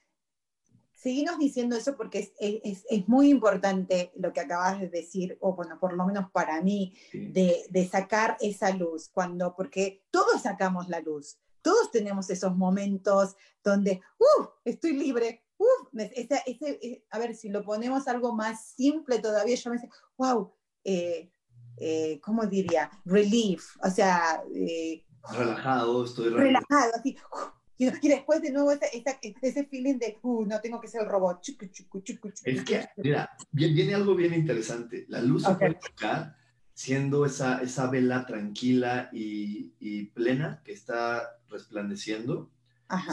seguimos 0.92 1.36
diciendo 1.36 1.74
eso 1.76 1.96
porque 1.96 2.32
es, 2.38 3.08
muy 3.08 3.28
importante 3.28 4.12
lo 4.14 4.32
que 4.32 4.38
acabas 4.38 4.78
de 4.78 4.88
decir, 4.88 5.36
o 5.40 5.56
bueno, 5.56 5.76
por 5.80 5.94
lo 5.94 6.06
menos 6.06 6.30
para 6.30 6.62
mí, 6.62 6.94
de, 7.12 7.88
sacar 7.90 8.36
esa 8.40 8.70
luz, 8.70 9.08
cuando, 9.08 9.56
porque 9.56 10.04
todos 10.12 10.42
sacamos 10.42 10.88
la 10.88 11.00
luz, 11.00 11.40
todos 11.60 11.90
tenemos 11.90 12.30
esos 12.30 12.56
momentos 12.56 13.34
donde, 13.64 14.00
¡uh! 14.20 14.44
Estoy 14.64 14.92
libre, 14.92 15.42
¡uh! 15.58 15.98
Eh, 15.98 17.04
a 17.10 17.18
ver, 17.18 17.34
si 17.34 17.48
lo 17.48 17.64
ponemos 17.64 18.06
algo 18.06 18.32
más 18.32 18.74
simple 18.76 19.18
todavía, 19.18 19.56
yo 19.56 19.70
me 19.70 19.76
dice, 19.76 19.90
wow, 20.16 20.52
eh, 20.84 21.32
eh, 21.78 22.20
¿cómo 22.22 22.46
diría? 22.46 22.88
Relief, 23.04 23.76
o 23.82 23.90
sea, 23.90 24.40
relajado, 25.32 26.04
estoy 26.04 26.30
relajado, 26.30 26.92
así. 26.94 27.16
Y, 27.80 28.08
después 28.08 28.42
de 28.42 28.52
nuevo 28.52 28.72
ese, 28.72 28.90
ese, 29.40 29.64
feeling 29.64 29.94
de, 29.94 30.18
uh, 30.20 30.44
no 30.44 30.60
tengo 30.60 30.78
que 30.82 30.86
ser 30.86 31.00
el 31.00 31.08
robot. 31.08 31.40
es 32.44 32.62
que, 32.62 32.86
mira, 32.98 33.30
viene, 33.52 33.94
algo 33.94 34.14
bien 34.14 34.34
interesante. 34.34 35.06
La 35.08 35.22
luz 35.22 35.44
se 35.44 35.54
puede 35.54 35.76
tocar 35.76 36.36
siendo 36.74 37.24
esa, 37.24 37.62
esa 37.62 37.88
vela 37.88 38.26
tranquila 38.26 39.08
y, 39.14 39.72
y 39.80 40.04
plena 40.08 40.60
que 40.62 40.72
está 40.72 41.38
resplandeciendo, 41.48 42.50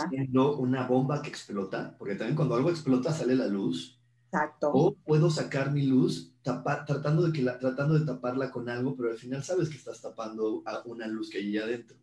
siendo 0.09 0.57
una 0.57 0.85
bomba 0.85 1.21
que 1.21 1.29
explota, 1.29 1.95
porque 1.97 2.15
también 2.15 2.35
cuando 2.35 2.55
algo 2.55 2.69
explota 2.69 3.13
sale 3.13 3.35
la 3.35 3.47
luz. 3.47 3.96
Exacto. 4.31 4.71
O 4.73 4.95
puedo 4.95 5.29
sacar 5.29 5.71
mi 5.71 5.83
luz 5.83 6.33
tratando, 6.41 7.23
de 7.23 7.33
que 7.33 7.41
la, 7.41 7.59
tratando 7.59 7.97
de 7.97 8.05
taparla 8.05 8.51
con 8.51 8.69
algo, 8.69 8.95
pero 8.95 9.11
al 9.11 9.17
final 9.17 9.43
sabes 9.43 9.69
que 9.69 9.77
estás 9.77 10.01
tapando 10.01 10.63
a 10.65 10.81
una 10.85 11.07
luz 11.07 11.29
que 11.29 11.39
hay 11.39 11.57
adentro. 11.57 11.97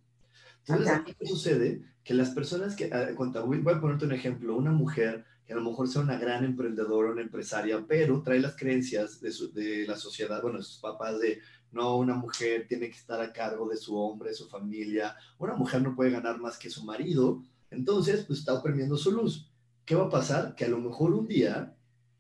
Entonces, 0.66 1.01
¿qué 1.18 1.27
sucede? 1.27 1.83
Que 2.03 2.14
las 2.14 2.31
personas 2.31 2.75
que, 2.75 2.91
ah, 2.93 3.09
voy, 3.16 3.62
a 3.66 3.81
ponerte 3.81 4.07
un 4.07 4.12
ejemplo, 4.12 4.57
una 4.57 4.72
mujer 4.72 5.25
que 5.47 5.53
a 5.53 5.57
lo 5.57 5.62
mejor 5.62 5.89
sea 5.89 6.01
una 6.01 6.18
gran 6.18 6.43
emprendedora, 6.45 7.12
una 7.12 7.20
empresaria, 7.20 7.85
pero 7.87 8.22
trae 8.22 8.41
las 8.41 8.57
creencias 8.57 9.20
de, 9.20 9.31
de 9.53 9.87
la 9.87 9.97
sociedad, 9.97 10.41
bueno, 10.41 10.59
de 10.59 10.64
sus 10.64 10.79
papás 10.79 11.20
de, 11.20 11.41
no, 11.70 11.99
una 11.99 12.14
mujer 12.14 12.66
tiene 12.66 12.89
que 12.89 12.97
estar 12.97 13.20
a 13.20 13.33
cargo 13.33 13.68
de 13.68 13.77
su 13.77 13.95
hombre, 13.97 14.31
de 14.31 14.37
su 14.37 14.49
familia, 14.49 15.14
una 15.39 15.55
mujer 15.55 15.83
no 15.83 15.95
puede 15.95 16.12
ganar 16.12 16.39
más 16.39 16.59
que 16.59 16.70
su 16.70 16.83
marido, 16.85 17.43
entonces, 17.70 18.25
pues 18.25 18.39
está 18.39 18.55
oprimiendo 18.55 18.97
su 18.97 19.11
luz. 19.11 19.51
¿Qué 19.85 19.95
va 19.95 20.07
a 20.07 20.11
pasar? 20.11 20.55
Que 20.55 20.64
a 20.64 20.68
lo 20.68 20.79
mejor 20.79 21.12
un 21.12 21.27
día 21.27 21.74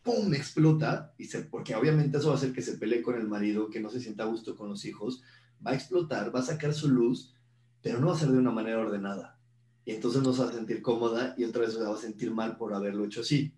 ¡pum! 0.04 0.32
explota, 0.34 1.12
y 1.18 1.24
se, 1.24 1.40
porque 1.44 1.74
obviamente 1.74 2.18
eso 2.18 2.28
va 2.28 2.34
a 2.34 2.36
hacer 2.36 2.52
que 2.52 2.62
se 2.62 2.76
pelee 2.76 3.02
con 3.02 3.16
el 3.16 3.26
marido, 3.26 3.70
que 3.70 3.80
no 3.80 3.90
se 3.90 4.00
sienta 4.00 4.22
a 4.22 4.26
gusto 4.26 4.54
con 4.54 4.68
los 4.68 4.84
hijos, 4.84 5.22
va 5.66 5.72
a 5.72 5.74
explotar, 5.74 6.32
va 6.34 6.40
a 6.40 6.44
sacar 6.44 6.74
su 6.74 6.88
luz, 6.88 7.34
pero 7.82 7.98
no 7.98 8.08
va 8.08 8.14
a 8.14 8.18
ser 8.18 8.28
de 8.28 8.38
una 8.38 8.52
manera 8.52 8.78
ordenada. 8.78 9.40
Y 9.84 9.92
entonces 9.92 10.22
no 10.22 10.32
se 10.32 10.42
va 10.42 10.50
a 10.50 10.52
sentir 10.52 10.82
cómoda 10.82 11.34
y 11.36 11.44
otra 11.44 11.62
vez 11.62 11.74
se 11.74 11.82
va 11.82 11.94
a 11.94 11.98
sentir 11.98 12.30
mal 12.30 12.56
por 12.56 12.74
haberlo 12.74 13.04
hecho 13.04 13.22
así. 13.22 13.52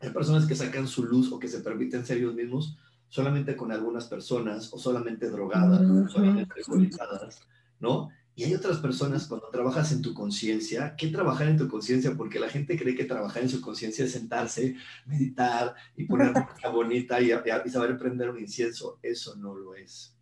Hay 0.00 0.10
personas 0.10 0.46
que 0.46 0.54
sacan 0.54 0.86
su 0.86 1.04
luz 1.04 1.32
o 1.32 1.38
que 1.38 1.48
se 1.48 1.60
permiten 1.60 2.04
ser 2.04 2.18
ellos 2.18 2.34
mismos 2.34 2.76
solamente 3.08 3.56
con 3.56 3.72
algunas 3.72 4.06
personas 4.06 4.72
o 4.72 4.78
solamente 4.78 5.30
drogadas, 5.30 5.80
o 5.80 6.08
solamente 6.08 6.52
alcoholizadas, 6.56 7.40
¿no? 7.80 8.10
Y 8.38 8.44
hay 8.44 8.54
otras 8.54 8.76
personas, 8.78 9.26
cuando 9.26 9.48
trabajas 9.48 9.90
en 9.90 10.00
tu 10.00 10.14
conciencia, 10.14 10.94
¿qué 10.96 11.08
trabajar 11.08 11.48
en 11.48 11.56
tu 11.56 11.66
conciencia? 11.66 12.16
Porque 12.16 12.38
la 12.38 12.48
gente 12.48 12.78
cree 12.78 12.94
que 12.94 13.02
trabajar 13.02 13.42
en 13.42 13.48
su 13.48 13.60
conciencia 13.60 14.04
es 14.04 14.12
sentarse, 14.12 14.76
meditar 15.06 15.74
y 15.96 16.04
poner 16.04 16.32
música 16.46 16.68
bonita 16.68 17.20
y, 17.20 17.32
y, 17.32 17.68
saber 17.68 17.98
prender 17.98 18.30
un 18.30 18.38
incienso. 18.38 19.00
Eso 19.02 19.34
no 19.34 19.56
lo 19.56 19.74
es. 19.74 20.16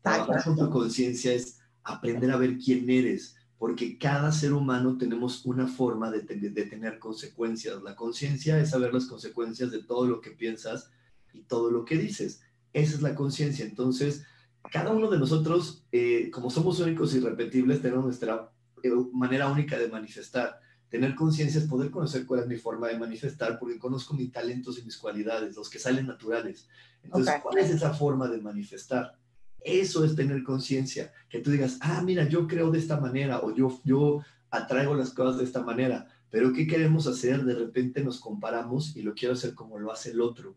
Trabajar 0.00 0.44
con 0.44 0.56
tu 0.56 0.70
conciencia 0.70 1.34
es 1.34 1.58
aprender 1.82 2.30
a 2.30 2.38
ver 2.38 2.56
quién 2.56 2.88
eres, 2.88 3.36
porque 3.58 3.98
cada 3.98 4.32
ser 4.32 4.54
humano 4.54 4.96
tenemos 4.96 5.44
una 5.44 5.66
forma 5.66 6.10
de, 6.10 6.22
de 6.22 6.64
tener 6.64 6.98
consecuencias. 6.98 7.82
La 7.82 7.94
conciencia 7.94 8.58
es 8.58 8.70
saber 8.70 8.94
las 8.94 9.04
consecuencias 9.04 9.70
de 9.70 9.82
todo 9.82 10.06
lo 10.06 10.22
que 10.22 10.30
piensas 10.30 10.90
y 11.34 11.42
todo 11.42 11.70
lo 11.70 11.84
que 11.84 11.98
dices. 11.98 12.40
Esa 12.72 12.94
es 12.94 13.02
la 13.02 13.14
conciencia. 13.14 13.66
Entonces, 13.66 14.24
cada 14.70 14.90
uno 14.92 15.10
de 15.10 15.18
nosotros, 15.18 15.84
eh, 15.92 16.30
como 16.30 16.50
somos 16.50 16.80
únicos 16.80 17.14
y 17.14 17.20
repetibles, 17.20 17.82
tenemos 17.82 18.04
nuestra 18.04 18.50
eh, 18.82 18.90
manera 19.12 19.48
única 19.48 19.78
de 19.78 19.88
manifestar. 19.88 20.60
Tener 20.88 21.14
conciencia 21.14 21.60
es 21.60 21.66
poder 21.66 21.90
conocer 21.90 22.24
cuál 22.24 22.40
es 22.40 22.46
mi 22.46 22.56
forma 22.56 22.88
de 22.88 22.98
manifestar, 22.98 23.58
porque 23.58 23.78
conozco 23.78 24.14
mis 24.14 24.32
talentos 24.32 24.78
y 24.78 24.82
mis 24.82 24.96
cualidades, 24.96 25.54
los 25.56 25.68
que 25.68 25.78
salen 25.78 26.06
naturales. 26.06 26.68
Entonces, 27.02 27.34
¿cuál 27.42 27.58
es 27.58 27.70
esa 27.70 27.92
forma 27.92 28.28
de 28.28 28.40
manifestar? 28.40 29.16
Eso 29.60 30.04
es 30.04 30.14
tener 30.16 30.42
conciencia, 30.44 31.12
que 31.28 31.40
tú 31.40 31.50
digas, 31.50 31.78
ah, 31.80 32.00
mira, 32.02 32.28
yo 32.28 32.46
creo 32.46 32.70
de 32.70 32.78
esta 32.78 32.98
manera 32.98 33.40
o 33.40 33.54
yo, 33.54 33.80
yo 33.84 34.22
atraigo 34.50 34.94
las 34.94 35.10
cosas 35.10 35.38
de 35.38 35.44
esta 35.44 35.62
manera, 35.62 36.06
pero 36.30 36.52
¿qué 36.52 36.66
queremos 36.66 37.06
hacer? 37.06 37.44
De 37.44 37.54
repente 37.54 38.02
nos 38.02 38.20
comparamos 38.20 38.96
y 38.96 39.02
lo 39.02 39.14
quiero 39.14 39.34
hacer 39.34 39.54
como 39.54 39.78
lo 39.78 39.92
hace 39.92 40.12
el 40.12 40.20
otro. 40.20 40.56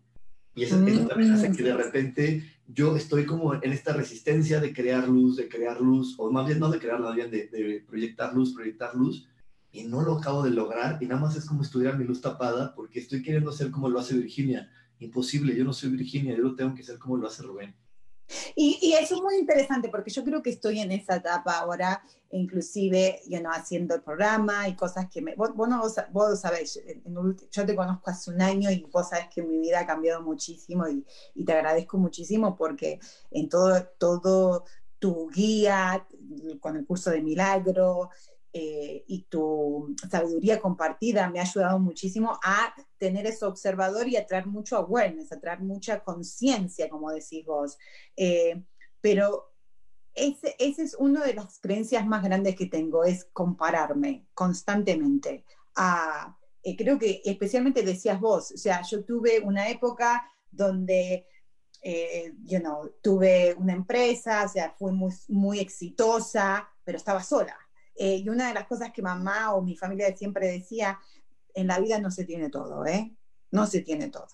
Y 0.55 0.63
eso, 0.63 0.75
también 0.75 1.31
hace 1.31 1.51
que 1.51 1.63
de 1.63 1.73
repente 1.73 2.43
yo 2.67 2.95
estoy 2.97 3.25
como 3.25 3.53
en 3.53 3.71
esta 3.71 3.93
resistencia 3.93 4.59
de 4.59 4.73
crear 4.73 5.07
luz, 5.07 5.37
de 5.37 5.47
crear 5.47 5.79
luz, 5.79 6.15
o 6.17 6.29
más 6.29 6.45
bien 6.45 6.59
no 6.59 6.69
de 6.69 6.79
crear, 6.79 6.99
más 6.99 7.15
bien 7.15 7.31
de, 7.31 7.47
de 7.47 7.83
proyectar 7.87 8.33
luz, 8.33 8.53
proyectar 8.53 8.93
luz, 8.95 9.27
y 9.71 9.83
no 9.83 10.01
lo 10.01 10.17
acabo 10.17 10.43
de 10.43 10.51
lograr, 10.51 11.01
y 11.01 11.05
nada 11.05 11.21
más 11.21 11.35
es 11.37 11.45
como 11.45 11.61
estudiar 11.61 11.97
mi 11.97 12.03
luz 12.03 12.21
tapada, 12.21 12.75
porque 12.75 12.99
estoy 12.99 13.21
queriendo 13.21 13.51
ser 13.51 13.71
como 13.71 13.89
lo 13.89 13.99
hace 13.99 14.15
Virginia. 14.15 14.69
Imposible, 14.99 15.55
yo 15.55 15.63
no 15.63 15.73
soy 15.73 15.89
Virginia, 15.89 16.35
yo 16.35 16.43
lo 16.43 16.55
tengo 16.55 16.75
que 16.75 16.83
ser 16.83 16.99
como 16.99 17.17
lo 17.17 17.27
hace 17.27 17.43
Rubén. 17.43 17.73
Y, 18.55 18.93
eso 18.93 19.15
es 19.15 19.21
muy 19.21 19.35
interesante 19.35 19.89
porque 19.89 20.11
yo 20.11 20.23
creo 20.23 20.41
que 20.41 20.51
estoy 20.51 20.79
en 20.79 20.91
esa 20.91 21.15
etapa 21.17 21.59
ahora, 21.59 22.03
inclusive 22.31 23.21
you 23.27 23.39
know, 23.39 23.51
haciendo 23.51 23.95
el 23.95 24.01
programa 24.01 24.67
y 24.67 24.75
cosas 24.75 25.09
que 25.09 25.21
me... 25.21 25.35
Vos, 25.35 25.53
vos, 25.55 25.95
vos 26.11 26.39
sabés, 26.39 26.81
yo 27.51 27.65
te 27.65 27.75
conozco 27.75 28.09
hace 28.09 28.31
un 28.31 28.41
año 28.41 28.71
y 28.71 28.85
vos 28.91 29.09
sabés 29.09 29.27
que 29.33 29.41
mi 29.41 29.57
vida 29.59 29.81
ha 29.81 29.85
cambiado 29.85 30.21
muchísimo 30.21 30.87
y, 30.87 31.05
y 31.35 31.45
te 31.45 31.53
agradezco 31.53 31.97
muchísimo 31.97 32.55
porque 32.55 32.99
en 33.31 33.49
todo, 33.49 33.83
todo 33.97 34.65
tu 35.01 35.29
guía, 35.29 36.07
con 36.59 36.77
el 36.77 36.85
curso 36.85 37.09
de 37.09 37.23
milagro, 37.23 38.11
eh, 38.53 39.05
y 39.07 39.23
tu 39.29 39.95
sabiduría 40.09 40.59
compartida 40.59 41.29
me 41.29 41.39
ha 41.39 41.43
ayudado 41.43 41.79
muchísimo 41.79 42.37
a 42.43 42.75
tener 42.97 43.25
ese 43.25 43.45
observador 43.45 44.09
y 44.09 44.17
a 44.17 44.25
traer 44.25 44.45
mucho 44.45 44.75
awareness, 44.75 45.31
a 45.31 45.39
traer 45.39 45.61
mucha 45.61 46.03
conciencia, 46.03 46.89
como 46.89 47.11
decís 47.11 47.45
vos. 47.45 47.77
Eh, 48.17 48.61
pero 48.99 49.53
ese, 50.13 50.55
ese, 50.59 50.83
es 50.83 50.95
una 50.95 51.23
de 51.23 51.33
las 51.33 51.59
creencias 51.59 52.05
más 52.05 52.23
grandes 52.23 52.57
que 52.57 52.65
tengo, 52.65 53.05
es 53.05 53.23
compararme 53.31 54.27
constantemente. 54.33 55.45
A, 55.75 56.37
eh, 56.61 56.75
creo 56.75 56.99
que 56.99 57.21
especialmente 57.23 57.83
decías 57.83 58.19
vos, 58.19 58.51
o 58.51 58.57
sea, 58.57 58.81
yo 58.81 59.05
tuve 59.05 59.39
una 59.39 59.69
época 59.69 60.29
donde 60.51 61.25
you 62.43 62.59
know, 62.59 62.93
tuve 63.01 63.55
una 63.57 63.73
empresa, 63.73 64.43
o 64.43 64.49
sea, 64.49 64.75
fui 64.77 64.91
muy, 64.91 65.11
muy 65.29 65.59
exitosa, 65.59 66.69
pero 66.83 66.97
estaba 66.97 67.23
sola. 67.23 67.57
Eh, 68.03 68.15
y 68.15 68.29
una 68.29 68.47
de 68.47 68.55
las 68.55 68.65
cosas 68.65 68.91
que 68.91 69.03
mamá 69.03 69.53
o 69.53 69.61
mi 69.61 69.77
familia 69.77 70.17
siempre 70.17 70.47
decía, 70.47 70.99
en 71.53 71.67
la 71.67 71.79
vida 71.79 71.99
no 71.99 72.09
se 72.09 72.25
tiene 72.25 72.49
todo, 72.49 72.83
¿eh? 72.87 73.15
No 73.51 73.67
se 73.67 73.81
tiene 73.81 74.09
todo. 74.09 74.25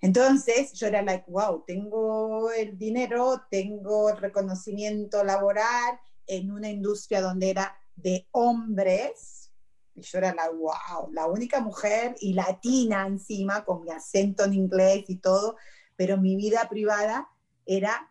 Entonces 0.00 0.72
yo 0.72 0.86
era 0.86 1.02
like, 1.02 1.30
wow, 1.30 1.62
tengo 1.66 2.50
el 2.52 2.78
dinero, 2.78 3.42
tengo 3.50 4.08
el 4.08 4.16
reconocimiento 4.16 5.22
laboral 5.24 6.00
en 6.26 6.50
una 6.50 6.70
industria 6.70 7.20
donde 7.20 7.50
era 7.50 7.76
de 7.96 8.28
hombres. 8.30 9.52
Y 9.94 10.00
yo 10.00 10.16
era 10.16 10.34
la, 10.34 10.48
wow, 10.48 11.12
la 11.12 11.26
única 11.26 11.60
mujer 11.60 12.16
y 12.20 12.32
latina 12.32 13.06
encima, 13.06 13.62
con 13.66 13.84
mi 13.84 13.90
acento 13.90 14.44
en 14.44 14.54
inglés 14.54 15.04
y 15.08 15.16
todo, 15.16 15.56
pero 15.96 16.16
mi 16.16 16.34
vida 16.34 16.66
privada 16.66 17.28
era 17.66 18.10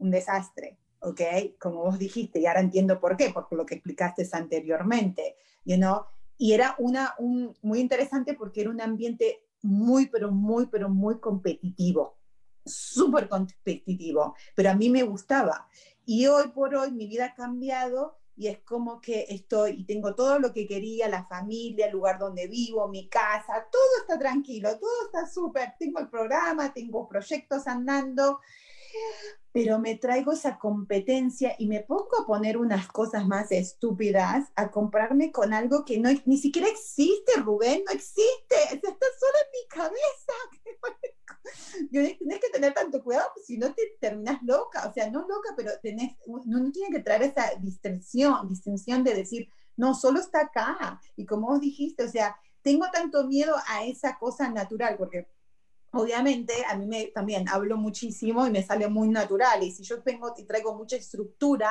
un 0.00 0.10
desastre. 0.10 0.76
¿Ok? 1.00 1.20
Como 1.58 1.84
vos 1.84 1.98
dijiste, 1.98 2.40
y 2.40 2.46
ahora 2.46 2.60
entiendo 2.60 3.00
por 3.00 3.16
qué, 3.16 3.30
por 3.30 3.50
lo 3.52 3.66
que 3.66 3.74
explicaste 3.76 4.28
anteriormente, 4.32 5.36
you 5.64 5.76
know? 5.76 6.04
Y 6.36 6.52
era 6.52 6.74
una, 6.78 7.14
un, 7.18 7.54
muy 7.62 7.80
interesante 7.80 8.34
porque 8.34 8.62
era 8.62 8.70
un 8.70 8.80
ambiente 8.80 9.42
muy, 9.62 10.06
pero 10.06 10.30
muy, 10.30 10.66
pero 10.66 10.88
muy 10.88 11.18
competitivo, 11.18 12.16
súper 12.64 13.28
competitivo, 13.28 14.34
pero 14.54 14.70
a 14.70 14.74
mí 14.74 14.88
me 14.88 15.02
gustaba. 15.02 15.68
Y 16.06 16.26
hoy 16.26 16.48
por 16.48 16.74
hoy 16.74 16.92
mi 16.92 17.06
vida 17.06 17.26
ha 17.26 17.34
cambiado 17.34 18.20
y 18.36 18.48
es 18.48 18.60
como 18.60 19.02
que 19.02 19.26
estoy 19.28 19.72
y 19.72 19.84
tengo 19.84 20.14
todo 20.14 20.38
lo 20.38 20.52
que 20.54 20.66
quería, 20.66 21.08
la 21.08 21.26
familia, 21.26 21.86
el 21.86 21.92
lugar 21.92 22.18
donde 22.18 22.48
vivo, 22.48 22.88
mi 22.88 23.06
casa, 23.08 23.66
todo 23.70 23.82
está 24.00 24.18
tranquilo, 24.18 24.78
todo 24.78 25.04
está 25.04 25.26
súper, 25.26 25.74
tengo 25.78 26.00
el 26.00 26.08
programa, 26.08 26.72
tengo 26.72 27.06
proyectos 27.06 27.66
andando 27.66 28.40
pero 29.52 29.78
me 29.78 29.96
traigo 29.96 30.32
esa 30.32 30.58
competencia 30.58 31.56
y 31.58 31.66
me 31.66 31.80
pongo 31.80 32.20
a 32.20 32.26
poner 32.26 32.56
unas 32.56 32.86
cosas 32.86 33.26
más 33.26 33.50
estúpidas, 33.50 34.48
a 34.54 34.70
comprarme 34.70 35.32
con 35.32 35.52
algo 35.52 35.84
que 35.84 35.98
no, 35.98 36.10
ni 36.24 36.38
siquiera 36.38 36.68
existe, 36.68 37.32
Rubén, 37.38 37.82
no 37.86 37.92
existe, 37.92 38.56
está 38.70 38.88
solo 38.88 39.38
en 39.44 39.50
mi 39.52 39.68
cabeza. 39.68 40.32
tienes 41.90 42.40
que 42.40 42.50
tener 42.52 42.74
tanto 42.74 43.02
cuidado, 43.02 43.28
pues, 43.34 43.46
si 43.46 43.58
no 43.58 43.74
te 43.74 43.96
terminas 44.00 44.40
loca, 44.42 44.88
o 44.88 44.92
sea, 44.92 45.10
no 45.10 45.20
loca, 45.20 45.54
pero 45.56 45.72
tenés, 45.82 46.16
no 46.26 46.70
tiene 46.70 46.96
que 46.96 47.02
traer 47.02 47.22
esa 47.22 47.50
distinción, 47.60 48.48
distinción 48.48 49.02
de 49.02 49.14
decir, 49.14 49.48
no, 49.76 49.94
solo 49.94 50.20
está 50.20 50.42
acá. 50.42 51.00
Y 51.16 51.26
como 51.26 51.48
vos 51.48 51.60
dijiste, 51.60 52.04
o 52.04 52.08
sea, 52.08 52.36
tengo 52.62 52.86
tanto 52.92 53.26
miedo 53.26 53.54
a 53.66 53.84
esa 53.84 54.18
cosa 54.18 54.48
natural, 54.50 54.96
porque 54.98 55.26
obviamente 55.92 56.52
a 56.68 56.76
mí 56.76 56.86
me, 56.86 57.06
también 57.06 57.48
hablo 57.48 57.76
muchísimo 57.76 58.46
y 58.46 58.50
me 58.50 58.62
sale 58.62 58.88
muy 58.88 59.08
natural. 59.08 59.62
Y 59.62 59.70
si 59.70 59.82
yo 59.82 60.02
tengo 60.02 60.34
y 60.36 60.44
traigo 60.44 60.74
mucha 60.74 60.96
estructura, 60.96 61.70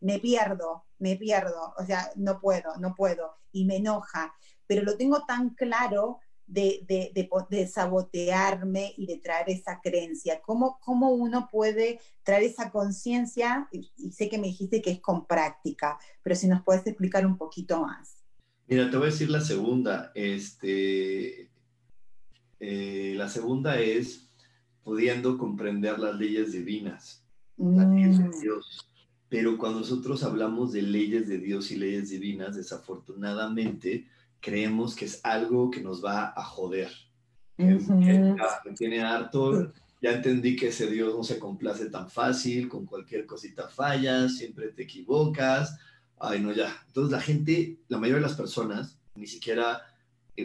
me 0.00 0.18
pierdo, 0.18 0.84
me 0.98 1.16
pierdo. 1.16 1.74
O 1.78 1.84
sea, 1.84 2.10
no 2.16 2.40
puedo, 2.40 2.76
no 2.78 2.94
puedo. 2.94 3.36
Y 3.52 3.64
me 3.64 3.76
enoja. 3.76 4.34
Pero 4.66 4.82
lo 4.82 4.96
tengo 4.96 5.24
tan 5.26 5.50
claro 5.50 6.20
de, 6.46 6.84
de, 6.86 7.66
sabotearme 7.66 8.92
y 8.96 9.06
de 9.06 9.18
traer 9.18 9.50
esa 9.50 9.80
creencia. 9.80 10.40
¿Cómo, 10.42 10.78
cómo 10.80 11.10
uno 11.10 11.48
puede 11.50 12.00
traer 12.22 12.44
esa 12.44 12.70
conciencia? 12.70 13.68
Y, 13.72 13.90
y 13.96 14.12
sé 14.12 14.28
que 14.28 14.38
me 14.38 14.48
dijiste 14.48 14.82
que 14.82 14.90
es 14.90 15.00
con 15.00 15.26
práctica, 15.26 15.98
pero 16.22 16.34
si 16.34 16.48
nos 16.48 16.62
puedes 16.62 16.86
explicar 16.86 17.24
un 17.24 17.36
poquito 17.36 17.80
más. 17.80 18.20
Mira, 18.66 18.88
te 18.88 18.96
voy 18.96 19.08
a 19.08 19.10
decir 19.10 19.30
la 19.30 19.40
segunda. 19.40 20.12
Este, 20.14 21.49
eh, 22.60 23.14
la 23.16 23.28
segunda 23.28 23.80
es 23.80 24.30
pudiendo 24.82 25.38
comprender 25.38 25.98
las 25.98 26.16
leyes 26.16 26.52
divinas, 26.52 27.24
las 27.56 27.88
leyes 27.88 28.18
de 28.18 28.24
mm. 28.24 28.40
Dios. 28.40 28.86
Pero 29.28 29.56
cuando 29.56 29.80
nosotros 29.80 30.22
hablamos 30.24 30.72
de 30.72 30.82
leyes 30.82 31.28
de 31.28 31.38
Dios 31.38 31.70
y 31.70 31.76
leyes 31.76 32.10
divinas, 32.10 32.56
desafortunadamente 32.56 34.06
creemos 34.40 34.94
que 34.94 35.04
es 35.04 35.20
algo 35.24 35.70
que 35.70 35.80
nos 35.80 36.04
va 36.04 36.32
a 36.36 36.42
joder. 36.42 36.90
me 37.56 37.78
tiene 38.76 39.02
harto, 39.02 39.72
ya 40.02 40.12
entendí 40.12 40.56
que 40.56 40.68
ese 40.68 40.90
Dios 40.90 41.14
no 41.14 41.22
se 41.22 41.38
complace 41.38 41.90
tan 41.90 42.10
fácil, 42.10 42.68
con 42.68 42.86
cualquier 42.86 43.26
cosita 43.26 43.68
fallas, 43.68 44.36
siempre 44.36 44.68
te 44.68 44.82
equivocas. 44.82 45.78
Ay, 46.18 46.40
no, 46.40 46.52
ya. 46.52 46.74
Entonces 46.86 47.12
la 47.12 47.20
gente, 47.20 47.78
la 47.88 47.98
mayoría 47.98 48.22
de 48.22 48.28
las 48.28 48.36
personas, 48.36 48.98
ni 49.14 49.26
siquiera 49.26 49.82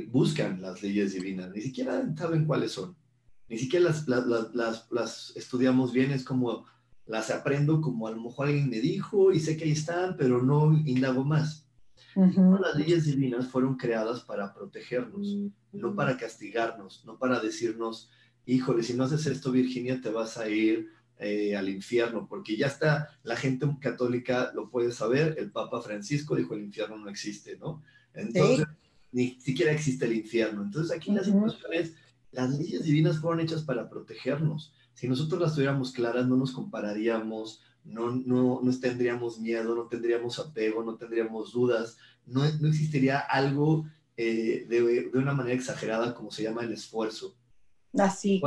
buscan 0.04 0.62
las 0.62 0.82
leyes 0.84 1.14
divinas, 1.14 1.52
ni 1.52 1.62
siquiera 1.62 2.04
saben 2.18 2.46
cuáles 2.46 2.72
son, 2.72 2.96
ni 3.48 3.58
siquiera 3.58 3.86
las, 3.86 4.08
las, 4.08 4.88
las, 4.92 5.34
estudiamos 5.36 5.94
bien, 5.94 6.12
es 6.12 6.24
como 6.24 6.66
las 7.06 7.30
aprendo 7.30 7.82
como 7.82 8.08
a 8.08 8.12
lo 8.12 8.22
mejor 8.22 8.48
alguien 8.48 8.70
me 8.70 8.80
dijo 8.80 9.32
y 9.32 9.40
sé 9.40 9.56
que 9.56 9.66
ahí 9.66 9.72
están, 9.72 10.18
pero 10.18 10.42
no 10.42 10.74
indago 10.74 11.24
más. 11.24 11.68
Las 12.16 12.76
leyes 12.78 13.06
divinas 13.06 13.48
fueron 13.48 13.76
creadas 13.76 14.22
para 14.22 14.54
protegernos, 14.54 15.38
no 15.74 15.96
para 15.96 16.18
castigarnos, 16.18 17.04
no 17.06 17.20
para 17.20 17.40
decirnos, 17.40 18.10
híjole, 18.46 18.84
si 18.84 18.94
no 18.94 19.04
haces 19.04 19.26
esto, 19.26 19.52
Virginia, 19.52 20.00
te 20.02 20.10
vas 20.10 20.38
a 20.38 20.48
ir 20.48 20.90
eh, 21.18 21.56
al 21.56 21.70
infierno, 21.70 22.26
porque 22.28 22.58
ya 22.58 22.68
está, 22.68 23.10
la 23.24 23.36
gente 23.36 23.68
católica 23.82 24.52
lo 24.54 24.70
puede 24.70 24.92
saber, 24.92 25.36
el 25.38 25.52
Papa 25.52 25.82
Francisco 25.82 26.36
dijo 26.36 26.54
el 26.54 26.64
infierno 26.64 26.98
no 26.98 27.10
existe, 27.10 27.58
¿no? 27.58 27.84
Entonces, 28.14 28.66
ni 29.16 29.40
siquiera 29.40 29.72
existe 29.72 30.06
el 30.06 30.14
infierno. 30.14 30.62
Entonces 30.62 30.96
aquí 30.96 31.10
la 31.10 31.24
situación 31.24 31.72
es, 31.72 31.94
las 32.32 32.50
leyes 32.60 32.84
divinas 32.84 33.20
fueron 33.20 33.40
hechas 33.40 33.64
para 33.64 33.90
protegernos. 33.90 34.74
Si 34.94 35.08
nosotros 35.08 35.40
las 35.40 35.56
tuviéramos 35.56 35.94
claras, 35.94 36.28
no 36.28 36.36
nos 36.36 36.52
compararíamos, 36.52 37.62
no, 37.86 38.12
no, 38.12 38.60
no 38.62 38.80
tendríamos 38.80 39.40
miedo, 39.40 39.74
no 39.74 39.84
tendríamos 39.84 40.38
apego, 40.38 40.84
no 40.84 40.98
tendríamos 40.98 41.54
dudas, 41.54 41.98
no, 42.26 42.42
no 42.60 42.68
existiría 42.68 43.20
algo 43.20 43.86
eh, 44.18 44.66
de, 44.68 45.10
de, 45.10 45.18
una 45.18 45.34
manera 45.34 45.56
exagerada 45.56 46.14
como 46.14 46.30
se 46.30 46.44
llama 46.44 46.66
el 46.66 46.74
esfuerzo. 46.74 47.38
Así. 47.98 48.42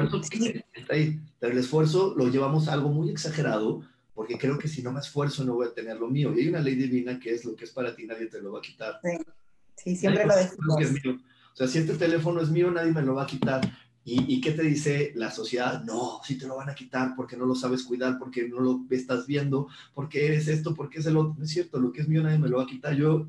El 1.40 1.56
esfuerzo 1.56 2.14
lo 2.14 2.28
llevamos 2.28 2.68
a 2.68 2.74
algo 2.74 2.90
muy 2.90 3.08
exagerado 3.08 3.82
porque 4.12 4.36
creo 4.36 4.58
que 4.58 4.68
si 4.68 4.82
no 4.82 4.92
me 4.92 5.00
esfuerzo 5.00 5.44
no 5.44 5.54
voy 5.54 5.68
a 5.68 5.72
tener 5.72 5.98
lo 5.98 6.08
mío. 6.08 6.34
Y 6.36 6.40
hay 6.40 6.48
una 6.48 6.60
ley 6.60 6.74
divina 6.74 7.18
que 7.18 7.32
es 7.32 7.46
lo 7.46 7.56
que 7.56 7.64
es 7.64 7.70
para 7.70 7.96
ti, 7.96 8.04
nadie 8.04 8.26
te 8.26 8.42
lo 8.42 8.52
va 8.52 8.58
a 8.58 8.62
quitar. 8.62 9.00
Sí, 9.02 9.16
siempre 9.84 10.26
lo 10.26 10.34
decimos. 10.34 11.22
O 11.52 11.56
sea, 11.56 11.66
si 11.66 11.78
este 11.78 11.94
teléfono 11.94 12.40
es 12.40 12.50
mío, 12.50 12.70
nadie 12.70 12.92
me 12.92 13.02
lo 13.02 13.14
va 13.14 13.24
a 13.24 13.26
quitar. 13.26 13.60
¿Y, 14.10 14.40
qué 14.40 14.52
te 14.52 14.62
dice 14.62 15.12
la 15.16 15.30
sociedad? 15.30 15.84
No, 15.84 16.20
si 16.24 16.38
te 16.38 16.46
lo 16.46 16.56
van 16.56 16.70
a 16.70 16.74
quitar 16.74 17.12
porque 17.14 17.36
no 17.36 17.44
lo 17.44 17.54
sabes 17.54 17.82
cuidar, 17.82 18.18
porque 18.18 18.48
no 18.48 18.58
lo 18.58 18.80
estás 18.88 19.26
viendo, 19.26 19.68
porque 19.92 20.24
eres 20.24 20.48
esto, 20.48 20.74
porque 20.74 21.00
es 21.00 21.06
el 21.06 21.18
otro. 21.18 21.34
No 21.36 21.44
es 21.44 21.50
cierto, 21.50 21.78
lo 21.78 21.92
que 21.92 22.00
es 22.00 22.08
mío 22.08 22.22
nadie 22.22 22.38
me 22.38 22.48
lo 22.48 22.56
va 22.56 22.62
a 22.62 22.66
quitar. 22.66 22.94
Yo 22.94 23.28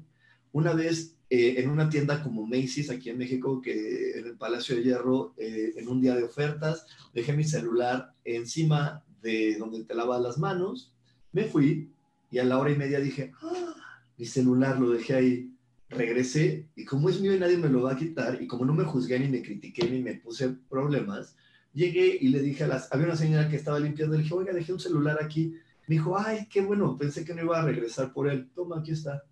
una 0.54 0.72
vez 0.72 1.18
eh, 1.30 1.56
en 1.58 1.70
una 1.70 1.90
tienda 1.90 2.24
como 2.24 2.46
Macy's 2.46 2.90
aquí 2.90 3.10
en 3.10 3.18
México, 3.18 3.62
que 3.62 4.20
en 4.20 4.28
el 4.28 4.38
Palacio 4.38 4.76
de 4.76 4.84
Hierro, 4.84 5.34
eh, 5.38 5.74
en 5.76 5.90
un 5.90 6.00
día 6.00 6.16
de 6.16 6.24
ofertas, 6.24 6.86
dejé 7.14 7.34
mi 7.34 7.44
celular 7.44 8.14
encima 8.24 9.04
de 9.22 9.58
donde 9.58 9.84
te 9.84 9.94
lavas 9.94 10.22
las 10.22 10.38
manos, 10.38 10.94
me 11.34 11.44
fui 11.44 11.92
y 12.32 12.40
a 12.40 12.46
la 12.46 12.58
hora 12.58 12.72
y 12.72 12.78
media 12.78 13.00
dije, 13.00 13.34
ah, 13.42 13.76
mi 14.18 14.26
celular 14.26 14.80
lo 14.80 14.92
dejé 14.92 15.14
ahí 15.14 15.52
regresé 15.90 16.68
y 16.76 16.86
como 16.86 17.10
es 17.10 17.20
mío 17.20 17.34
y 17.34 17.40
nadie 17.40 17.58
me 17.58 17.70
lo 17.70 17.84
va 17.84 17.94
a 17.94 17.98
quitar 17.98 18.42
y 18.42 18.48
como 18.48 18.66
no 18.66 18.74
me 18.74 18.84
juzgué 18.84 19.20
ni 19.20 19.28
me 19.28 19.42
critiqué 19.42 19.90
ni 19.90 20.02
me 20.02 20.16
puse 20.16 20.50
problemas, 20.70 21.36
llegué 21.74 22.18
y 22.20 22.30
le 22.30 22.42
dije 22.42 22.64
a 22.64 22.68
las, 22.68 22.92
había 22.92 23.08
una 23.08 23.16
señora 23.16 23.50
que 23.50 23.56
estaba 23.56 23.80
limpiando, 23.80 24.16
le 24.16 24.24
dije, 24.24 24.36
oiga, 24.36 24.54
dejé 24.54 24.74
un 24.74 24.80
celular 24.80 25.18
aquí. 25.22 25.56
Me 25.88 25.96
dijo, 25.96 26.18
ay, 26.18 26.48
qué 26.50 26.62
bueno, 26.62 26.98
pensé 26.98 27.26
que 27.26 27.34
no 27.34 27.42
iba 27.42 27.60
a 27.60 27.66
regresar 27.66 28.14
por 28.14 28.30
él. 28.30 28.50
Toma, 28.54 28.80
aquí 28.80 28.92
está. 28.92 29.24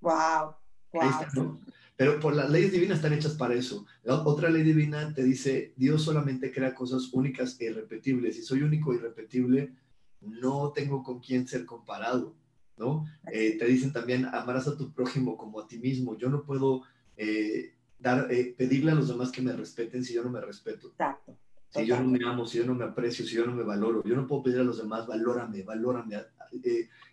Wow. 0.00 0.54
wow. 0.92 1.58
Pero 1.96 2.18
por 2.18 2.34
las 2.34 2.48
leyes 2.48 2.72
divinas 2.72 2.96
están 2.96 3.12
hechas 3.12 3.34
para 3.34 3.54
eso. 3.54 3.86
La 4.04 4.22
otra 4.22 4.48
ley 4.48 4.62
divina 4.62 5.12
te 5.14 5.22
dice, 5.22 5.74
Dios 5.76 6.02
solamente 6.02 6.50
crea 6.50 6.74
cosas 6.74 7.10
únicas 7.12 7.60
e 7.60 7.66
irrepetibles. 7.66 8.36
Si 8.36 8.42
soy 8.42 8.62
único 8.62 8.92
e 8.92 8.96
irrepetible, 8.96 9.74
no 10.20 10.72
tengo 10.72 11.02
con 11.02 11.20
quién 11.20 11.46
ser 11.46 11.66
comparado. 11.66 12.34
¿No? 12.80 13.06
Eh, 13.30 13.56
te 13.58 13.66
dicen 13.66 13.92
también, 13.92 14.24
amarás 14.24 14.66
a 14.66 14.76
tu 14.76 14.90
prójimo 14.92 15.36
como 15.36 15.60
a 15.60 15.68
ti 15.68 15.78
mismo. 15.78 16.16
Yo 16.16 16.30
no 16.30 16.42
puedo 16.42 16.82
eh, 17.16 17.74
dar, 17.98 18.32
eh, 18.32 18.54
pedirle 18.56 18.90
a 18.90 18.94
los 18.94 19.08
demás 19.08 19.30
que 19.30 19.42
me 19.42 19.52
respeten 19.52 20.02
si 20.02 20.14
yo 20.14 20.24
no 20.24 20.30
me 20.30 20.40
respeto. 20.40 20.88
Exacto. 20.88 21.36
Si 21.68 21.86
yo 21.86 22.00
no 22.00 22.08
me 22.08 22.18
amo, 22.26 22.46
si 22.46 22.58
yo 22.58 22.64
no 22.64 22.74
me 22.74 22.84
aprecio, 22.84 23.24
si 23.24 23.36
yo 23.36 23.46
no 23.46 23.54
me 23.54 23.62
valoro, 23.62 24.02
yo 24.02 24.16
no 24.16 24.26
puedo 24.26 24.42
pedir 24.42 24.58
a 24.58 24.64
los 24.64 24.78
demás, 24.78 25.06
valórame, 25.06 25.62
valórame, 25.62 26.16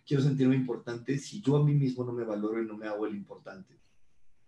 quiero 0.04 0.20
sentirme 0.20 0.56
importante 0.56 1.16
si 1.16 1.40
yo 1.40 1.58
a 1.58 1.64
mí 1.64 1.74
mismo 1.74 2.02
no 2.04 2.12
me 2.12 2.24
valoro 2.24 2.60
y 2.60 2.66
no 2.66 2.76
me 2.76 2.88
hago 2.88 3.06
el 3.06 3.14
importante. 3.14 3.78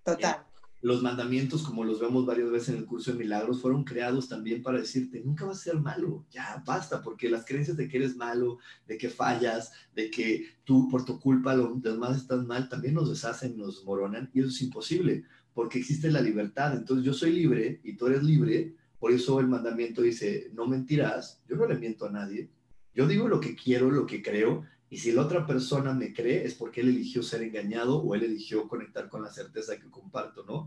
Total 0.02 0.49
los 0.82 1.02
mandamientos, 1.02 1.62
como 1.62 1.84
los 1.84 2.00
vemos 2.00 2.24
varias 2.24 2.50
veces 2.50 2.70
en 2.70 2.76
el 2.76 2.86
curso 2.86 3.12
de 3.12 3.18
milagros, 3.18 3.60
fueron 3.60 3.84
creados 3.84 4.28
también 4.28 4.62
para 4.62 4.78
decirte, 4.78 5.20
nunca 5.20 5.44
vas 5.44 5.58
a 5.58 5.64
ser 5.64 5.80
malo, 5.80 6.24
ya 6.30 6.62
basta, 6.66 7.02
porque 7.02 7.28
las 7.28 7.44
creencias 7.44 7.76
de 7.76 7.86
que 7.86 7.98
eres 7.98 8.16
malo, 8.16 8.58
de 8.86 8.96
que 8.96 9.10
fallas, 9.10 9.72
de 9.94 10.10
que 10.10 10.46
tú 10.64 10.88
por 10.88 11.04
tu 11.04 11.20
culpa 11.20 11.54
los 11.54 11.82
demás 11.82 12.16
están 12.16 12.46
mal, 12.46 12.68
también 12.68 12.94
nos 12.94 13.10
deshacen, 13.10 13.58
nos 13.58 13.84
moronan, 13.84 14.30
y 14.32 14.40
eso 14.40 14.48
es 14.48 14.62
imposible, 14.62 15.24
porque 15.52 15.78
existe 15.78 16.10
la 16.10 16.22
libertad. 16.22 16.74
Entonces 16.74 17.04
yo 17.04 17.12
soy 17.12 17.32
libre 17.32 17.80
y 17.84 17.96
tú 17.96 18.06
eres 18.06 18.22
libre, 18.22 18.74
por 18.98 19.12
eso 19.12 19.38
el 19.40 19.48
mandamiento 19.48 20.00
dice, 20.00 20.50
no 20.54 20.66
mentirás, 20.66 21.42
yo 21.46 21.56
no 21.56 21.66
le 21.66 21.78
miento 21.78 22.06
a 22.06 22.10
nadie, 22.10 22.48
yo 22.94 23.06
digo 23.06 23.28
lo 23.28 23.38
que 23.38 23.54
quiero, 23.54 23.90
lo 23.90 24.06
que 24.06 24.22
creo, 24.22 24.64
y 24.92 24.98
si 24.98 25.12
la 25.12 25.22
otra 25.22 25.46
persona 25.46 25.94
me 25.94 26.12
cree, 26.12 26.44
es 26.44 26.54
porque 26.54 26.80
él 26.80 26.88
eligió 26.88 27.22
ser 27.22 27.42
engañado 27.42 28.02
o 28.02 28.14
él 28.16 28.24
eligió 28.24 28.66
conectar 28.66 29.08
con 29.08 29.22
la 29.22 29.30
certeza 29.30 29.78
que 29.78 29.88
comparto, 29.88 30.44
¿no? 30.44 30.66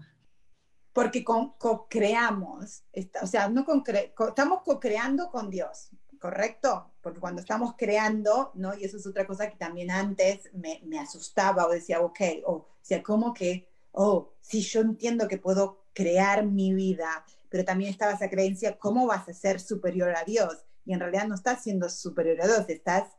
Porque 0.94 1.26
co-creamos, 1.26 2.84
o 3.22 3.28
sea, 3.28 3.50
no 3.50 3.66
estamos 3.84 4.62
co-creando 4.64 5.30
con 5.30 5.50
Dios, 5.50 5.90
¿correcto? 6.20 6.94
Porque 7.02 7.20
cuando 7.20 7.42
estamos 7.42 7.74
creando, 7.78 8.52
¿no? 8.54 8.74
Y 8.78 8.86
eso 8.86 8.96
es 8.96 9.06
otra 9.06 9.28
cosa 9.28 9.50
que 9.50 9.58
también 9.58 9.92
antes 9.92 10.50
me, 10.54 10.82
me 10.86 11.00
asustaba 11.00 11.68
o 11.68 11.72
decía, 11.72 12.00
ok, 12.00 12.20
o 12.46 12.70
sea, 12.82 13.04
¿cómo 13.04 13.34
que, 13.34 13.68
oh, 13.92 14.32
si 14.40 14.62
yo 14.62 14.80
entiendo 14.80 15.28
que 15.28 15.38
puedo 15.38 15.84
crear 15.92 16.46
mi 16.46 16.74
vida, 16.74 17.26
pero 17.50 17.66
también 17.66 17.92
estaba 17.92 18.14
esa 18.14 18.30
creencia, 18.30 18.80
¿cómo 18.80 19.06
vas 19.06 19.28
a 19.28 19.34
ser 19.34 19.60
superior 19.60 20.16
a 20.16 20.24
Dios? 20.24 20.64
Y 20.86 20.94
en 20.94 21.02
realidad 21.02 21.28
no 21.28 21.36
estás 21.36 21.62
siendo 21.62 21.90
superior 21.90 22.42
a 22.42 22.48
Dios, 22.48 22.70
estás 22.70 23.10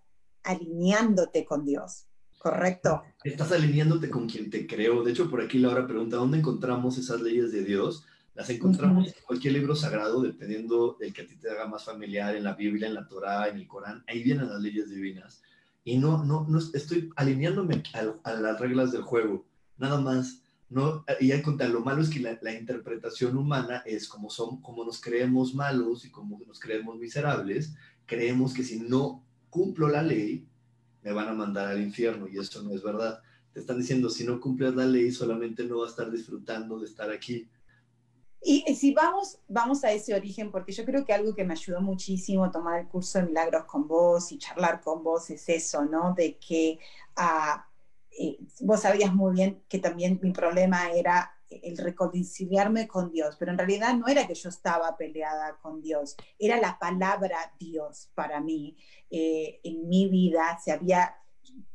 alineándote 0.44 1.44
con 1.44 1.64
Dios, 1.64 2.06
¿correcto? 2.38 3.02
Estás 3.24 3.52
alineándote 3.52 4.10
con 4.10 4.28
quien 4.28 4.50
te 4.50 4.66
creó. 4.66 5.02
De 5.02 5.12
hecho, 5.12 5.30
por 5.30 5.40
aquí 5.40 5.58
Laura 5.58 5.86
pregunta, 5.86 6.16
¿dónde 6.16 6.38
encontramos 6.38 6.98
esas 6.98 7.20
leyes 7.20 7.50
de 7.50 7.64
Dios? 7.64 8.04
Las 8.34 8.50
encontramos 8.50 9.06
en 9.06 9.14
cualquier 9.26 9.54
libro 9.54 9.76
sagrado, 9.76 10.20
dependiendo 10.20 10.96
del 10.98 11.12
que 11.12 11.22
a 11.22 11.26
ti 11.26 11.36
te 11.36 11.50
haga 11.50 11.68
más 11.68 11.84
familiar, 11.84 12.34
en 12.34 12.42
la 12.42 12.54
Biblia, 12.54 12.88
en 12.88 12.94
la 12.94 13.06
Torá, 13.06 13.48
en 13.48 13.56
el 13.56 13.68
Corán. 13.68 14.02
Ahí 14.08 14.24
vienen 14.24 14.48
las 14.48 14.60
leyes 14.60 14.90
divinas. 14.90 15.40
Y 15.84 15.98
no, 15.98 16.24
no, 16.24 16.44
no 16.48 16.58
estoy 16.58 17.10
alineándome 17.14 17.82
a, 17.92 18.32
las 18.32 18.58
reglas 18.58 18.90
del 18.90 19.02
juego, 19.02 19.46
nada 19.78 20.00
más. 20.00 20.40
No, 20.68 21.04
y 21.20 21.30
hay 21.30 21.42
contra 21.42 21.68
lo 21.68 21.80
malo 21.80 22.02
es 22.02 22.10
que 22.10 22.18
la, 22.18 22.36
la, 22.42 22.52
interpretación 22.52 23.36
humana 23.36 23.82
es 23.86 24.08
como, 24.08 24.30
son, 24.30 24.60
como 24.62 24.84
nos 24.84 25.00
creemos 25.00 25.54
malos 25.54 26.04
y 26.04 26.10
como 26.10 26.40
nos 26.44 26.58
creemos 26.58 26.98
miserables, 26.98 27.74
creemos 28.06 28.52
que 28.54 28.64
si 28.64 28.80
no 28.80 29.22
cumplo 29.54 29.86
la 29.88 30.02
ley, 30.02 30.44
me 31.02 31.12
van 31.12 31.28
a 31.28 31.32
mandar 31.32 31.68
al 31.68 31.80
infierno 31.80 32.26
y 32.26 32.38
eso 32.38 32.60
no 32.64 32.74
es 32.74 32.82
verdad. 32.82 33.22
Te 33.52 33.60
están 33.60 33.78
diciendo, 33.78 34.10
si 34.10 34.24
no 34.24 34.40
cumples 34.40 34.74
la 34.74 34.84
ley, 34.84 35.12
solamente 35.12 35.62
no 35.62 35.78
vas 35.78 35.90
a 35.90 35.90
estar 35.90 36.10
disfrutando 36.10 36.80
de 36.80 36.86
estar 36.86 37.08
aquí. 37.08 37.48
Y 38.42 38.62
si 38.74 38.92
vamos, 38.92 39.38
vamos 39.46 39.84
a 39.84 39.92
ese 39.92 40.12
origen, 40.12 40.50
porque 40.50 40.72
yo 40.72 40.84
creo 40.84 41.04
que 41.04 41.12
algo 41.12 41.36
que 41.36 41.44
me 41.44 41.52
ayudó 41.52 41.80
muchísimo 41.80 42.50
tomar 42.50 42.80
el 42.80 42.88
curso 42.88 43.20
de 43.20 43.26
milagros 43.26 43.64
con 43.64 43.86
vos 43.86 44.32
y 44.32 44.38
charlar 44.38 44.80
con 44.80 45.04
vos 45.04 45.30
es 45.30 45.48
eso, 45.48 45.84
¿no? 45.84 46.14
De 46.14 46.36
que 46.36 46.80
ah, 47.14 47.66
eh, 48.10 48.36
vos 48.60 48.80
sabías 48.80 49.14
muy 49.14 49.34
bien 49.34 49.62
que 49.68 49.78
también 49.78 50.18
mi 50.20 50.32
problema 50.32 50.90
era 50.90 51.33
el 51.50 51.76
reconciliarme 51.76 52.88
con 52.88 53.10
Dios, 53.10 53.36
pero 53.38 53.52
en 53.52 53.58
realidad 53.58 53.94
no 53.94 54.08
era 54.08 54.26
que 54.26 54.34
yo 54.34 54.48
estaba 54.48 54.96
peleada 54.96 55.58
con 55.60 55.80
Dios, 55.80 56.16
era 56.38 56.60
la 56.60 56.78
palabra 56.78 57.54
Dios 57.58 58.10
para 58.14 58.40
mí. 58.40 58.76
Eh, 59.10 59.60
en 59.62 59.88
mi 59.88 60.08
vida 60.08 60.58
se 60.62 60.72
había, 60.72 61.16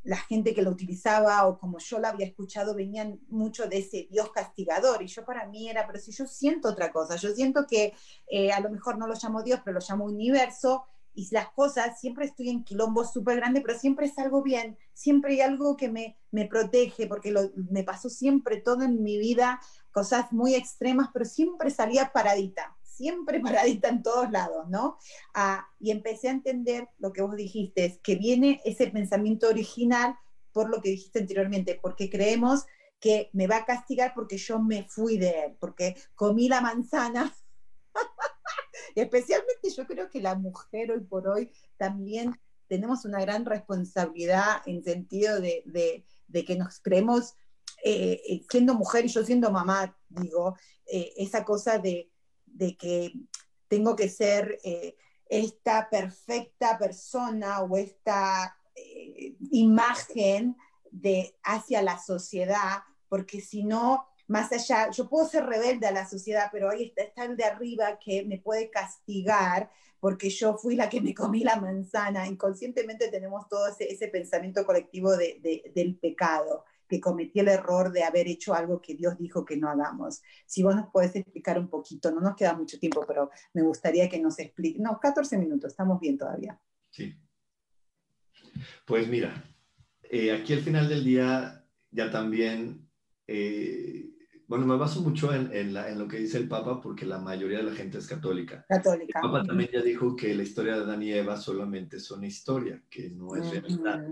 la 0.04 0.18
gente 0.18 0.54
que 0.54 0.62
lo 0.62 0.72
utilizaba 0.72 1.46
o 1.48 1.60
como 1.60 1.80
yo 1.80 2.00
la 2.00 2.10
había 2.10 2.26
escuchado 2.26 2.74
venían 2.74 3.20
mucho 3.30 3.68
de 3.68 3.80
ese 3.80 4.08
Dios 4.12 4.32
castigador 4.32 5.02
y 5.02 5.08
yo 5.08 5.24
para 5.24 5.48
mí 5.48 5.70
era, 5.70 5.86
pero 5.88 6.00
si 6.00 6.12
yo 6.12 6.26
siento 6.26 6.70
otra 6.70 6.92
cosa, 6.92 7.16
yo 7.16 7.30
siento 7.34 7.66
que 7.68 7.94
eh, 8.28 8.52
a 8.52 8.60
lo 8.60 8.70
mejor 8.70 8.98
no 8.98 9.08
lo 9.08 9.16
llamo 9.16 9.44
Dios, 9.44 9.62
pero 9.64 9.80
lo 9.80 9.86
llamo 9.88 10.06
universo 10.06 10.86
y 11.20 11.28
las 11.32 11.50
cosas, 11.50 12.00
siempre 12.00 12.26
estoy 12.26 12.50
en 12.50 12.64
quilombo 12.64 13.04
súper 13.04 13.36
grande, 13.36 13.60
pero 13.60 13.78
siempre 13.78 14.08
salgo 14.08 14.42
bien, 14.42 14.78
siempre 14.94 15.34
hay 15.34 15.42
algo 15.42 15.76
que 15.76 15.90
me, 15.90 16.18
me 16.32 16.46
protege, 16.46 17.08
porque 17.08 17.30
lo, 17.32 17.52
me 17.70 17.84
pasó 17.84 18.10
siempre 18.10 18.58
todo 18.58 18.84
en 18.84 19.04
mi 19.04 19.18
vida, 19.18 19.60
cosas 19.92 20.32
muy 20.32 20.56
extremas, 20.56 21.10
pero 21.12 21.26
siempre 21.26 21.72
salía 21.72 22.14
paradita, 22.14 22.78
siempre 22.84 23.40
paradita 23.42 23.90
en 23.90 24.02
todos 24.02 24.32
lados, 24.32 24.70
¿no? 24.70 24.98
Ah, 25.34 25.68
y 25.78 25.92
empecé 25.92 26.30
a 26.30 26.32
entender 26.32 26.88
lo 27.00 27.12
que 27.12 27.22
vos 27.22 27.36
dijiste, 27.36 28.00
que 28.02 28.16
viene 28.16 28.62
ese 28.64 28.88
pensamiento 28.88 29.50
original 29.50 30.16
por 30.54 30.70
lo 30.70 30.82
que 30.82 30.92
dijiste 30.92 31.20
anteriormente, 31.20 31.78
porque 31.82 32.10
creemos 32.10 32.66
que 33.02 33.30
me 33.34 33.48
va 33.48 33.58
a 33.58 33.66
castigar 33.66 34.14
porque 34.16 34.38
yo 34.38 34.60
me 34.60 34.88
fui 34.88 35.18
de 35.18 35.44
él, 35.44 35.58
porque 35.60 35.98
comí 36.16 36.48
la 36.48 36.62
manzana 36.62 37.36
especialmente 38.96 39.70
yo 39.70 39.86
creo 39.86 40.10
que 40.10 40.22
la 40.22 40.36
mujer 40.36 40.92
hoy 40.92 41.02
por 41.02 41.28
hoy 41.28 41.52
también 41.78 42.40
tenemos 42.70 43.04
una 43.04 43.20
gran 43.20 43.46
responsabilidad 43.46 44.62
en 44.66 44.84
sentido 44.84 45.42
de, 45.42 46.06
que 46.32 46.56
nos 46.56 46.80
creemos, 46.80 47.36
eh, 47.84 48.22
eh, 48.28 48.46
siendo 48.50 48.76
mujer 48.76 49.06
y 49.06 49.10
yo 49.10 49.26
siendo 49.26 49.52
mamá, 49.52 49.98
digo, 50.08 50.56
eh, 50.86 51.14
esa 51.18 51.44
cosa 51.44 51.80
de, 51.80 52.12
que 52.78 53.14
tengo 53.68 53.96
que 53.96 54.08
ser 54.08 54.60
esta 55.26 55.90
perfecta 55.90 56.78
persona 56.78 57.62
o 57.62 57.76
esta 57.78 58.56
imagen 59.52 60.56
de, 60.92 61.36
hacia 61.44 61.82
la 61.82 62.00
sociedad, 62.00 62.84
porque 63.08 63.42
si 63.42 63.64
no, 63.64 64.09
más 64.30 64.52
allá, 64.52 64.92
yo 64.92 65.10
puedo 65.10 65.28
ser 65.28 65.46
rebelde 65.46 65.88
a 65.88 65.92
la 65.92 66.08
sociedad, 66.08 66.50
pero 66.52 66.70
ahí 66.70 66.84
está, 66.84 67.02
está 67.02 67.26
el 67.26 67.36
de 67.36 67.46
arriba 67.46 67.98
que 68.00 68.24
me 68.26 68.38
puede 68.38 68.70
castigar 68.70 69.70
porque 70.00 70.30
yo 70.30 70.56
fui 70.58 70.76
la 70.76 70.88
que 70.88 71.02
me 71.02 71.14
comí 71.14 71.44
la 71.44 71.60
manzana. 71.60 72.28
Inconscientemente 72.28 73.10
tenemos 73.10 73.48
todo 73.50 73.68
ese, 73.68 74.08
pensamiento 74.08 74.66
colectivo 74.66 75.12
del 75.18 75.98
pecado, 76.00 76.64
que 76.88 77.02
cometí 77.02 77.40
el 77.40 77.50
error 77.50 77.92
de 77.92 78.04
haber 78.04 78.28
hecho 78.28 78.54
algo 78.54 78.82
que 78.82 78.96
Dios 78.96 79.18
dijo 79.18 79.44
que 79.44 79.58
no 79.58 79.68
hagamos. 79.68 80.22
Si 80.46 80.64
vos 80.64 80.76
nos 80.76 80.88
podés 80.88 81.16
explicar 81.16 81.60
un 81.60 81.68
poquito, 81.68 82.12
no 82.12 82.22
nos 82.22 82.36
queda 82.36 82.54
mucho 82.54 82.80
tiempo, 82.80 83.04
pero 83.08 83.30
me 83.54 83.62
gustaría 83.62 84.08
que 84.08 84.20
nos 84.20 84.40
explique. 84.40 84.80
No, 84.80 85.00
14 85.00 85.38
minutos, 85.38 85.72
estamos 85.72 86.00
bien 86.00 86.18
todavía. 86.18 86.60
Sí. 86.92 87.16
Pues 88.86 89.08
mira, 89.08 89.44
eh, 90.04 90.32
aquí 90.32 90.54
al 90.54 90.62
final 90.62 90.88
del 90.88 91.04
día 91.04 91.66
ya 91.92 92.12
también... 92.12 92.88
Eh, 93.28 94.19
bueno, 94.50 94.66
me 94.66 94.78
baso 94.78 95.02
mucho 95.02 95.32
en, 95.32 95.54
en, 95.54 95.76
la, 95.76 95.92
en, 95.92 96.00
lo 96.00 96.08
que 96.08 96.18
dice 96.18 96.40
el 96.40 96.48
Papa 96.48 96.82
porque 96.82 97.06
la 97.06 97.20
mayoría 97.20 97.60
de 97.60 97.66
la 97.66 97.76
gente 97.76 98.00
es 98.00 98.08
católica. 98.08 98.66
Católica. 98.68 99.20
El 99.20 99.30
Papa 99.30 99.44
también 99.44 99.70
ya 99.72 99.84
dijo 99.84 100.16
que 100.16 100.34
la 100.34 100.42
historia 100.42 100.76
de 100.76 100.82
Adán 100.82 101.04
y 101.04 101.12
Eva 101.14 101.38
solamente 101.38 101.98
es 101.98 102.10
una 102.10 102.26
historia, 102.26 102.82
que 102.90 103.12
no 103.12 103.36
es 103.36 103.48
realidad. 103.52 104.08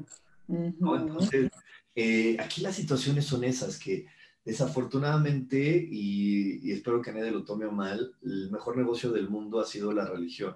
¿no? 0.48 0.96
Entonces, 0.96 1.50
eh, 1.96 2.38
aquí 2.40 2.62
las 2.62 2.76
situaciones 2.76 3.26
son 3.26 3.44
esas, 3.46 3.80
que 3.80 4.06
desafortunadamente, 4.46 5.88
y, 5.90 6.70
y, 6.70 6.72
espero 6.72 7.02
que 7.02 7.12
nadie 7.12 7.32
lo 7.32 7.44
tome 7.44 7.68
mal, 7.72 8.14
el 8.24 8.52
mejor 8.52 8.78
negocio 8.78 9.12
del 9.12 9.32
mundo 9.32 9.60
ha 9.60 9.66
sido 9.66 9.92
la 9.92 10.06
religión. 10.06 10.56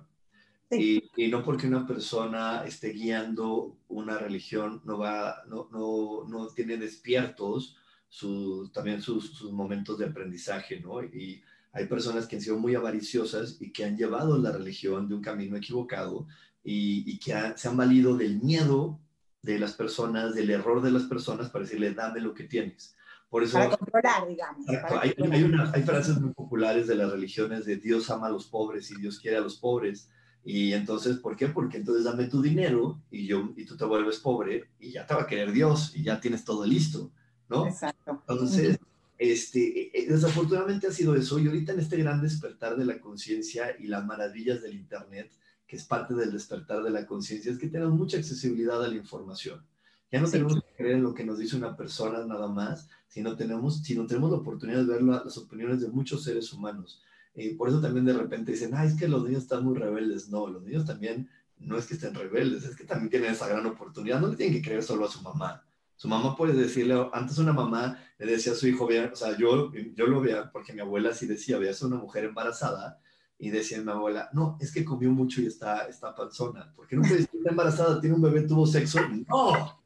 Sí. 0.69 1.09
Y, 1.15 1.25
y, 1.25 1.27
no 1.32 1.43
porque 1.43 1.65
una 1.65 1.88
persona 1.88 2.65
esté 2.67 2.89
guiando 2.89 3.77
una 3.88 4.19
religión, 4.19 4.84
no, 4.86 4.99
va, 4.99 5.41
no, 5.47 5.69
no, 5.71 6.27
no 6.29 6.47
tiene 6.49 6.77
despiertos 6.77 7.77
su, 8.12 8.70
también 8.74 9.01
sus, 9.01 9.32
sus, 9.32 9.53
momentos 9.53 9.97
de 9.97 10.05
aprendizaje, 10.05 10.82
¿no? 10.82 11.01
Y 11.01 11.41
hay 11.72 11.88
personas 11.88 12.28
que 12.28 12.36
han 12.36 12.41
sido 12.41 12.59
muy 12.59 12.76
avariciosas 12.76 13.55
y 13.62 13.72
que 13.72 13.86
han 13.86 13.95
llevado 13.95 14.38
la 14.38 14.51
religión 14.51 15.07
de 15.07 15.16
un 15.16 15.22
camino 15.22 15.55
equivocado 15.55 16.28
y, 16.62 17.09
y 17.09 17.18
que 17.20 17.34
ha, 17.34 17.55
se 17.55 17.70
han 17.70 17.78
valido 17.78 18.18
del 18.18 18.41
miedo 18.41 18.99
de 19.41 19.57
las 19.57 19.74
personas, 19.74 20.36
del 20.36 20.49
error 20.49 20.82
de 20.82 20.91
las 20.91 21.03
personas 21.03 21.49
para 21.49 21.64
decirle, 21.64 21.93
dame 21.93 22.20
lo 22.20 22.34
que 22.34 22.43
tienes. 22.43 22.97
Por 23.30 23.43
eso, 23.43 23.53
para 23.53 23.78
controlar, 23.78 24.28
digamos. 24.28 24.66
Para 24.66 25.01
hay, 25.03 25.14
controlar. 25.14 25.34
Hay, 25.34 25.43
una, 25.43 25.72
hay, 25.72 25.84
frases 25.84 26.20
muy 26.20 26.34
populares 26.34 26.88
de 26.88 26.95
las 26.95 27.09
religiones 27.12 27.64
de 27.64 27.78
Dios 27.78 28.09
ama 28.09 28.28
a 28.28 28.32
los 28.32 28.47
pobres 28.47 28.91
y 28.91 28.95
Dios 28.95 29.20
quiere 29.20 29.38
a 29.38 29.41
los 29.41 29.55
pobres. 29.55 30.09
Y 30.43 30.74
entonces, 30.74 31.16
¿por 31.16 31.38
qué? 31.38 31.47
Porque 31.47 31.78
entonces 31.78 32.03
dame 32.03 32.26
tu 32.26 32.41
dinero 32.41 33.01
y, 33.09 33.26
yo, 33.26 33.53
y 33.55 33.64
tú 33.64 33.78
te 33.78 33.86
vuelves 33.86 34.20
pobre 34.20 34.66
y 34.82 34.91
ya 34.91 35.07
te 35.07 35.14
va 35.14 35.22
a 35.22 35.28
querer 35.28 35.53
Dios 35.53 35.95
y 35.95 36.03
ya 36.03 36.20
tienes 36.20 36.43
todo 36.43 36.66
listo. 36.66 37.14
¿No? 37.51 37.67
Exacto. 37.67 38.23
Entonces, 38.27 38.79
este, 39.17 39.91
desafortunadamente 40.07 40.87
ha 40.87 40.91
sido 40.91 41.15
eso 41.15 41.37
y 41.37 41.47
ahorita 41.47 41.73
en 41.73 41.81
este 41.81 41.97
gran 41.97 42.21
despertar 42.21 42.77
de 42.77 42.85
la 42.85 42.99
conciencia 42.99 43.75
y 43.77 43.87
las 43.87 44.05
maravillas 44.05 44.61
del 44.61 44.73
Internet, 44.73 45.31
que 45.67 45.75
es 45.75 45.83
parte 45.83 46.15
del 46.15 46.31
despertar 46.31 46.81
de 46.81 46.89
la 46.89 47.05
conciencia, 47.05 47.51
es 47.51 47.59
que 47.59 47.67
tenemos 47.67 47.93
mucha 47.93 48.17
accesibilidad 48.17 48.83
a 48.83 48.87
la 48.87 48.95
información. 48.95 49.63
Ya 50.11 50.19
no 50.19 50.25
sí. 50.25 50.33
tenemos 50.33 50.55
que 50.55 50.75
creer 50.75 50.95
en 50.95 51.03
lo 51.03 51.13
que 51.13 51.23
nos 51.23 51.37
dice 51.37 51.55
una 51.55 51.75
persona 51.77 52.25
nada 52.25 52.47
más, 52.47 52.89
sino 53.07 53.35
tenemos, 53.35 53.83
sino 53.83 54.07
tenemos 54.07 54.31
la 54.31 54.37
oportunidad 54.37 54.79
de 54.79 54.85
ver 54.85 55.01
la, 55.03 55.23
las 55.23 55.37
opiniones 55.37 55.81
de 55.81 55.89
muchos 55.89 56.23
seres 56.23 56.51
humanos. 56.51 57.03
Eh, 57.35 57.55
por 57.55 57.69
eso 57.69 57.79
también 57.79 58.05
de 58.05 58.13
repente 58.13 58.53
dicen, 58.53 58.71
ah, 58.73 58.85
es 58.85 58.95
que 58.95 59.07
los 59.07 59.23
niños 59.23 59.43
están 59.43 59.63
muy 59.63 59.77
rebeldes. 59.77 60.29
No, 60.29 60.47
los 60.47 60.63
niños 60.63 60.85
también 60.85 61.29
no 61.59 61.77
es 61.77 61.85
que 61.85 61.93
estén 61.93 62.13
rebeldes, 62.13 62.63
es 62.63 62.75
que 62.75 62.83
también 62.83 63.09
tienen 63.09 63.31
esa 63.31 63.47
gran 63.47 63.65
oportunidad. 63.65 64.19
No 64.19 64.27
le 64.29 64.35
tienen 64.35 64.55
que 64.55 64.67
creer 64.67 64.83
solo 64.83 65.05
a 65.05 65.11
su 65.11 65.21
mamá 65.21 65.63
su 66.01 66.07
mamá 66.07 66.35
puede 66.35 66.53
decirle, 66.53 66.95
antes 67.13 67.37
una 67.37 67.53
mamá 67.53 67.95
le 68.17 68.31
decía 68.31 68.53
a 68.53 68.55
su 68.55 68.67
hijo, 68.67 68.87
vea, 68.87 69.11
o 69.13 69.15
sea, 69.15 69.37
yo, 69.37 69.71
yo 69.93 70.07
lo 70.07 70.19
veía, 70.19 70.51
porque 70.51 70.73
mi 70.73 70.79
abuela 70.79 71.13
sí 71.13 71.27
decía, 71.27 71.59
veas 71.59 71.83
a 71.83 71.85
una 71.85 71.97
mujer 71.97 72.23
embarazada, 72.23 72.99
y 73.37 73.51
decía 73.51 73.79
mi 73.83 73.91
abuela, 73.91 74.27
no, 74.33 74.57
es 74.59 74.73
que 74.73 74.83
comió 74.83 75.11
mucho 75.11 75.43
y 75.43 75.45
está, 75.45 75.85
está 75.85 76.15
panzona, 76.15 76.73
porque 76.75 76.95
no 76.95 77.03
puede 77.03 77.19
está 77.21 77.51
embarazada, 77.51 78.01
tiene 78.01 78.15
un 78.15 78.21
bebé, 78.23 78.41
tuvo 78.47 78.65
sexo, 78.65 78.97
no, 79.27 79.79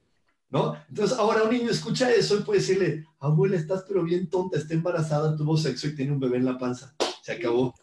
¿no? 0.51 0.78
Entonces 0.88 1.18
ahora 1.18 1.43
un 1.43 1.51
niño 1.51 1.70
escucha 1.70 2.09
eso 2.09 2.39
y 2.39 2.43
puede 2.43 2.61
decirle, 2.61 3.05
abuela, 3.20 3.57
estás 3.57 3.84
pero 3.86 4.01
bien 4.01 4.30
tonta, 4.30 4.57
está 4.57 4.74
embarazada, 4.74 5.36
tuvo 5.36 5.57
sexo 5.57 5.89
y 5.89 5.97
tiene 5.97 6.13
un 6.13 6.22
bebé 6.22 6.38
en 6.38 6.45
la 6.45 6.57
panza, 6.57 6.95
se 7.24 7.34
acabó, 7.34 7.76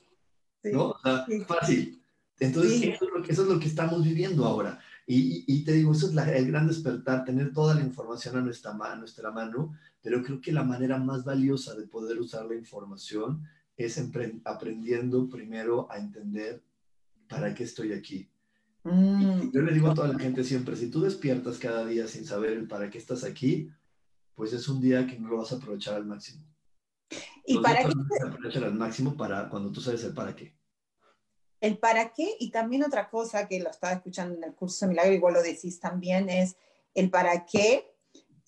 ¿no? 0.62 0.88
O 0.88 0.98
sea, 1.02 1.26
fácil. 1.46 2.02
Entonces, 2.40 2.80
sí. 2.80 2.88
eso, 2.88 3.04
es 3.04 3.10
lo 3.14 3.22
que, 3.22 3.32
eso 3.32 3.42
es 3.42 3.48
lo 3.48 3.60
que 3.60 3.68
estamos 3.68 4.02
viviendo 4.02 4.46
ahora. 4.46 4.80
Y, 5.06 5.44
y, 5.46 5.64
te 5.64 5.72
digo, 5.72 5.92
eso 5.92 6.06
es 6.06 6.14
la, 6.14 6.30
el 6.32 6.46
gran 6.46 6.68
despertar, 6.68 7.24
tener 7.24 7.52
toda 7.52 7.74
la 7.74 7.80
información 7.80 8.36
a 8.36 8.40
nuestra, 8.40 8.70
a 8.70 8.96
nuestra 8.96 9.30
mano, 9.30 9.76
pero 10.00 10.22
creo 10.22 10.40
que 10.40 10.52
la 10.52 10.62
manera 10.62 10.98
más 10.98 11.24
valiosa 11.24 11.74
de 11.74 11.86
poder 11.86 12.20
usar 12.20 12.46
la 12.46 12.54
información 12.54 13.42
es 13.76 14.00
aprendiendo 14.44 15.28
primero 15.28 15.90
a 15.90 15.98
entender 15.98 16.62
para 17.28 17.54
qué 17.54 17.64
estoy 17.64 17.92
aquí. 17.92 18.28
Mm. 18.84 19.42
Y 19.42 19.52
yo 19.52 19.62
le 19.62 19.72
digo 19.72 19.90
a 19.90 19.94
toda 19.94 20.08
la 20.08 20.18
gente 20.18 20.44
siempre, 20.44 20.76
si 20.76 20.88
tú 20.88 21.00
despiertas 21.00 21.58
cada 21.58 21.84
día 21.84 22.06
sin 22.06 22.24
saber 22.24 22.52
el 22.52 22.68
para 22.68 22.90
qué 22.90 22.98
estás 22.98 23.24
aquí, 23.24 23.70
pues 24.34 24.52
es 24.52 24.68
un 24.68 24.80
día 24.80 25.06
que 25.06 25.18
no 25.18 25.28
lo 25.28 25.38
vas 25.38 25.52
a 25.52 25.56
aprovechar 25.56 25.94
al 25.94 26.06
máximo. 26.06 26.44
¿Y 27.44 27.58
para 27.58 27.84
qué? 27.84 27.92
aprovechar 28.24 28.64
al 28.64 28.74
máximo 28.74 29.16
para 29.16 29.48
cuando 29.48 29.72
tú 29.72 29.80
sabes 29.80 30.04
el 30.04 30.14
para 30.14 30.34
qué 30.34 30.61
el 31.62 31.78
para 31.78 32.12
qué 32.12 32.34
y 32.40 32.50
también 32.50 32.82
otra 32.82 33.08
cosa 33.08 33.46
que 33.46 33.60
lo 33.60 33.70
estaba 33.70 33.94
escuchando 33.94 34.36
en 34.36 34.42
el 34.42 34.54
curso 34.54 34.84
de 34.84 34.90
milagro, 34.90 35.12
igual 35.12 35.34
lo 35.34 35.42
decís 35.42 35.78
también, 35.78 36.28
es 36.28 36.56
el 36.92 37.08
para 37.08 37.46
qué 37.46 37.88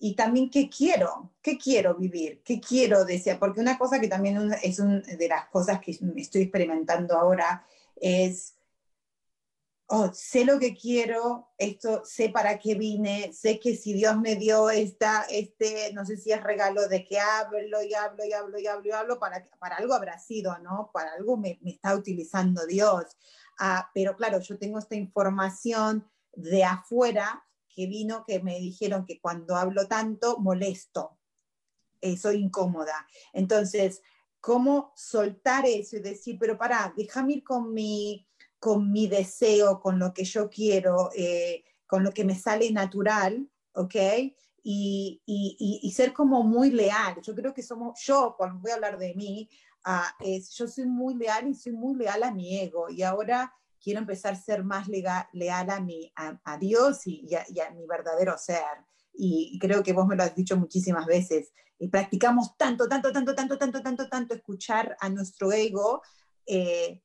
y 0.01 0.17
también 0.17 0.51
qué 0.51 0.69
quiero, 0.69 1.31
qué 1.41 1.57
quiero 1.57 1.95
vivir, 1.95 2.43
qué 2.45 2.61
quiero 2.61 3.05
desear, 3.05 3.39
porque 3.39 3.61
una 3.61 3.79
cosa 3.79 4.01
que 4.01 4.09
también 4.09 4.53
es 4.63 4.81
una 4.81 4.99
de 4.99 5.29
las 5.29 5.47
cosas 5.47 5.81
que 5.81 5.97
estoy 6.17 6.43
experimentando 6.43 7.17
ahora 7.17 7.65
es 7.95 8.57
oh, 9.87 10.11
sé 10.13 10.45
lo 10.45 10.59
que 10.59 10.75
quiero, 10.75 11.49
esto, 11.59 12.03
sé 12.05 12.31
para 12.31 12.59
qué 12.59 12.75
vine, 12.75 13.33
sé 13.33 13.61
que 13.61 13.77
si 13.77 13.93
Dios 13.93 14.19
me 14.19 14.37
dio 14.37 14.71
esta, 14.71 15.23
este, 15.29 15.93
no 15.93 16.05
sé 16.05 16.17
si 16.17 16.33
es 16.33 16.43
regalo 16.43 16.89
de 16.89 17.05
que 17.05 17.19
hablo 17.19 17.83
y 17.83 17.95
hablo 17.95 18.25
y 18.25 18.33
hablo 18.33 18.59
y 18.59 18.67
hablo 18.67 18.89
y 18.89 18.93
hablo, 18.93 19.19
para, 19.19 19.47
para 19.59 19.77
algo 19.77 19.95
habrá 19.95 20.19
sido, 20.19 20.59
¿no? 20.59 20.91
Para 20.93 21.13
algo 21.13 21.37
me, 21.37 21.59
está 21.65 21.95
utilizando 21.95 22.67
Dios. 22.67 23.05
Ah, 23.59 23.91
pero 23.95 24.17
claro, 24.17 24.41
yo 24.41 24.59
tengo 24.59 24.79
esta 24.79 24.97
información 24.97 26.11
de 26.33 26.65
afuera 26.65 27.45
que 27.69 27.87
vino, 27.87 28.25
que 28.27 28.41
me 28.41 28.59
dijeron 28.59 29.05
que 29.05 29.21
cuando 29.21 29.57
hablo 29.57 29.87
tanto, 29.87 30.39
molesto, 30.39 31.19
eh, 32.01 32.17
soy 32.17 32.37
incómoda. 32.37 33.07
Entonces, 33.33 34.03
¿cómo 34.41 34.93
soltar 34.97 35.67
eso 35.67 35.97
y 35.97 36.01
decir, 36.01 36.37
pero 36.39 36.57
para, 36.57 36.93
déjame 36.97 37.35
ir 37.35 37.45
con 37.45 37.73
mi 37.73 38.27
con 38.65 38.91
mi 38.91 39.09
deseo, 39.09 39.79
con 39.79 39.99
lo 39.99 40.15
que 40.15 40.25
yo 40.25 40.49
quiero, 40.49 41.11
eh, 41.15 41.65
con 41.87 42.03
lo 42.03 42.13
que 42.13 42.25
me 42.25 42.35
sale 42.35 42.73
natural, 42.73 43.47
¿ok? 43.75 43.95
Y, 44.63 45.21
y, 45.27 45.81
y, 45.83 45.93
ser 45.93 46.15
como 46.15 46.43
muy 46.43 46.71
leal. 46.71 47.21
Yo 47.21 47.35
creo 47.35 47.53
que 47.53 47.63
somos, 47.63 48.01
yo, 48.01 48.35
cuando 48.39 48.61
voy 48.61 48.71
a 48.71 48.77
hablar 48.77 48.97
de 48.97 49.13
mí, 49.15 49.51
uh, 49.87 50.25
es, 50.25 50.49
yo 50.53 50.67
soy 50.67 50.87
muy 50.87 51.15
leal 51.15 51.47
y 51.47 51.55
soy 51.55 51.73
muy 51.73 51.95
leal 51.95 52.23
a 52.23 52.33
mi 52.33 52.59
ego. 52.59 52.89
Y 52.89 53.03
ahora 53.03 53.53
quiero 53.79 54.01
empezar 54.01 54.33
a 54.33 54.37
ser 54.41 54.65
más 54.65 54.89
legal, 54.89 55.27
leal 55.35 55.69
a, 55.69 55.81
mi, 55.81 56.11
a, 56.17 56.41
a 56.45 56.57
Dios 56.57 57.07
y, 57.07 57.27
y, 57.29 57.35
a, 57.35 57.45
y, 57.47 57.61
a, 57.61 57.71
mi 57.71 57.87
verdadero 57.87 58.39
ser. 58.39 58.65
Y 59.13 59.59
creo 59.59 59.83
que 59.83 59.93
vos 59.93 60.07
me 60.07 60.17
lo 60.17 60.23
has 60.23 60.35
dicho 60.35 60.57
muchísimas 60.57 61.05
veces. 61.05 61.53
Y 61.79 61.89
practicamos 61.89 62.57
tanto, 62.57 62.89
tanto, 62.89 63.13
tanto, 63.13 63.35
tanto, 63.35 63.59
tanto, 63.59 63.83
tanto, 63.83 64.09
tanto 64.09 64.35
escuchar 64.35 64.97
a 65.01 65.11
nuestro 65.11 65.53
ego 65.53 66.01
eh, 66.47 67.03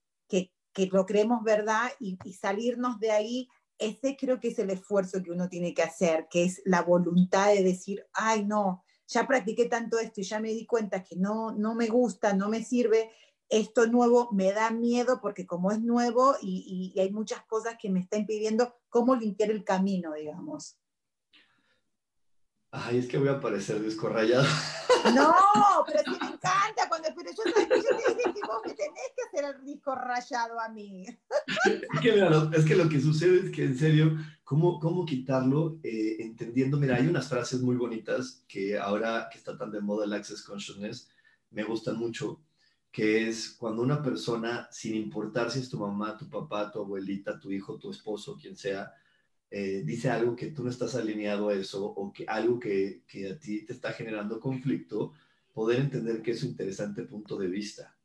que 0.87 0.95
lo 0.95 1.05
creemos 1.05 1.43
verdad 1.43 1.91
y, 1.99 2.17
y, 2.23 2.33
salirnos 2.33 2.99
de 2.99 3.11
ahí, 3.11 3.49
ese 3.77 4.15
creo 4.15 4.39
que 4.39 4.49
es 4.49 4.59
el 4.59 4.69
esfuerzo 4.69 5.21
que 5.21 5.31
uno 5.31 5.49
tiene 5.49 5.73
que 5.73 5.81
hacer, 5.81 6.27
que 6.29 6.43
es 6.43 6.61
la 6.65 6.81
voluntad 6.81 7.53
de 7.53 7.63
decir, 7.63 8.05
ay 8.13 8.45
no, 8.45 8.83
ya 9.07 9.27
practiqué 9.27 9.65
tanto 9.65 9.99
esto 9.99 10.21
y 10.21 10.23
ya 10.23 10.39
me 10.39 10.49
di 10.49 10.65
cuenta 10.65 11.03
que 11.03 11.15
no, 11.15 11.51
no 11.51 11.75
me 11.75 11.87
gusta, 11.87 12.33
no 12.33 12.47
me 12.47 12.63
sirve, 12.63 13.11
esto 13.49 13.87
nuevo 13.87 14.29
me 14.31 14.53
da 14.53 14.71
miedo 14.71 15.19
porque 15.21 15.45
como 15.45 15.71
es 15.71 15.81
nuevo 15.81 16.35
y, 16.41 16.91
y, 16.95 16.97
y 16.97 17.01
hay 17.01 17.11
muchas 17.11 17.43
cosas 17.45 17.75
que 17.81 17.89
me 17.89 17.99
están 17.99 18.21
impidiendo, 18.21 18.73
¿cómo 18.89 19.15
limpiar 19.15 19.51
el 19.51 19.63
camino, 19.63 20.13
digamos? 20.13 20.77
Ay, 22.71 22.99
es 22.99 23.07
que 23.07 23.17
voy 23.17 23.29
a 23.29 23.41
parecer 23.41 23.81
disco 23.81 24.09
rayado. 24.09 24.45
No, 25.15 25.33
pero 25.87 26.03
cuando 26.03 26.28
yo, 27.35 27.43
yo 27.45 27.53
te 27.53 28.39
que 28.63 28.73
tenés 28.73 29.11
que 29.15 29.23
hacer 29.27 29.55
el 29.55 29.65
disco 29.65 29.95
rayado 29.95 30.59
a 30.59 30.69
mí. 30.69 31.05
Es 31.65 32.01
que, 32.01 32.11
mira, 32.11 32.49
es 32.53 32.65
que 32.65 32.75
lo 32.75 32.89
que 32.89 32.99
sucede 32.99 33.45
es 33.45 33.51
que 33.51 33.65
en 33.65 33.77
serio, 33.77 34.17
¿cómo, 34.43 34.79
cómo 34.79 35.05
quitarlo? 35.05 35.79
Eh, 35.83 36.17
entendiendo, 36.19 36.77
mira, 36.77 36.95
hay 36.95 37.07
unas 37.07 37.27
frases 37.27 37.61
muy 37.61 37.75
bonitas 37.75 38.43
que 38.47 38.77
ahora 38.77 39.29
que 39.31 39.37
está 39.37 39.57
tan 39.57 39.71
de 39.71 39.81
moda 39.81 40.05
el 40.05 40.13
Access 40.13 40.43
Consciousness, 40.43 41.09
me 41.51 41.63
gustan 41.63 41.97
mucho, 41.97 42.41
que 42.91 43.29
es 43.29 43.51
cuando 43.51 43.81
una 43.81 44.01
persona, 44.01 44.67
sin 44.71 44.95
importar 44.95 45.51
si 45.51 45.59
es 45.59 45.69
tu 45.69 45.79
mamá, 45.79 46.17
tu 46.17 46.29
papá, 46.29 46.71
tu 46.71 46.79
abuelita, 46.79 47.39
tu 47.39 47.51
hijo, 47.51 47.77
tu 47.77 47.91
esposo, 47.91 48.37
quien 48.39 48.55
sea, 48.55 48.93
eh, 49.51 49.81
dice 49.83 50.09
algo 50.09 50.35
que 50.35 50.51
tú 50.51 50.63
no 50.63 50.69
estás 50.69 50.95
alineado 50.95 51.49
a 51.49 51.55
eso 51.55 51.83
o 51.83 52.13
que 52.13 52.25
algo 52.27 52.59
que, 52.59 53.01
que, 53.07 53.31
a 53.31 53.39
ti 53.39 53.65
te 53.65 53.73
está 53.73 53.93
generando 53.93 54.39
conflicto, 54.39 55.13
poder 55.53 55.79
entender 55.79 56.21
que 56.21 56.31
es 56.31 56.43
un 56.43 56.49
interesante 56.49 57.03
punto 57.03 57.37
de 57.37 57.47
vista. 57.47 57.95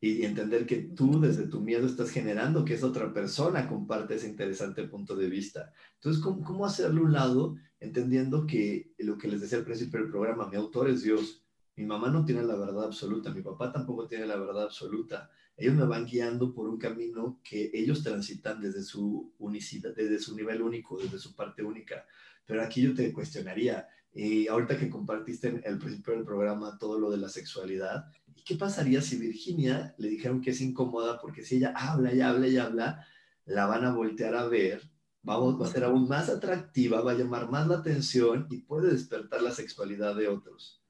Y 0.00 0.24
entender 0.24 0.66
que 0.66 0.78
tú 0.78 1.20
desde 1.20 1.46
tu 1.46 1.60
miedo 1.60 1.86
estás 1.86 2.10
generando 2.10 2.64
que 2.64 2.74
esa 2.74 2.88
otra 2.88 3.12
persona 3.12 3.68
comparte 3.68 4.16
ese 4.16 4.28
interesante 4.28 4.82
punto 4.88 5.14
de 5.14 5.28
vista. 5.28 5.72
Entonces, 5.94 6.20
¿cómo, 6.20 6.42
cómo 6.42 6.66
hacerlo 6.66 7.02
a 7.02 7.04
un 7.04 7.12
lado? 7.12 7.56
Entendiendo 7.78 8.44
que 8.46 8.92
lo 8.98 9.16
que 9.16 9.28
les 9.28 9.40
decía 9.40 9.58
al 9.58 9.64
principio 9.64 10.00
del 10.00 10.10
programa, 10.10 10.48
mi 10.48 10.56
autor 10.56 10.90
es 10.90 11.02
Dios. 11.02 11.44
Mi 11.76 11.86
mamá 11.86 12.10
no 12.10 12.24
tiene 12.24 12.42
la 12.42 12.56
verdad 12.56 12.84
absoluta, 12.84 13.32
mi 13.32 13.42
papá 13.42 13.72
tampoco 13.72 14.08
tiene 14.08 14.26
la 14.26 14.36
verdad 14.36 14.64
absoluta. 14.64 15.30
Ellos 15.56 15.74
me 15.74 15.84
van 15.84 16.06
guiando 16.06 16.52
por 16.52 16.68
un 16.68 16.78
camino 16.78 17.40
que 17.44 17.70
ellos 17.72 18.02
transitan 18.02 18.60
desde 18.60 18.82
su 18.82 19.32
unicidad, 19.38 19.94
desde 19.94 20.18
su 20.18 20.34
nivel 20.34 20.62
único, 20.62 20.98
desde 20.98 21.18
su 21.18 21.34
parte 21.34 21.62
única. 21.62 22.06
Pero 22.44 22.62
aquí 22.62 22.82
yo 22.82 22.94
te 22.94 23.12
cuestionaría, 23.12 23.86
y 24.14 24.46
ahorita 24.46 24.78
que 24.78 24.90
compartiste 24.90 25.48
en 25.48 25.62
el 25.64 25.78
principio 25.78 26.14
del 26.14 26.24
programa 26.24 26.78
todo 26.78 26.98
lo 26.98 27.10
de 27.10 27.16
la 27.16 27.28
sexualidad, 27.28 28.06
¿y 28.34 28.42
qué 28.42 28.56
pasaría 28.56 29.00
si 29.00 29.16
Virginia 29.16 29.94
le 29.98 30.08
dijeron 30.08 30.40
que 30.40 30.50
es 30.50 30.60
incómoda 30.60 31.18
porque 31.20 31.44
si 31.44 31.56
ella 31.56 31.72
habla 31.76 32.12
y 32.12 32.20
habla 32.20 32.48
y 32.48 32.56
habla, 32.58 33.06
la 33.46 33.66
van 33.66 33.84
a 33.84 33.94
voltear 33.94 34.34
a 34.34 34.46
ver, 34.46 34.82
vamos, 35.22 35.60
va 35.60 35.66
a 35.66 35.70
ser 35.70 35.84
aún 35.84 36.08
más 36.08 36.28
atractiva, 36.28 37.00
va 37.00 37.12
a 37.12 37.16
llamar 37.16 37.50
más 37.50 37.66
la 37.66 37.76
atención 37.76 38.46
y 38.50 38.58
puede 38.58 38.92
despertar 38.92 39.42
la 39.42 39.52
sexualidad 39.52 40.14
de 40.14 40.28
otros? 40.28 40.82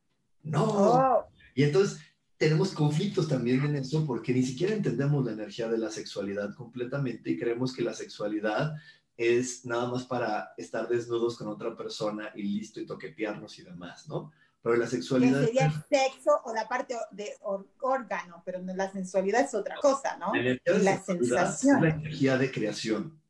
No. 0.42 0.64
Oh. 0.64 1.24
Y 1.54 1.62
entonces 1.62 2.00
tenemos 2.36 2.72
conflictos 2.72 3.28
también 3.28 3.64
en 3.64 3.76
eso 3.76 4.04
porque 4.04 4.32
ni 4.32 4.42
siquiera 4.42 4.74
entendemos 4.74 5.24
la 5.24 5.32
energía 5.32 5.68
de 5.68 5.78
la 5.78 5.90
sexualidad 5.90 6.54
completamente 6.54 7.30
y 7.30 7.38
creemos 7.38 7.72
que 7.72 7.82
la 7.82 7.94
sexualidad 7.94 8.74
es 9.16 9.64
nada 9.64 9.86
más 9.90 10.04
para 10.04 10.54
estar 10.56 10.88
desnudos 10.88 11.36
con 11.36 11.48
otra 11.48 11.76
persona 11.76 12.30
y 12.34 12.42
listo 12.42 12.80
y 12.80 12.86
toquetearnos 12.86 13.58
y 13.58 13.62
demás, 13.62 14.08
¿no? 14.08 14.32
Pero 14.62 14.76
la 14.76 14.86
sexualidad... 14.86 15.44
sería 15.44 15.66
el 15.66 15.72
sexo 15.72 16.40
o 16.44 16.54
la 16.54 16.68
parte 16.68 16.96
de 17.10 17.34
órgano, 17.80 18.42
pero 18.44 18.60
la 18.62 18.90
sensualidad 18.90 19.42
es 19.42 19.54
otra 19.54 19.76
cosa, 19.76 20.16
¿no? 20.18 20.32
La, 20.34 21.02
sensación. 21.02 21.76
Es 21.76 21.82
la 21.82 21.88
energía 21.88 22.38
de 22.38 22.50
creación. 22.50 23.20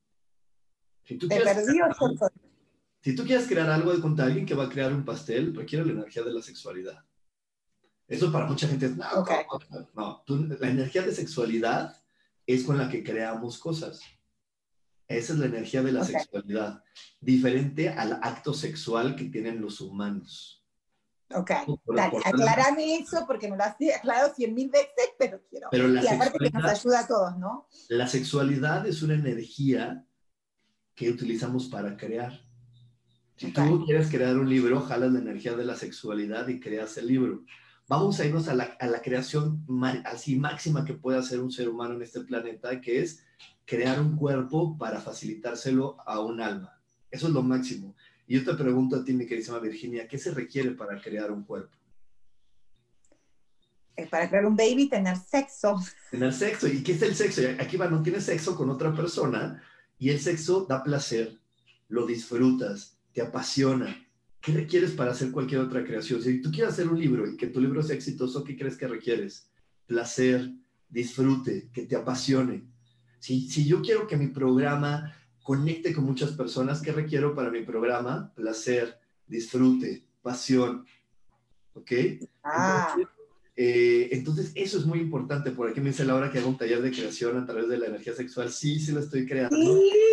Si 1.05 1.17
tú, 1.17 1.29
quieres 1.29 1.67
crear, 1.67 1.97
si 3.01 3.15
tú 3.17 3.25
quieres 3.25 3.49
crear 3.49 3.71
algo 3.71 3.93
de 3.93 4.23
alguien 4.23 4.47
que 4.47 4.55
va 4.55 4.65
a 4.65 4.69
crear 4.69 4.93
un 4.93 5.05
pastel, 5.05 5.55
requiere 5.55 5.87
la 5.87 5.93
energía 5.93 6.23
de 6.23 6.33
la 6.33 6.43
sexualidad. 6.43 7.03
Eso 8.07 8.31
para 8.31 8.47
mucha 8.47 8.69
gente 8.69 8.87
es, 8.87 8.97
no, 8.97 9.07
no, 9.95 10.25
la 10.29 10.69
energía 10.69 11.03
de 11.03 11.13
sexualidad 11.13 11.97
es 12.47 12.65
con 12.65 12.77
la 12.77 12.91
que 12.91 13.03
creamos 13.03 13.59
cosas. 13.59 14.01
Esa 15.17 15.33
es 15.35 15.39
la 15.39 15.47
energía 15.47 15.83
de 15.83 15.93
la 15.93 16.05
sexualidad, 16.05 16.83
diferente 17.21 17.89
al 17.89 18.15
acto 18.23 18.55
sexual 18.55 19.15
que 19.15 19.27
tienen 19.27 19.61
los 19.61 19.81
humanos. 19.81 20.63
Ok, 21.35 21.51
dale, 21.95 22.19
eso 22.99 23.25
porque 23.27 23.51
me 23.51 23.57
lo 23.57 23.65
has 23.65 23.77
aclarado 23.97 24.35
cien 24.35 24.55
mil 24.55 24.69
veces, 24.69 25.11
pero 25.19 25.41
quiero. 25.49 25.69
Pero 25.71 25.89
la 25.89 26.05
y 26.05 26.07
aparte 26.09 26.39
que 26.39 26.51
nos 26.51 26.65
ayuda 26.65 27.01
a 27.01 27.07
todos, 27.07 27.39
¿no? 27.39 27.69
La 27.89 28.07
sexualidad 28.07 28.87
es 28.87 29.03
una 29.03 29.15
energía 29.15 30.05
que 30.95 31.11
utilizamos 31.11 31.69
para 31.69 31.97
crear. 31.97 32.45
Si 33.37 33.51
tú 33.51 33.85
quieres 33.87 34.09
crear 34.09 34.37
un 34.37 34.49
libro, 34.49 34.81
jalas 34.83 35.13
la 35.13 35.19
energía 35.19 35.55
de 35.55 35.65
la 35.65 35.75
sexualidad 35.75 36.47
y 36.49 36.61
creas 36.61 36.97
el 36.99 37.07
libro. 37.07 37.45
Vamos 37.89 38.21
a 38.21 38.27
irnos 38.27 38.49
a 38.49 38.55
la, 38.55 38.77
a 38.79 38.87
la 38.87 39.03
creación 39.03 39.67
así 40.05 40.37
máxima 40.37 40.85
que 40.85 40.95
puede 40.95 41.19
hacer 41.19 41.41
un 41.41 41.51
ser 41.51 41.69
humano 41.69 41.95
en 41.95 42.03
este 42.03 42.21
planeta, 42.21 42.81
que 42.81 43.01
es 43.01 43.25
crear 43.65 44.01
un 44.01 44.17
cuerpo 44.17 44.77
para 44.77 45.01
facilitárselo 45.01 45.97
a 46.07 46.21
un 46.21 46.41
alma. 46.41 46.81
Eso 47.11 47.29
es 47.29 47.33
lo 47.33 47.43
máximo. 47.43 47.95
Y 48.27 48.39
yo 48.39 48.45
te 48.45 48.55
pregunto 48.63 48.97
a 48.97 49.05
ti, 49.05 49.13
mi 49.13 49.27
queridísima 49.27 49.59
Virginia, 49.59 50.09
¿qué 50.09 50.19
se 50.19 50.33
requiere 50.33 50.73
para 50.73 51.01
crear 51.01 51.31
un 51.31 51.45
cuerpo? 51.45 51.77
Eh, 53.97 54.07
para 54.07 54.29
crear 54.29 54.47
un 54.47 54.57
baby, 54.57 54.89
tener 54.89 55.17
sexo. 55.17 55.79
Tener 56.11 56.33
sexo. 56.33 56.67
¿Y 56.67 56.83
qué 56.83 56.93
es 56.93 57.03
el 57.03 57.15
sexo? 57.15 57.43
Aquí 57.61 57.77
va, 57.77 57.89
no 57.89 58.03
tienes 58.03 58.25
sexo 58.25 58.57
con 58.57 58.71
otra 58.71 58.95
persona 58.95 59.63
y 59.99 60.11
el 60.11 60.21
sexo 60.21 60.65
da 60.69 60.83
placer, 60.83 61.39
lo 61.89 62.07
disfrutas, 62.07 62.99
te 63.13 63.21
apasiona. 63.21 64.07
¿Qué 64.41 64.53
requieres 64.53 64.93
para 64.93 65.13
hacer 65.13 65.31
cualquier 65.31 65.61
otra 65.61 65.85
creación? 65.85 66.23
Si 66.23 66.41
tú 66.41 66.51
quieres 66.51 66.73
hacer 66.73 66.89
un 66.89 66.99
libro 66.99 67.31
y 67.31 67.37
que 67.37 67.47
tu 67.47 67.61
libro 67.61 67.83
sea 67.83 67.95
exitoso, 67.95 68.43
¿qué 68.43 68.57
crees 68.57 68.77
que 68.77 68.89
requieres? 68.89 69.49
Placer, 69.87 70.51
disfrute, 70.89 71.71
que 71.73 71.83
te 71.83 71.95
apasione. 71.95 72.65
Si, 73.23 73.49
si 73.49 73.65
yo 73.65 73.81
quiero 73.83 74.09
que 74.09 74.17
mi 74.17 74.27
programa 74.27 75.15
conecte 75.45 75.95
con 75.95 76.03
muchas 76.03 76.33
personas, 76.33 76.83
¿qué 76.83 76.91
requiero 76.91 77.37
para 77.37 77.53
mi 77.53 77.63
programa? 77.63 78.33
Placer, 78.35 78.99
disfrute, 79.29 80.05
pasión. 80.23 80.85
¿Ok? 81.75 81.93
Ah. 82.43 82.97
Eh, 83.55 84.09
entonces, 84.11 84.51
eso 84.57 84.77
es 84.77 84.87
muy 84.87 84.99
importante. 84.99 85.53
Por 85.53 85.71
aquí 85.71 85.81
me 85.81 85.91
dice 85.91 86.05
Laura 86.05 86.33
que 86.33 86.41
hago 86.41 86.49
un 86.49 86.59
taller 86.59 86.83
de 86.83 86.91
creación 86.91 87.39
a 87.39 87.47
través 87.47 87.69
de 87.69 87.79
la 87.79 87.87
energía 87.87 88.13
sexual. 88.13 88.51
Sí, 88.51 88.81
sí 88.81 88.91
lo 88.91 88.99
estoy 88.99 89.25
creando. 89.25 89.57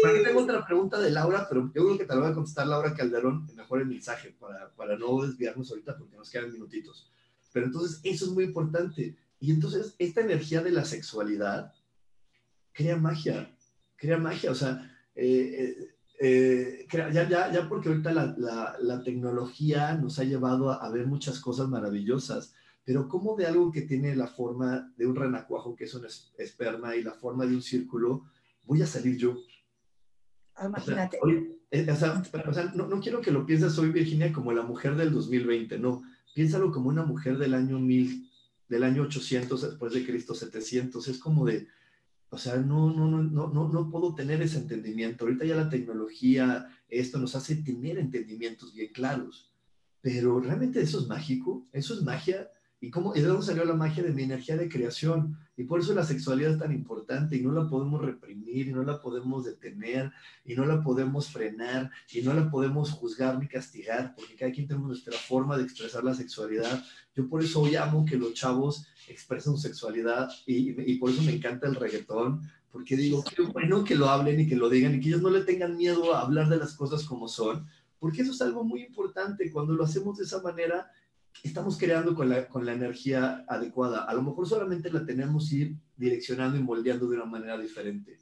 Por 0.04 0.12
aquí 0.12 0.24
tengo 0.24 0.44
otra 0.44 0.64
pregunta 0.64 1.00
de 1.00 1.10
Laura, 1.10 1.48
pero 1.50 1.64
yo 1.74 1.86
creo 1.86 1.98
que 1.98 2.06
te 2.06 2.14
la 2.14 2.22
voy 2.22 2.30
a 2.30 2.36
contestar 2.36 2.68
Laura 2.68 2.94
Calderón 2.94 3.48
mejor 3.56 3.82
el 3.82 3.88
mensaje 3.88 4.36
para, 4.40 4.70
para 4.76 5.00
no 5.00 5.20
desviarnos 5.24 5.72
ahorita 5.72 5.98
porque 5.98 6.16
nos 6.16 6.30
quedan 6.30 6.52
minutitos. 6.52 7.10
Pero 7.52 7.66
entonces, 7.66 8.02
eso 8.04 8.26
es 8.26 8.32
muy 8.32 8.44
importante. 8.44 9.18
Y 9.40 9.50
entonces, 9.50 9.96
esta 9.98 10.22
energía 10.22 10.62
de 10.62 10.70
la 10.70 10.86
sexualidad 10.86 11.74
crea 12.80 12.96
magia, 12.96 13.54
crea 13.98 14.18
magia, 14.18 14.52
o 14.52 14.56
sea, 14.56 14.90
eh, 15.14 15.52
eh, 15.60 15.96
eh, 16.22 16.88
ya, 16.90 17.28
ya, 17.28 17.52
ya, 17.52 17.68
porque 17.68 17.90
ahorita 17.90 18.14
la, 18.14 18.34
la, 18.38 18.78
la, 18.80 19.04
tecnología 19.04 19.96
nos 19.96 20.18
ha 20.18 20.24
llevado 20.24 20.72
a, 20.72 20.90
ver 20.90 21.06
muchas 21.06 21.42
cosas 21.42 21.68
maravillosas, 21.68 22.54
pero 22.86 23.10
como 23.10 23.36
de 23.36 23.48
algo 23.48 23.70
que 23.70 23.82
tiene 23.82 24.16
la 24.16 24.28
forma 24.28 24.94
de 24.96 25.06
un 25.06 25.16
renacuajo, 25.18 25.76
que 25.76 25.84
es 25.84 25.94
un 25.94 26.08
esperma, 26.38 26.96
y 26.96 27.04
la 27.04 27.12
forma 27.12 27.46
de 27.46 27.56
un 27.56 27.62
círculo, 27.62 28.24
voy 28.64 28.82
a 28.82 28.88
salir 28.88 29.18
yo. 29.18 29.38
Ah, 30.56 30.68
imagínate. 30.68 31.20
O 31.22 32.54
sea, 32.54 32.72
no, 32.76 32.88
no, 32.88 33.02
quiero 33.02 33.20
que 33.20 33.32
lo 33.32 33.46
pienses 33.46 33.78
hoy, 33.78 33.92
Virginia, 33.92 34.32
como 34.32 34.54
la 34.54 34.64
mujer 34.64 34.96
del 34.96 35.12
2020, 35.12 35.78
no. 35.80 36.02
Piénsalo 36.34 36.72
como 36.72 36.88
una 36.88 37.04
mujer 37.04 37.38
del 37.38 37.56
año 37.56 37.78
1000, 37.78 38.32
del 38.70 38.84
año 38.84 39.04
800 39.04 39.62
después 39.64 39.94
de 39.94 40.06
Cristo, 40.06 40.34
700. 40.34 41.06
Es 41.10 41.18
como 41.20 41.46
de, 41.46 41.68
o 42.32 42.38
sea, 42.38 42.58
no, 42.58 42.92
no, 42.92 43.08
no, 43.08 43.48
no, 43.48 43.70
no, 43.70 43.90
puedo 43.90 44.14
tener 44.14 44.42
ese 44.42 44.60
entendimiento. 44.60 45.26
Ahorita 45.26 45.46
ya 45.46 45.56
la 45.56 45.70
tecnología, 45.70 46.68
esto 46.88 47.18
nos 47.18 47.36
hace 47.36 47.56
tener 47.58 47.98
entendimientos 47.98 48.74
bien 48.74 48.94
claros. 48.94 49.52
Pero 50.02 50.40
realmente 50.40 50.80
eso 50.82 51.00
es 51.00 51.08
mágico, 51.08 51.68
eso 51.74 51.96
es 51.96 52.04
magia. 52.04 52.50
¿Y 52.82 52.90
cómo, 52.92 53.14
y 53.14 53.22
de 53.22 53.28
dónde 53.28 53.46
salió 53.46 53.66
la 53.66 53.74
magia 53.74 54.04
de 54.04 54.14
mi 54.14 54.24
energía 54.24 54.56
de 54.56 54.70
creación? 54.70 55.38
Y 55.58 55.66
por 55.66 55.82
eso 55.82 55.94
la 55.94 56.06
sexualidad 56.06 56.54
es 56.54 56.60
tan 56.60 56.72
importante 56.72 57.36
y 57.36 57.42
no 57.42 57.52
la 57.52 57.68
podemos 57.68 58.02
reprimir 58.02 58.68
y 58.68 58.72
no 58.72 58.84
la 58.84 59.02
podemos 59.02 59.44
detener 59.44 60.12
y 60.46 60.56
no 60.56 60.66
la 60.66 60.82
podemos 60.82 61.30
frenar 61.30 61.92
y 62.12 62.22
no 62.22 62.34
la 62.34 62.50
podemos 62.50 62.92
juzgar 62.92 63.38
ni 63.38 63.48
castigar 63.48 64.16
porque 64.16 64.36
cada 64.36 64.52
quien 64.52 64.68
tenemos 64.68 64.88
nuestra 64.88 65.18
forma 65.18 65.58
de 65.58 65.64
expresar 65.64 66.04
la 66.04 66.14
sexualidad. 66.14 66.82
Yo 67.14 67.28
por 67.28 67.44
eso 67.44 67.62
hoy 67.62 67.76
amo 67.76 68.06
que 68.06 68.18
los 68.18 68.34
chavos 68.34 68.88
expresen 69.10 69.54
su 69.54 69.60
sexualidad 69.60 70.30
y, 70.46 70.92
y 70.92 70.96
por 70.98 71.10
eso 71.10 71.22
me 71.24 71.34
encanta 71.34 71.68
el 71.68 71.76
reggaetón 71.76 72.42
porque 72.72 72.96
digo, 72.96 73.24
qué 73.24 73.42
bueno 73.42 73.84
que 73.84 73.96
lo 73.96 74.10
hablen 74.10 74.40
y 74.40 74.48
que 74.48 74.56
lo 74.56 74.70
digan 74.70 74.96
y 74.96 75.00
que 75.00 75.10
ellos 75.10 75.22
no 75.22 75.30
le 75.30 75.42
tengan 75.42 75.76
miedo 75.76 76.14
a 76.14 76.22
hablar 76.22 76.50
de 76.50 76.58
las 76.58 76.76
cosas 76.76 77.04
como 77.04 77.28
son, 77.28 77.68
porque 78.00 78.22
eso 78.22 78.32
es 78.32 78.42
algo 78.42 78.64
muy 78.64 78.84
importante. 78.84 79.52
Cuando 79.52 79.74
lo 79.74 79.84
hacemos 79.84 80.18
de 80.18 80.26
esa 80.26 80.42
manera, 80.42 80.90
estamos 81.44 81.78
creando 81.78 82.16
con 82.16 82.30
la, 82.30 82.48
con 82.48 82.66
la 82.66 82.74
energía 82.74 83.46
adecuada. 83.48 84.06
A 84.06 84.14
lo 84.14 84.22
mejor 84.22 84.48
solamente 84.48 84.92
la 84.92 85.06
tenemos 85.06 85.52
ir 85.52 85.76
direccionando 85.98 86.58
y 86.58 86.64
moldeando 86.64 87.08
de 87.08 87.16
una 87.18 87.26
manera 87.26 87.58
diferente, 87.58 88.18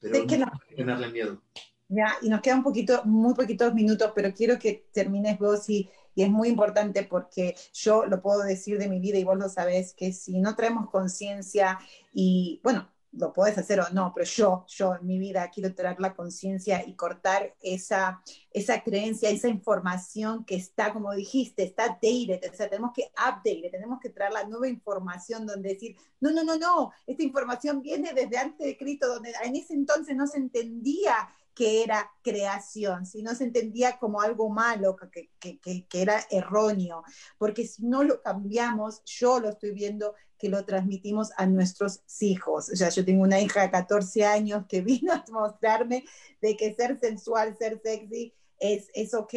pero 0.00 0.14
no, 0.14 0.24
no. 0.24 0.46
hay 0.46 0.68
que 0.68 0.74
tenerle 0.76 1.10
miedo. 1.10 1.42
Ya, 1.88 2.14
y 2.22 2.30
nos 2.30 2.40
quedan 2.40 2.58
un 2.58 2.64
poquito, 2.64 3.04
muy 3.04 3.34
poquitos 3.34 3.74
minutos, 3.74 4.12
pero 4.14 4.32
quiero 4.32 4.58
que 4.58 4.86
termines 4.92 5.38
vos 5.38 5.68
y, 5.68 5.90
y 6.14 6.22
es 6.22 6.30
muy 6.30 6.48
importante 6.48 7.04
porque 7.04 7.54
yo 7.74 8.06
lo 8.06 8.22
puedo 8.22 8.42
decir 8.42 8.78
de 8.78 8.88
mi 8.88 8.98
vida 8.98 9.18
y 9.18 9.24
vos 9.24 9.38
lo 9.38 9.48
sabés, 9.48 9.92
que 9.94 10.12
si 10.12 10.40
no 10.40 10.56
traemos 10.56 10.88
conciencia 10.90 11.78
y, 12.14 12.60
bueno, 12.62 12.88
lo 13.12 13.32
puedes 13.32 13.58
hacer 13.58 13.80
o 13.80 13.88
no, 13.90 14.12
pero 14.14 14.26
yo, 14.26 14.64
yo 14.68 14.94
en 14.94 15.06
mi 15.06 15.18
vida 15.18 15.50
quiero 15.50 15.74
traer 15.74 16.00
la 16.00 16.14
conciencia 16.14 16.82
y 16.86 16.94
cortar 16.94 17.54
esa, 17.60 18.22
esa 18.50 18.82
creencia, 18.82 19.28
esa 19.28 19.48
información 19.48 20.44
que 20.44 20.56
está, 20.56 20.92
como 20.92 21.12
dijiste, 21.12 21.62
está 21.62 21.88
dated, 21.88 22.40
o 22.50 22.56
sea, 22.56 22.70
tenemos 22.70 22.92
que 22.94 23.10
update, 23.12 23.68
tenemos 23.70 24.00
que 24.00 24.08
traer 24.10 24.32
la 24.32 24.44
nueva 24.44 24.68
información 24.68 25.46
donde 25.46 25.74
decir, 25.74 25.96
no, 26.20 26.30
no, 26.30 26.42
no, 26.42 26.56
no, 26.56 26.92
esta 27.06 27.22
información 27.22 27.82
viene 27.82 28.12
desde 28.14 28.38
antes 28.38 28.66
de 28.66 28.78
Cristo, 28.78 29.08
donde 29.08 29.32
en 29.44 29.56
ese 29.56 29.74
entonces 29.74 30.16
no 30.16 30.26
se 30.26 30.38
entendía 30.38 31.28
que 31.54 31.82
era 31.82 32.10
creación, 32.22 33.04
si 33.04 33.22
no 33.22 33.34
se 33.34 33.44
entendía 33.44 33.98
como 33.98 34.22
algo 34.22 34.48
malo, 34.48 34.96
que, 34.96 35.30
que, 35.38 35.58
que, 35.60 35.86
que, 35.86 36.02
era 36.02 36.24
erróneo, 36.30 37.04
porque 37.36 37.66
si 37.66 37.84
no 37.84 38.02
lo 38.04 38.22
cambiamos, 38.22 39.02
yo 39.04 39.38
lo 39.38 39.50
estoy 39.50 39.72
viendo 39.72 40.14
que 40.42 40.48
lo 40.48 40.64
transmitimos 40.64 41.30
a 41.36 41.46
nuestros 41.46 42.00
hijos. 42.20 42.68
O 42.68 42.74
sea, 42.74 42.88
yo 42.88 43.04
tengo 43.04 43.22
una 43.22 43.40
hija 43.40 43.62
de 43.62 43.70
14 43.70 44.24
años 44.24 44.64
que 44.68 44.80
vino 44.82 45.12
a 45.12 45.24
mostrarme 45.30 46.04
de 46.40 46.56
que 46.56 46.74
ser 46.74 46.98
sensual, 47.00 47.56
ser 47.56 47.80
sexy, 47.80 48.34
es, 48.58 48.90
es 48.92 49.14
ok, 49.14 49.34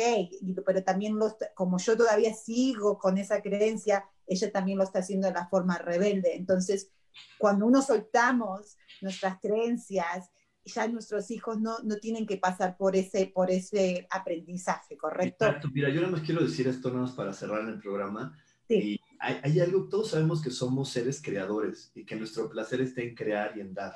pero 0.65 0.83
también 0.83 1.17
los, 1.17 1.35
como 1.53 1.77
yo 1.77 1.95
todavía 1.95 2.33
sigo 2.33 2.97
con 2.97 3.19
esa 3.19 3.41
creencia, 3.41 4.03
ella 4.25 4.51
también 4.51 4.79
lo 4.79 4.83
está 4.83 4.99
haciendo 4.99 5.27
de 5.27 5.33
la 5.33 5.47
forma 5.47 5.77
rebelde. 5.77 6.35
Entonces, 6.35 6.89
cuando 7.37 7.67
uno 7.67 7.83
soltamos 7.83 8.77
nuestras 9.01 9.39
creencias, 9.39 10.31
ya 10.63 10.87
nuestros 10.87 11.29
hijos 11.29 11.61
no, 11.61 11.77
no 11.83 11.97
tienen 11.97 12.25
que 12.25 12.37
pasar 12.37 12.77
por 12.77 12.95
ese, 12.95 13.27
por 13.27 13.51
ese 13.51 14.07
aprendizaje, 14.09 14.97
¿correcto? 14.97 15.45
Exacto. 15.45 15.69
Mira, 15.71 15.89
yo 15.89 16.01
nada 16.01 16.13
más 16.13 16.21
quiero 16.21 16.41
decir 16.41 16.67
esto 16.67 16.89
nada 16.89 17.01
más 17.01 17.11
para 17.11 17.31
cerrar 17.31 17.67
el 17.67 17.79
programa. 17.79 18.35
Sí. 18.67 18.99
Hay, 19.19 19.59
algo, 19.59 19.87
todos 19.87 20.11
sabemos 20.11 20.41
que 20.41 20.51
somos 20.51 20.89
seres 20.89 21.21
creadores 21.21 21.91
y 21.95 22.05
que 22.05 22.15
nuestro 22.15 22.49
placer 22.49 22.81
está 22.81 23.01
en 23.01 23.15
crear 23.15 23.57
y 23.57 23.61
en 23.61 23.73
dar. 23.73 23.93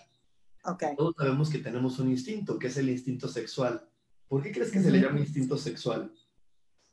Okay. 0.64 0.96
Todos 0.96 1.16
sabemos 1.18 1.50
que 1.50 1.60
tenemos 1.60 2.00
un 2.00 2.10
instinto, 2.10 2.60
que 2.60 2.68
es 2.68 2.78
el 2.78 2.90
instinto 2.90 3.28
sexual. 3.28 3.88
¿Por 4.28 4.44
qué 4.44 4.52
crees 4.52 4.72
que 4.72 4.82
se 4.82 4.92
le 4.92 5.02
llama 5.02 5.20
instinto 5.20 5.58
sexual? 5.58 6.14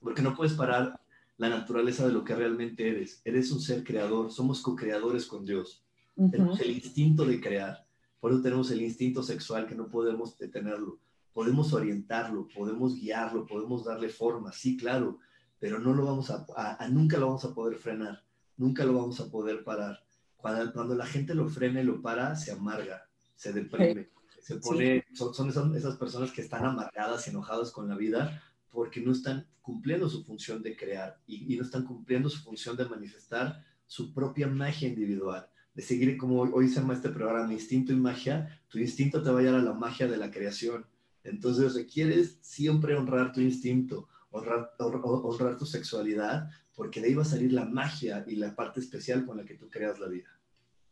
Porque 0.01 0.23
no 0.23 0.35
puedes 0.35 0.55
parar 0.55 1.01
la 1.37 1.49
naturaleza 1.49 2.07
de 2.07 2.13
lo 2.13 2.25
que 2.25 2.35
realmente 2.35 2.89
eres. 2.89 3.21
Eres 3.25 3.51
un 3.53 3.61
ser 3.61 3.85
creador, 3.85 4.33
somos 4.33 4.63
co-creadores 4.63 5.27
con 5.27 5.45
Dios. 5.45 5.85
Tenemos 6.31 6.61
el 6.61 6.71
instinto 6.71 7.27
de 7.27 7.41
crear. 7.41 7.87
Por 8.21 8.33
eso 8.33 8.41
tenemos 8.41 8.71
el 8.71 8.81
instinto 8.81 9.23
sexual 9.23 9.67
que 9.67 9.75
no 9.75 9.89
podemos 9.89 10.39
detenerlo. 10.39 10.99
Podemos 11.33 11.75
orientarlo, 11.75 12.49
podemos 12.49 12.95
guiarlo, 12.95 13.47
podemos 13.47 13.85
darle 13.85 14.09
forma, 14.09 14.53
sí, 14.53 14.79
claro, 14.79 15.19
pero 15.59 15.79
no 15.79 15.95
lo 15.95 16.05
vamos 16.05 16.31
a, 16.31 16.89
nunca 16.91 17.19
lo 17.19 17.27
vamos 17.27 17.45
a 17.45 17.55
poder 17.55 17.79
frenar, 17.79 18.23
nunca 18.57 18.85
lo 18.85 18.95
vamos 18.95 19.21
a 19.21 19.31
poder 19.31 19.65
parar. 19.65 20.05
Cuando, 20.37 20.73
cuando 20.73 20.95
la 20.95 21.07
gente 21.07 21.35
lo 21.35 21.49
frena 21.49 21.81
y 21.81 21.85
lo 21.85 22.01
para, 22.03 22.37
se 22.37 22.53
amarga, 22.53 23.09
se 23.35 23.53
deprime, 23.53 24.11
se 24.41 24.57
pone, 24.57 25.05
son, 25.15 25.35
son 25.35 25.49
esas, 25.49 25.75
esas, 25.75 25.97
personas 25.97 26.31
que 26.31 26.43
están 26.43 26.65
amargadas 26.65 27.27
y 27.27 27.31
enojadas 27.31 27.71
con 27.71 27.89
la 27.89 27.97
vida 27.97 28.43
porque 28.71 29.01
no 29.01 29.13
están 29.13 29.47
cumpliendo 29.61 30.09
su 30.09 30.25
función 30.25 30.63
de 30.63 30.77
crear 30.77 31.19
y, 31.27 31.53
y 31.53 31.57
no 31.57 31.65
están 31.65 31.85
cumpliendo 31.85 32.29
su 32.29 32.43
función 32.43 32.77
de 32.77 32.85
manifestar 32.85 33.65
su 33.87 34.13
propia 34.13 34.47
magia 34.47 34.89
individual 34.89 35.49
de 35.77 35.83
seguir 35.83 36.17
como 36.17 36.41
hoy 36.41 36.69
se 36.69 36.81
llama 36.81 36.95
este 36.95 37.11
programa, 37.11 37.53
Instinto 37.53 37.93
y 37.93 37.97
Magia, 37.97 38.63
tu 38.69 38.79
instinto 38.79 39.23
te 39.23 39.31
va 39.31 39.41
a 39.41 39.43
llevar 39.43 39.61
a 39.61 39.63
la 39.63 39.75
magia 39.75 40.09
de 40.09 40.17
la 40.17 40.31
creación. 40.31 40.87
Entonces 41.23 41.75
requieres 41.75 42.39
siempre 42.41 42.97
honrar 42.97 43.33
tu 43.33 43.43
instinto, 43.43 44.09
honrar, 44.37 44.73
honrar 44.79 45.57
tu 45.57 45.67
sexualidad, 45.67 46.49
porque 46.75 47.01
de 47.01 47.09
ahí 47.09 47.15
va 47.15 47.23
a 47.23 47.27
salir 47.27 47.53
la 47.53 47.65
magia 47.65 48.25
y 48.27 48.37
la 48.37 48.55
parte 48.55 48.81
especial 48.81 49.25
con 49.27 49.37
la 49.37 49.45
que 49.45 49.55
tú 49.55 49.69
creas 49.69 49.99
la 49.99 50.09
vida. 50.09 50.29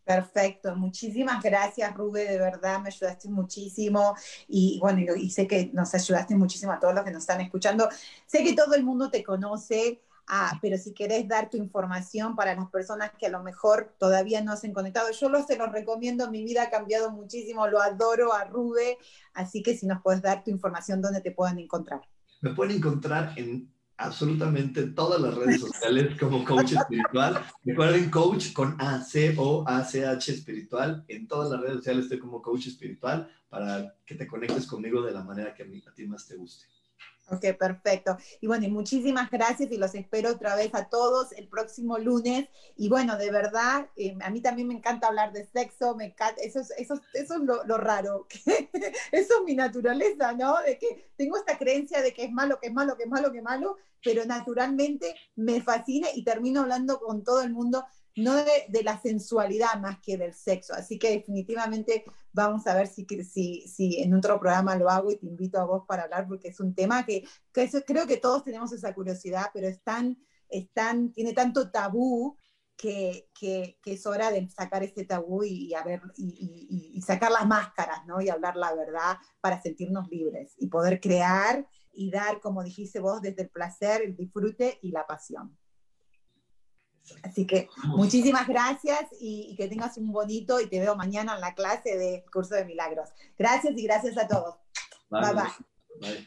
Perfecto, 0.05 0.77
muchísimas 0.77 1.43
gracias 1.43 1.95
Rube, 1.95 2.29
de 2.29 2.39
verdad 2.39 2.79
me 2.81 2.89
ayudaste 2.89 3.27
muchísimo 3.31 4.15
y 4.47 4.79
bueno, 4.79 5.01
y 5.17 5.31
sé 5.31 5.47
que 5.47 5.71
nos 5.73 5.95
ayudaste 5.95 6.37
muchísimo 6.37 6.73
a 6.73 6.79
todos 6.79 6.95
los 6.95 7.05
que 7.05 7.11
nos 7.11 7.23
están 7.23 7.41
escuchando. 7.41 7.89
Sé 8.27 8.45
que 8.45 8.53
todo 8.53 8.75
el 8.75 8.85
mundo 8.85 9.11
te 9.11 9.25
conoce, 9.25 10.03
Ah, 10.27 10.59
pero 10.63 10.79
si 10.79 10.95
querés 10.95 11.29
dar 11.29 11.51
tu 11.51 11.59
información 11.59 12.35
para 12.35 12.55
las 12.55 12.71
personas 12.71 13.11
que 13.19 13.27
a 13.27 13.31
lo 13.31 13.43
mejor 13.43 13.95
todavía 13.99 14.41
no 14.41 14.57
se 14.57 14.69
han 14.69 14.73
conectado, 14.73 15.11
yo 15.11 15.29
lo, 15.29 15.45
se 15.47 15.59
los 15.59 15.71
recomiendo, 15.71 16.31
mi 16.31 16.43
vida 16.43 16.63
ha 16.63 16.71
cambiado 16.71 17.11
muchísimo, 17.11 17.67
lo 17.69 17.81
adoro 17.83 18.33
a 18.33 18.45
Rube, 18.45 18.97
así 19.35 19.63
que 19.63 19.77
si 19.77 19.87
nos 19.87 20.01
puedes 20.03 20.23
dar 20.23 20.43
tu 20.43 20.51
información, 20.51 21.03
¿dónde 21.03 21.21
te 21.21 21.31
pueden 21.31 21.59
encontrar? 21.59 22.01
Me 22.45 22.51
pueden 22.51 22.77
encontrar 22.77 23.33
en 23.37 23.73
absolutamente 23.97 24.89
todas 24.89 25.19
las 25.19 25.35
redes 25.35 25.63
sociales 25.63 26.15
como 26.21 26.45
coach 26.45 26.73
espiritual. 26.73 27.43
Recuerden 27.65 28.11
coach 28.11 28.53
con 28.53 28.77
A, 28.79 29.01
C, 29.01 29.35
O, 29.39 29.65
A, 29.67 29.83
C, 29.83 30.05
H 30.05 30.31
espiritual. 30.31 31.07
En 31.09 31.27
todas 31.27 31.51
las 31.51 31.63
redes 31.63 31.77
sociales 31.77 32.05
estoy 32.05 32.19
como 32.19 32.43
coach 32.43 32.67
espiritual 32.67 33.31
para 33.49 33.97
que 34.05 34.15
te 34.15 34.27
conectes 34.27 34.67
conmigo 34.67 35.01
de 35.01 35.13
la 35.13 35.25
manera 35.25 35.55
que 35.55 35.63
a, 35.63 35.91
a 35.91 35.95
ti 35.95 36.07
más 36.07 36.27
te 36.27 36.37
guste. 36.37 36.67
Ok, 37.31 37.57
perfecto. 37.59 38.19
Y 38.43 38.47
bueno, 38.47 38.69
muchísimas 38.69 39.31
gracias 39.31 39.73
y 39.73 39.79
los 39.79 39.95
espero 39.95 40.31
otra 40.33 40.57
vez 40.57 40.75
a 40.75 40.91
todos 40.91 41.33
el 41.33 41.49
próximo 41.49 41.97
lunes. 41.97 42.49
Y 42.77 42.91
bueno, 42.91 43.17
de 43.17 43.31
verdad, 43.31 43.89
eh, 43.97 44.15
a 44.21 44.31
mí 44.31 44.43
también 44.43 44.69
me 44.69 44.75
encanta 44.75 45.07
hablar 45.07 45.33
de 45.33 45.47
sexo, 45.47 45.95
me 45.95 46.07
encanta, 46.07 46.43
eso 46.43 46.61
es, 46.61 46.71
eso, 46.77 47.01
eso 47.15 47.35
es 47.35 47.41
lo, 47.41 47.65
lo 47.65 47.79
raro, 47.79 48.27
eso 49.13 49.39
es 49.39 49.45
mi 49.47 49.55
naturaleza, 49.55 50.33
¿no? 50.35 50.61
De 50.61 50.79
que 50.79 51.09
tengo 51.17 51.39
esta 51.39 51.57
creencia 51.57 52.03
de 52.03 52.13
que 52.13 52.25
es 52.25 52.31
malo, 52.31 52.59
que 52.61 52.69
es 52.69 52.75
malo, 52.75 52.95
que 52.97 53.05
es 53.05 53.09
malo, 53.09 53.33
que 53.33 53.39
es 53.39 53.45
malo, 53.45 53.79
pero 54.03 54.27
naturalmente 54.27 55.15
me 55.35 55.63
fascina 55.63 56.09
y 56.15 56.25
termino 56.25 56.61
hablando 56.61 57.01
con 57.01 57.25
todo 57.25 57.41
el 57.41 57.51
mundo 57.51 57.87
no 58.17 58.35
de, 58.35 58.83
la 58.83 59.01
sensualidad 59.01 59.81
más 59.81 59.99
que 60.01 60.17
del 60.17 60.35
sexo. 60.35 60.75
Así 60.75 60.99
que 60.99 61.11
definitivamente 61.11 62.05
vamos 62.33 62.67
a 62.67 62.75
ver 62.75 62.87
si, 62.87 63.07
si, 63.25 63.67
si, 63.67 64.03
en 64.03 64.15
otro 64.15 64.39
programa 64.39 64.77
lo 64.77 64.89
hago 64.89 65.11
y 65.11 65.17
te 65.17 65.27
invito 65.27 65.59
a 65.59 65.65
vos 65.65 65.85
para 65.87 66.05
hablar 66.05 66.27
porque 66.29 66.49
es 66.49 66.61
un 66.61 66.75
tema 66.75 67.05
que, 67.05 67.25
creo 67.53 68.07
que 68.07 68.17
todos 68.19 68.45
tenemos 68.45 68.73
esa 68.73 68.95
curiosidad, 68.95 69.47
pero 69.53 69.69
es 69.69 69.83
tan, 69.83 70.17
tiene 71.13 71.33
tanto 71.33 71.71
tabú 71.71 72.37
que, 72.77 73.29
que, 73.39 73.79
es 73.85 74.07
hora 74.07 74.31
de 74.31 74.49
sacar 74.49 74.83
ese 74.83 75.05
tabú 75.05 75.45
y, 75.45 75.73
y, 76.17 76.93
y, 76.95 77.03
sacar 77.03 77.31
las 77.31 77.47
máscaras, 77.47 78.05
¿no? 78.07 78.21
Y 78.21 78.29
hablar 78.29 78.57
la 78.57 78.75
verdad 78.75 79.17
para 79.41 79.61
sentirnos 79.61 80.09
libres 80.09 80.55
y 80.59 80.69
poder 80.69 81.01
crear 81.01 81.67
y 81.93 82.11
dar, 82.11 82.41
como 82.41 82.63
dijiste 82.63 83.01
vos, 83.01 83.23
desde 83.23 83.43
el 83.43 83.51
placer, 83.51 84.03
el 84.03 84.17
disfrute 84.17 84.79
y 84.83 84.91
la 84.91 85.07
pasión. 85.07 85.57
Así 87.23 87.47
que 87.47 87.69
muchísimas 87.85 88.47
gracias 88.49 89.03
y, 89.21 89.55
que 89.57 89.69
tengas 89.69 89.97
un 89.99 90.13
bonito 90.13 90.61
y 90.61 90.69
te 90.69 90.81
veo 90.81 90.97
mañana 90.97 91.35
en 91.35 91.41
la 91.41 91.55
clase 91.55 91.97
de 91.97 92.25
curso 92.33 92.55
de 92.55 92.65
milagros. 92.65 93.11
Gracias 93.39 93.77
y 93.77 93.83
gracias 93.83 94.17
a 94.19 94.27
todos. 94.27 94.57
bye. 95.11 95.35
bye. 96.01 96.27